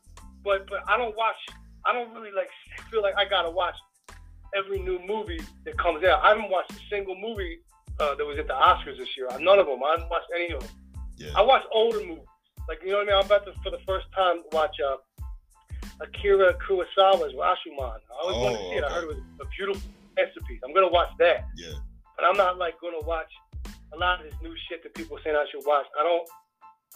but 0.44 0.68
but 0.70 0.80
I 0.88 0.98
don't 0.98 1.16
watch. 1.16 1.38
I 1.86 1.94
don't 1.94 2.14
really 2.14 2.32
like 2.32 2.50
feel 2.92 3.02
like 3.02 3.16
I 3.18 3.26
gotta 3.26 3.50
watch 3.50 3.76
every 4.56 4.80
new 4.80 5.00
movie 5.08 5.40
that 5.66 5.78
comes 5.78 6.04
out. 6.04 6.22
I 6.24 6.30
haven't 6.30 6.50
watched 6.50 6.72
a 6.72 6.80
single 6.90 7.16
movie 7.16 7.60
uh, 8.02 8.16
that 8.16 8.26
was 8.26 8.38
at 8.40 8.48
the 8.48 8.54
Oscars 8.54 8.98
this 8.98 9.10
year. 9.16 9.28
None 9.40 9.60
of 9.60 9.68
them. 9.68 9.80
I 9.84 9.92
haven't 9.92 10.10
watched 10.10 10.28
any 10.36 10.50
of 10.54 10.60
them. 10.62 10.70
yeah, 11.18 11.30
I 11.36 11.42
watch 11.42 11.64
older 11.72 12.00
movies. 12.00 12.26
Like 12.68 12.80
you 12.84 12.92
know 12.92 12.98
what 12.98 13.04
I 13.04 13.12
mean? 13.12 13.16
I'm 13.20 13.26
about 13.26 13.46
to 13.46 13.54
for 13.64 13.70
the 13.72 13.80
first 13.88 14.08
time 14.16 14.38
watch 14.52 14.76
uh, 14.86 14.98
Akira 16.00 16.54
Kurosawa's 16.56 17.34
Rashomon. 17.34 17.98
I 18.10 18.14
always 18.24 18.38
wanted 18.38 18.58
to 18.58 18.64
Oh, 18.64 18.70
see 18.72 18.78
it. 18.78 18.84
I 18.84 18.90
heard 18.90 19.04
it 19.04 19.08
was 19.08 19.18
a 19.42 19.46
beautiful 19.58 19.90
masterpiece. 20.18 20.60
I'm 20.66 20.74
gonna 20.74 20.90
watch 20.92 21.10
that. 21.20 21.46
yeah. 21.58 21.74
But 22.18 22.26
I'm 22.26 22.38
not 22.38 22.58
like 22.58 22.76
gonna 22.82 23.06
watch 23.06 23.32
a 23.94 23.98
lot 23.98 24.20
of 24.20 24.26
this 24.30 24.36
new 24.42 24.54
shit 24.70 24.84
that 24.84 24.94
people 24.96 25.18
are 25.18 25.22
saying 25.24 25.36
I 25.36 25.46
should 25.52 25.66
watch. 25.66 25.86
I 26.00 26.04
don't 26.04 26.28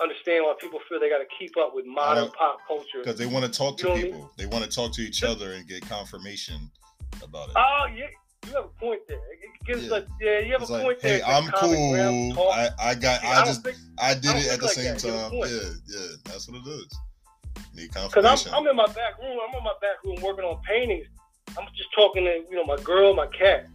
understand 0.02 0.44
why 0.44 0.54
people 0.60 0.80
feel 0.89 1.00
they 1.00 1.10
gotta 1.10 1.26
keep 1.39 1.56
up 1.58 1.72
with 1.74 1.86
modern 1.86 2.30
pop 2.32 2.58
culture. 2.68 3.00
Because 3.04 3.18
they 3.18 3.26
want 3.26 3.46
to 3.46 3.52
talk 3.52 3.78
to 3.80 3.84
You 3.84 3.89
know 3.89 3.94
what 3.94 4.00
I 4.00 4.04
mean? 4.04 4.12
people. 4.13 4.32
They 4.38 4.46
want 4.46 4.63
to 4.63 4.70
talk 4.70 4.91
to 4.94 5.02
each 5.02 5.24
other 5.24 5.54
and 5.54 5.68
get 5.68 5.88
confirmation 5.88 6.70
about 7.24 7.50
it. 7.50 7.56
Oh 7.58 7.86
yeah, 7.96 8.06
you 8.47 8.53
have 8.55 8.65
a 8.65 8.79
point 8.79 9.01
there. 9.08 9.17
It 9.17 9.65
gives 9.65 9.84
Yeah. 9.84 9.91
like 9.91 10.08
yeah, 10.21 10.39
you 10.39 10.51
have 10.53 10.62
It's 10.62 10.69
a 10.69 10.73
like, 10.73 10.84
point 10.84 10.99
there. 11.01 11.12
hey, 11.12 11.17
It's 11.17 11.27
I'm 11.27 11.47
cool. 11.51 12.49
I, 12.51 12.69
I 12.79 12.95
got. 12.95 13.21
See, 13.21 13.27
I 13.27 13.36
don't 13.36 13.45
just. 13.45 13.63
think- 13.63 13.77
I 13.97 14.13
did 14.13 14.31
I 14.31 14.38
it 14.39 14.47
at 14.51 14.60
the 14.60 14.65
like 14.65 14.75
same 14.75 14.93
that. 14.93 15.03
You 15.03 15.12
have 15.13 15.31
a 15.34 15.41
time. 15.41 15.49
Yeah, 15.49 15.69
yeah. 15.99 16.08
That's 16.25 16.47
what 16.49 16.58
it 16.62 16.69
is. 16.69 16.97
Need 17.73 17.88
Because 17.93 18.12
confirmation. 18.13 18.53
I'm, 18.53 18.63
I'm 18.63 18.67
in 18.67 18.75
my 18.75 18.88
back 18.88 19.19
room. 19.21 19.38
I'm 19.47 19.58
in 19.58 19.63
my 19.63 19.73
back 19.81 20.03
room 20.03 20.17
working 20.21 20.45
on 20.45 20.62
paintings. 20.67 21.08
I'm 21.58 21.65
just 21.75 21.93
talking 21.93 22.25
to 22.25 22.43
you 22.49 22.55
know 22.55 22.65
my 22.65 22.77
girl, 22.84 23.13
my 23.13 23.27
cat. 23.27 23.67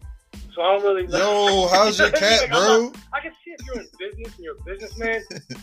So 0.54 0.62
I 0.62 0.76
don't 0.76 0.82
really. 0.82 1.06
Yo, 1.06 1.68
how's 1.68 1.98
your 1.98 2.10
cat, 2.22 2.42
like, 2.42 2.50
bro? 2.50 2.90
Not, 2.90 2.96
I 3.12 3.20
can 3.20 3.32
see 3.44 3.52
if 3.52 3.66
you're 3.66 3.80
in 3.80 3.86
business 3.98 4.34
and 4.36 4.44
you're 4.44 4.56
a 4.56 4.64
businessman, 4.64 5.22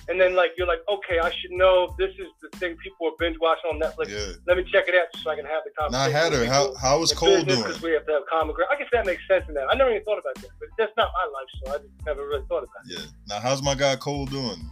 and 0.09 0.19
then 0.19 0.35
like 0.35 0.51
you're 0.57 0.67
like, 0.67 0.79
okay, 0.89 1.19
I 1.19 1.31
should 1.31 1.51
know 1.51 1.89
if 1.89 1.97
this 1.97 2.11
is 2.19 2.27
the 2.41 2.57
thing 2.57 2.75
people 2.77 3.07
are 3.07 3.17
binge 3.19 3.37
watching 3.41 3.71
on 3.71 3.79
Netflix. 3.79 4.09
Yeah. 4.09 4.33
Let 4.47 4.57
me 4.57 4.63
check 4.71 4.85
it 4.87 4.95
out 4.95 5.07
so 5.21 5.29
I 5.29 5.35
can 5.35 5.45
have 5.45 5.63
the 5.65 5.71
conversation. 5.77 6.15
I 6.15 6.19
had 6.19 6.33
her. 6.33 6.45
How 6.45 6.99
was 6.99 7.13
Cole 7.13 7.43
doing? 7.43 7.63
Because 7.63 7.81
we 7.81 7.91
have 7.91 8.05
to 8.05 8.13
have 8.13 8.23
common 8.29 8.55
ground. 8.55 8.69
I 8.73 8.77
guess 8.77 8.87
that 8.93 9.05
makes 9.05 9.21
sense 9.27 9.45
in 9.47 9.53
that. 9.55 9.67
I 9.69 9.75
never 9.75 9.91
even 9.91 10.03
thought 10.03 10.19
about 10.19 10.35
that, 10.35 10.51
but 10.59 10.69
that's 10.77 10.93
not 10.97 11.09
my 11.13 11.31
life, 11.33 11.49
so 11.63 11.73
I 11.73 11.77
just 11.77 12.05
never 12.05 12.27
really 12.27 12.45
thought 12.47 12.63
about 12.63 12.85
it. 12.85 12.99
Yeah. 12.99 13.05
Now 13.27 13.39
how's 13.39 13.61
my 13.61 13.75
guy 13.75 13.95
Cole 13.95 14.25
doing? 14.25 14.69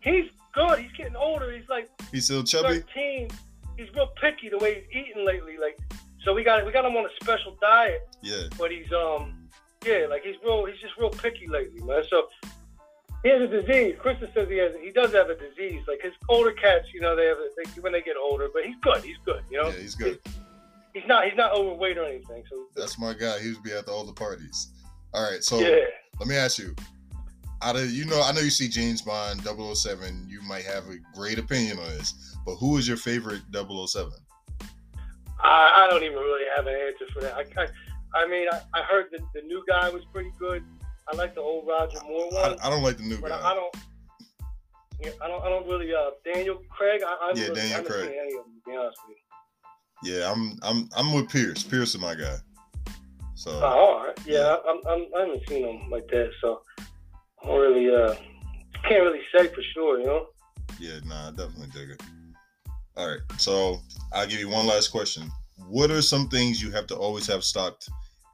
He's 0.00 0.26
good. 0.54 0.78
He's 0.78 0.92
getting 0.92 1.16
older. 1.16 1.52
He's 1.52 1.68
like 1.68 1.88
He's 2.12 2.24
still 2.24 2.42
chubby? 2.44 2.80
13. 2.94 3.28
He's 3.76 3.86
real 3.94 4.08
picky 4.20 4.48
the 4.48 4.58
way 4.58 4.84
he's 4.90 5.04
eating 5.06 5.24
lately. 5.24 5.56
Like, 5.60 5.78
so 6.24 6.34
we 6.34 6.44
got 6.44 6.64
we 6.66 6.72
got 6.72 6.84
him 6.84 6.96
on 6.96 7.04
a 7.04 7.14
special 7.22 7.56
diet, 7.60 8.08
Yeah. 8.22 8.44
but 8.58 8.70
he's 8.70 8.92
um 8.92 9.48
yeah, 9.86 10.06
like 10.10 10.22
he's 10.22 10.36
real. 10.44 10.64
He's 10.66 10.80
just 10.80 10.96
real 10.96 11.10
picky 11.10 11.46
lately, 11.46 11.80
man. 11.82 12.02
So 12.08 12.28
he 13.22 13.30
has 13.30 13.42
a 13.42 13.46
disease. 13.46 13.96
Krista 14.02 14.32
says 14.34 14.48
he 14.48 14.58
has. 14.58 14.72
He 14.80 14.90
does 14.90 15.12
have 15.12 15.30
a 15.30 15.36
disease. 15.36 15.82
Like 15.86 16.02
his 16.02 16.12
older 16.28 16.52
cats, 16.52 16.88
you 16.92 17.00
know, 17.00 17.14
they 17.14 17.26
have 17.26 17.38
a, 17.38 17.48
they, 17.56 17.80
when 17.80 17.92
they 17.92 18.02
get 18.02 18.16
older. 18.16 18.48
But 18.52 18.64
he's 18.64 18.76
good. 18.80 19.02
He's 19.02 19.18
good. 19.24 19.42
You 19.50 19.62
know. 19.62 19.68
Yeah, 19.68 19.76
he's 19.76 19.94
good. 19.94 20.18
He's 20.94 21.06
not. 21.06 21.26
He's 21.26 21.36
not 21.36 21.52
overweight 21.52 21.96
or 21.98 22.04
anything. 22.04 22.44
So 22.50 22.66
That's 22.74 22.98
my 22.98 23.14
guy. 23.14 23.38
He 23.40 23.54
to 23.54 23.60
be 23.60 23.72
at 23.72 23.86
the, 23.86 23.92
all 23.92 24.04
the 24.04 24.12
parties. 24.12 24.72
All 25.14 25.22
right, 25.30 25.42
so 25.42 25.58
yeah. 25.58 25.84
let 26.18 26.28
me 26.28 26.36
ask 26.36 26.58
you. 26.58 26.74
Out 27.62 27.76
of 27.76 27.90
you 27.90 28.04
know, 28.04 28.22
I 28.22 28.32
know 28.32 28.40
you 28.40 28.50
see 28.50 28.68
James 28.68 29.02
Bond 29.02 29.40
007, 29.42 30.26
you 30.28 30.40
might 30.42 30.64
have 30.64 30.84
a 30.88 30.98
great 31.16 31.38
opinion 31.38 31.78
on 31.78 31.88
this, 31.88 32.36
but 32.46 32.54
who 32.56 32.76
is 32.76 32.86
your 32.86 32.98
favorite 32.98 33.40
007? 33.52 34.12
I, 35.48 35.84
I 35.84 35.90
don't 35.90 36.02
even 36.02 36.18
really 36.18 36.44
have 36.56 36.66
an 36.66 36.74
answer 36.74 37.06
for 37.12 37.20
that. 37.20 37.34
I, 37.34 37.44
I, 37.62 38.22
I 38.22 38.26
mean, 38.28 38.48
I, 38.52 38.60
I 38.74 38.82
heard 38.82 39.06
the, 39.10 39.18
the 39.34 39.42
new 39.46 39.64
guy 39.68 39.88
was 39.88 40.04
pretty 40.12 40.32
good. 40.38 40.62
I 41.10 41.16
like 41.16 41.34
the 41.34 41.40
old 41.40 41.66
Roger 41.66 41.98
Moore 42.06 42.28
I, 42.38 42.48
one, 42.48 42.58
I 42.62 42.70
don't 42.70 42.82
like 42.82 42.98
the 42.98 43.04
new 43.04 43.20
guy. 43.20 43.28
I, 43.28 43.52
I 43.52 43.54
don't. 43.54 43.74
Yeah, 45.00 45.10
I 45.22 45.28
don't. 45.28 45.42
I 45.44 45.48
don't 45.48 45.66
really. 45.66 45.92
Uh, 45.94 46.10
Daniel 46.24 46.60
Craig. 46.68 47.02
I, 47.06 47.16
I'm 47.22 47.36
Yeah, 47.36 47.44
really, 47.44 47.54
Daniel 47.54 47.80
I 47.80 47.82
Craig. 47.82 48.10
Any 48.20 48.36
of 48.36 48.44
them, 48.44 48.54
to 48.54 48.70
be 48.70 48.76
honest 48.76 48.98
with 49.08 49.16
you. 50.04 50.12
Yeah, 50.12 50.30
I'm. 50.30 50.58
I'm 50.62 50.88
I'm 50.96 51.12
with 51.14 51.30
Pierce. 51.30 51.62
Pierce 51.62 51.94
is 51.94 52.00
my 52.00 52.14
guy. 52.14 52.36
So 53.34 53.52
Oh, 53.52 53.64
all 53.64 54.06
right. 54.06 54.18
Yeah, 54.26 54.56
I'm, 54.68 54.80
I'm, 54.86 55.06
I 55.16 55.20
haven't 55.20 55.48
seen 55.48 55.62
them 55.62 55.90
like 55.90 56.08
that, 56.08 56.30
so 56.40 56.62
I 56.78 57.46
don't 57.46 57.60
really. 57.60 57.94
Uh, 57.94 58.14
can't 58.82 59.02
really 59.02 59.20
say 59.34 59.46
for 59.48 59.62
sure. 59.74 60.00
You 60.00 60.06
know. 60.06 60.26
yeah, 60.78 60.98
nah, 61.04 61.28
I 61.28 61.30
definitely 61.30 61.68
dig 61.72 61.90
it. 61.90 62.02
All 62.98 63.08
right, 63.08 63.20
so 63.36 63.80
I'll 64.12 64.26
give 64.26 64.40
you 64.40 64.48
one 64.48 64.66
last 64.66 64.88
question. 64.88 65.30
What 65.68 65.92
are 65.92 66.02
some 66.02 66.28
things 66.28 66.60
you 66.60 66.72
have 66.72 66.88
to 66.88 66.96
always 66.96 67.28
have 67.28 67.44
stocked 67.44 67.88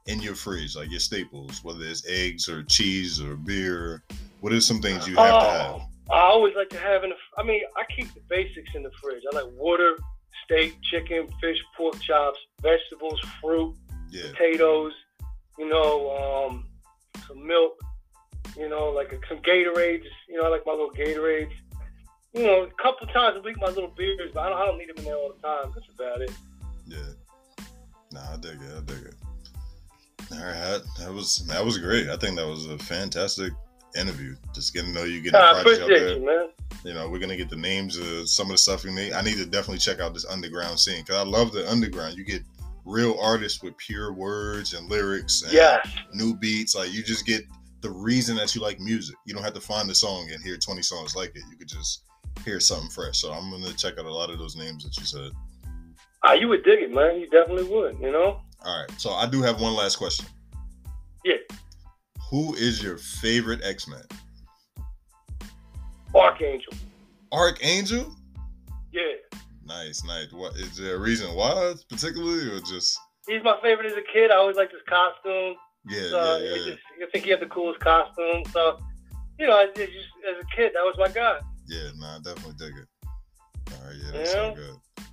in 0.07 0.19
your 0.23 0.33
fridge, 0.33 0.75
like 0.75 0.89
your 0.89 0.99
staples, 0.99 1.63
whether 1.63 1.85
it's 1.85 2.03
eggs 2.07 2.49
or 2.49 2.63
cheese 2.63 3.21
or 3.21 3.35
beer? 3.35 4.01
What 4.41 4.53
are 4.53 4.61
some 4.61 4.81
things 4.81 5.07
you 5.07 5.17
have 5.17 5.39
to 5.39 5.49
have? 5.51 5.75
Oh, 5.75 5.87
I 6.11 6.19
always 6.21 6.55
like 6.55 6.69
to 6.69 6.79
have 6.79 7.03
in 7.03 7.11
the. 7.11 7.15
I 7.37 7.43
mean, 7.43 7.61
I 7.77 7.83
keep 7.95 8.11
the 8.15 8.21
basics 8.27 8.71
in 8.73 8.81
the 8.81 8.89
fridge. 9.03 9.21
I 9.31 9.35
like 9.35 9.51
water, 9.53 9.99
steak, 10.45 10.75
chicken, 10.81 11.27
fish, 11.39 11.57
pork 11.77 11.99
chops, 12.01 12.39
vegetables, 12.63 13.19
fruit, 13.39 13.75
Yeah, 14.09 14.31
potatoes. 14.31 14.93
You 15.59 15.69
know, 15.69 16.47
um, 16.49 16.65
some 17.27 17.45
milk. 17.45 17.79
You 18.57 18.67
know, 18.67 18.89
like 18.89 19.11
some 19.29 19.37
Gatorades. 19.39 20.05
You 20.27 20.37
know, 20.37 20.45
I 20.45 20.47
like 20.47 20.65
my 20.65 20.71
little 20.71 20.89
Gatorades. 20.91 21.53
You 22.35 22.43
know, 22.43 22.63
a 22.63 22.81
couple 22.83 23.07
times 23.07 23.37
a 23.37 23.41
week 23.41 23.55
my 23.61 23.67
little 23.67 23.93
beers, 23.97 24.31
but 24.33 24.41
I 24.41 24.49
don't, 24.49 24.57
I 24.61 24.65
don't 24.65 24.77
need 24.77 24.89
them 24.89 24.97
in 24.97 25.03
there 25.05 25.15
all 25.15 25.31
the 25.33 25.47
time. 25.47 25.71
That's 25.73 25.87
about 25.97 26.21
it. 26.21 26.31
yeah. 26.85 26.97
Nah, 28.11 28.33
I 28.33 28.37
dig 28.37 28.61
it. 28.61 28.71
I 28.77 28.81
dig 28.81 29.05
it. 29.07 29.15
All 30.33 30.39
right, 30.45 30.81
that, 30.99 31.13
was 31.13 31.45
that 31.47 31.63
was 31.63 31.77
great. 31.77 32.09
I 32.09 32.17
think 32.17 32.35
that 32.37 32.47
was 32.47 32.65
a 32.65 32.77
fantastic 32.77 33.53
interview. 33.95 34.35
Just 34.53 34.73
getting 34.73 34.93
to 34.93 34.99
know 34.99 35.05
you, 35.05 35.21
getting 35.21 35.39
I 35.39 35.61
project 35.61 35.83
out 35.83 35.87
there. 35.89 36.17
you, 36.17 36.25
man. 36.25 36.49
you 36.83 36.93
know, 36.93 37.07
we're 37.09 37.19
gonna 37.19 37.37
get 37.37 37.49
the 37.49 37.55
names 37.55 37.97
of 37.97 38.27
some 38.27 38.47
of 38.47 38.51
the 38.53 38.57
stuff 38.57 38.83
you 38.83 38.91
need. 38.91 39.13
I 39.13 39.21
need 39.21 39.37
to 39.37 39.45
definitely 39.45 39.77
check 39.77 39.99
out 39.99 40.13
this 40.13 40.25
underground 40.25 40.79
scene 40.79 41.01
because 41.03 41.15
I 41.17 41.23
love 41.23 41.51
the 41.51 41.69
underground. 41.69 42.17
You 42.17 42.25
get 42.25 42.41
real 42.85 43.17
artists 43.21 43.61
with 43.63 43.77
pure 43.77 44.13
words 44.13 44.73
and 44.73 44.89
lyrics 44.89 45.43
and 45.43 45.53
Yes. 45.53 45.87
new 46.13 46.35
beats. 46.35 46.75
Like 46.75 46.91
you 46.91 47.03
just 47.03 47.25
get 47.25 47.43
the 47.81 47.91
reason 47.91 48.35
that 48.37 48.55
you 48.55 48.61
like 48.61 48.79
music. 48.79 49.15
You 49.25 49.33
don't 49.35 49.43
have 49.43 49.53
to 49.53 49.61
find 49.61 49.87
the 49.89 49.95
song 49.95 50.29
and 50.33 50.41
hear 50.43 50.57
20 50.57 50.81
songs 50.81 51.15
like 51.15 51.29
it. 51.35 51.43
You 51.51 51.57
could 51.57 51.67
just 51.69 52.03
hear 52.43 52.59
something 52.59 52.89
fresh. 52.89 53.19
So 53.19 53.31
I'm 53.31 53.49
gonna 53.51 53.73
check 53.73 53.97
out 53.97 54.05
a 54.05 54.13
lot 54.13 54.29
of 54.29 54.39
those 54.39 54.55
names 54.55 54.83
that 54.83 54.97
you 54.97 55.05
said. 55.05 55.31
Ah, 56.23 56.33
you 56.33 56.47
would 56.47 56.63
dig 56.63 56.81
it, 56.81 56.91
man. 56.91 57.19
You 57.19 57.29
definitely 57.29 57.69
would. 57.69 57.99
You 57.99 58.11
know. 58.11 58.41
All 58.63 58.81
right. 58.81 58.91
So 58.99 59.11
I 59.11 59.27
do 59.27 59.41
have 59.41 59.61
one 59.61 59.73
last 59.73 59.97
question. 59.97 60.25
Yeah. 61.23 61.35
Who 62.31 62.55
is 62.55 62.81
your 62.81 62.97
favorite 62.97 63.61
X-Men? 63.63 64.01
Archangel. 66.13 66.73
Archangel? 67.31 68.15
Yeah. 68.91 69.01
Nice, 69.65 70.03
nice. 70.05 70.31
What 70.31 70.55
is 70.55 70.77
there 70.77 70.95
a 70.95 70.99
reason 70.99 71.35
why 71.35 71.73
particularly 71.89 72.49
or 72.51 72.59
just 72.61 72.97
He's 73.27 73.43
my 73.43 73.57
favorite 73.61 73.87
as 73.87 73.97
a 73.97 74.03
kid. 74.13 74.31
I 74.31 74.35
always 74.35 74.55
liked 74.55 74.71
his 74.71 74.81
costume. 74.87 75.55
yeah, 75.89 76.09
So 76.09 76.37
yeah, 76.37 76.49
yeah. 76.49 76.55
just, 76.55 76.79
I 77.01 77.05
think 77.11 77.25
he 77.25 77.31
had 77.31 77.39
the 77.39 77.47
coolest 77.47 77.79
costume. 77.79 78.43
So, 78.51 78.79
you 79.39 79.47
know, 79.47 79.65
just, 79.75 79.89
as 79.89 80.43
a 80.43 80.55
kid, 80.55 80.71
that 80.75 80.83
was 80.83 80.95
my 80.97 81.07
guy. 81.07 81.39
Yeah, 81.67 81.89
nah, 81.97 82.15
I 82.15 82.19
definitely 82.23 82.55
dig 82.57 82.73
it. 82.77 82.87
All 83.73 83.87
right, 83.87 83.95
yeah, 83.95 84.11
that's 84.11 84.33
Yeah. 84.33 84.35
sounds 84.35 84.59
good. 84.59 85.05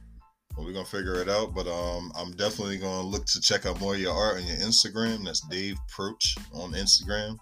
Well, 0.56 0.66
we're 0.66 0.72
gonna 0.74 0.84
figure 0.84 1.14
it 1.20 1.28
out, 1.30 1.54
but 1.54 1.66
um, 1.66 2.12
I'm 2.14 2.32
definitely 2.32 2.76
gonna 2.76 3.06
look 3.06 3.24
to 3.26 3.40
check 3.40 3.64
out 3.64 3.80
more 3.80 3.94
of 3.94 4.00
your 4.00 4.14
art 4.14 4.36
on 4.36 4.46
your 4.46 4.56
Instagram. 4.58 5.24
That's 5.24 5.40
Dave 5.48 5.78
Proch 5.88 6.36
on 6.52 6.72
Instagram. 6.72 7.38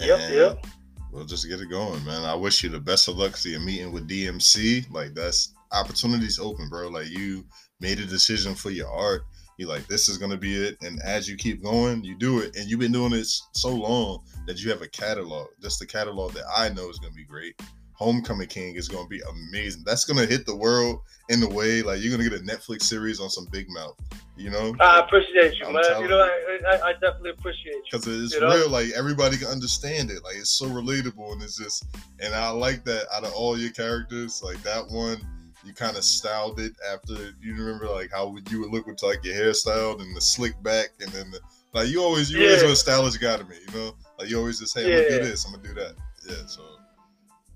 Yep, 0.00 0.20
And 0.20 0.34
yep. 0.34 0.66
We'll 1.10 1.24
just 1.24 1.48
get 1.48 1.60
it 1.60 1.70
going, 1.70 2.04
man. 2.04 2.24
I 2.24 2.34
wish 2.34 2.62
you 2.62 2.68
the 2.68 2.80
best 2.80 3.08
of 3.08 3.16
luck 3.16 3.32
to 3.38 3.48
your 3.48 3.60
meeting 3.60 3.92
with 3.92 4.08
DMC. 4.08 4.90
Like 4.90 5.14
that's 5.14 5.54
opportunities 5.72 6.38
open, 6.38 6.68
bro. 6.68 6.88
Like 6.88 7.08
you 7.08 7.46
made 7.80 7.98
a 7.98 8.04
decision 8.04 8.54
for 8.54 8.70
your 8.70 8.90
art. 8.90 9.22
You 9.56 9.66
like 9.68 9.86
this 9.86 10.08
is 10.08 10.18
gonna 10.18 10.36
be 10.36 10.54
it, 10.54 10.76
and 10.82 11.00
as 11.02 11.28
you 11.28 11.36
keep 11.36 11.62
going, 11.62 12.04
you 12.04 12.16
do 12.16 12.40
it, 12.40 12.56
and 12.56 12.68
you've 12.68 12.78
been 12.80 12.92
doing 12.92 13.12
it 13.12 13.26
so 13.54 13.70
long 13.70 14.24
that 14.46 14.62
you 14.62 14.70
have 14.70 14.82
a 14.82 14.88
catalog. 14.88 15.48
Just 15.60 15.78
the 15.80 15.86
catalog 15.86 16.32
that 16.34 16.44
I 16.54 16.68
know 16.68 16.88
is 16.90 16.98
gonna 16.98 17.14
be 17.14 17.24
great. 17.24 17.60
Homecoming 17.98 18.46
King 18.46 18.76
is 18.76 18.86
gonna 18.86 19.08
be 19.08 19.20
amazing. 19.28 19.82
That's 19.84 20.04
gonna 20.04 20.24
hit 20.24 20.46
the 20.46 20.54
world 20.54 21.00
in 21.30 21.40
the 21.40 21.48
way 21.48 21.82
like 21.82 22.00
you're 22.00 22.16
gonna 22.16 22.28
get 22.28 22.38
a 22.40 22.44
Netflix 22.44 22.82
series 22.82 23.18
on 23.18 23.28
some 23.28 23.46
Big 23.50 23.68
Mouth. 23.70 23.98
You 24.36 24.50
know, 24.50 24.72
I 24.78 25.00
appreciate 25.00 25.58
you, 25.58 25.66
I'm 25.66 25.72
man. 25.72 26.02
You 26.02 26.08
know, 26.08 26.20
I, 26.20 26.58
I, 26.70 26.88
I 26.90 26.92
definitely 26.92 27.30
appreciate 27.30 27.74
you. 27.74 27.82
because 27.90 28.06
it's 28.06 28.34
You 28.34 28.40
know? 28.40 28.54
real. 28.54 28.70
Like 28.70 28.90
everybody 28.96 29.36
can 29.36 29.48
understand 29.48 30.12
it. 30.12 30.22
Like 30.22 30.36
it's 30.36 30.50
so 30.50 30.66
relatable, 30.66 31.32
and 31.32 31.42
it's 31.42 31.58
just. 31.58 31.86
And 32.20 32.32
I 32.34 32.50
like 32.50 32.84
that 32.84 33.06
out 33.12 33.24
of 33.24 33.32
all 33.32 33.58
your 33.58 33.70
characters, 33.72 34.42
like 34.44 34.62
that 34.62 34.88
one, 34.88 35.18
you 35.64 35.72
kind 35.72 35.96
of 35.96 36.04
styled 36.04 36.60
it 36.60 36.74
after. 36.88 37.34
You 37.42 37.56
remember 37.56 37.88
like 37.88 38.12
how 38.12 38.28
would 38.28 38.48
you 38.48 38.60
would 38.60 38.70
look 38.70 38.86
with 38.86 39.02
like 39.02 39.24
your 39.24 39.34
hairstyle 39.34 40.00
and 40.00 40.16
the 40.16 40.20
slick 40.20 40.60
back, 40.62 40.90
and 41.00 41.10
then 41.10 41.32
the, 41.32 41.40
like 41.74 41.88
you 41.88 42.00
always 42.00 42.30
you 42.30 42.44
always 42.44 42.62
were 42.62 42.70
a 42.70 42.76
stylish 42.76 43.16
guy 43.16 43.38
to 43.38 43.44
me. 43.44 43.56
You 43.66 43.76
know, 43.76 43.96
like 44.20 44.30
you 44.30 44.38
always 44.38 44.60
just 44.60 44.78
hey, 44.78 44.84
I'm 44.84 45.02
gonna 45.02 45.22
do 45.24 45.28
this, 45.30 45.44
I'm 45.44 45.52
gonna 45.52 45.66
do 45.66 45.74
that. 45.74 45.94
Yeah, 46.28 46.46
so 46.46 46.62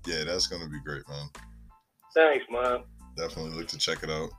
yeah, 0.05 0.23
that's 0.25 0.47
gonna 0.47 0.67
be 0.67 0.79
great, 0.85 1.07
man. 1.07 1.29
Thanks, 2.13 2.45
man. 2.49 2.83
Definitely 3.17 3.57
look 3.57 3.67
to 3.69 3.77
check 3.77 4.03
it 4.03 4.09
out. 4.09 4.29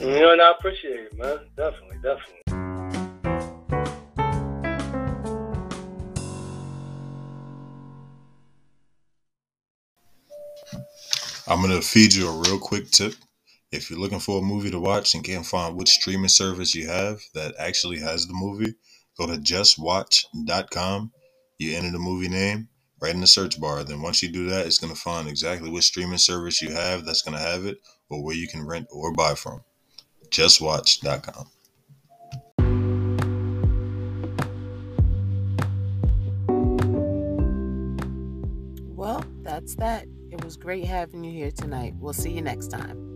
You 0.00 0.06
know, 0.06 0.32
and 0.32 0.40
I 0.40 0.52
appreciate 0.52 1.00
it, 1.00 1.18
man. 1.18 1.38
Definitely, 1.56 1.96
definitely. 2.02 2.40
I'm 11.46 11.60
gonna 11.60 11.82
feed 11.82 12.14
you 12.14 12.28
a 12.28 12.40
real 12.42 12.58
quick 12.58 12.90
tip. 12.90 13.14
If 13.72 13.90
you're 13.90 13.98
looking 13.98 14.20
for 14.20 14.38
a 14.38 14.42
movie 14.42 14.70
to 14.70 14.80
watch 14.80 15.14
and 15.14 15.24
can't 15.24 15.44
find 15.44 15.76
which 15.76 15.90
streaming 15.90 16.28
service 16.28 16.74
you 16.74 16.88
have 16.88 17.20
that 17.34 17.54
actually 17.58 17.98
has 17.98 18.26
the 18.26 18.32
movie, 18.32 18.74
go 19.18 19.26
to 19.26 19.34
justwatch.com. 19.34 21.12
You 21.58 21.76
enter 21.76 21.90
the 21.90 21.98
movie 21.98 22.28
name 22.28 22.69
right 23.00 23.14
in 23.14 23.20
the 23.20 23.26
search 23.26 23.60
bar. 23.60 23.82
Then 23.84 24.02
once 24.02 24.22
you 24.22 24.30
do 24.30 24.48
that, 24.50 24.66
it's 24.66 24.78
gonna 24.78 24.94
find 24.94 25.28
exactly 25.28 25.70
which 25.70 25.84
streaming 25.84 26.18
service 26.18 26.62
you 26.62 26.72
have 26.72 27.04
that's 27.04 27.22
gonna 27.22 27.38
have 27.38 27.64
it, 27.66 27.78
or 28.08 28.22
where 28.22 28.36
you 28.36 28.48
can 28.48 28.66
rent 28.66 28.86
or 28.90 29.12
buy 29.12 29.34
from. 29.34 29.62
Justwatch.com. 30.30 31.50
Well, 38.96 39.24
that's 39.42 39.74
that. 39.76 40.06
It 40.30 40.44
was 40.44 40.56
great 40.56 40.84
having 40.84 41.24
you 41.24 41.32
here 41.32 41.50
tonight. 41.50 41.94
We'll 41.98 42.12
see 42.12 42.30
you 42.30 42.42
next 42.42 42.68
time. 42.68 43.09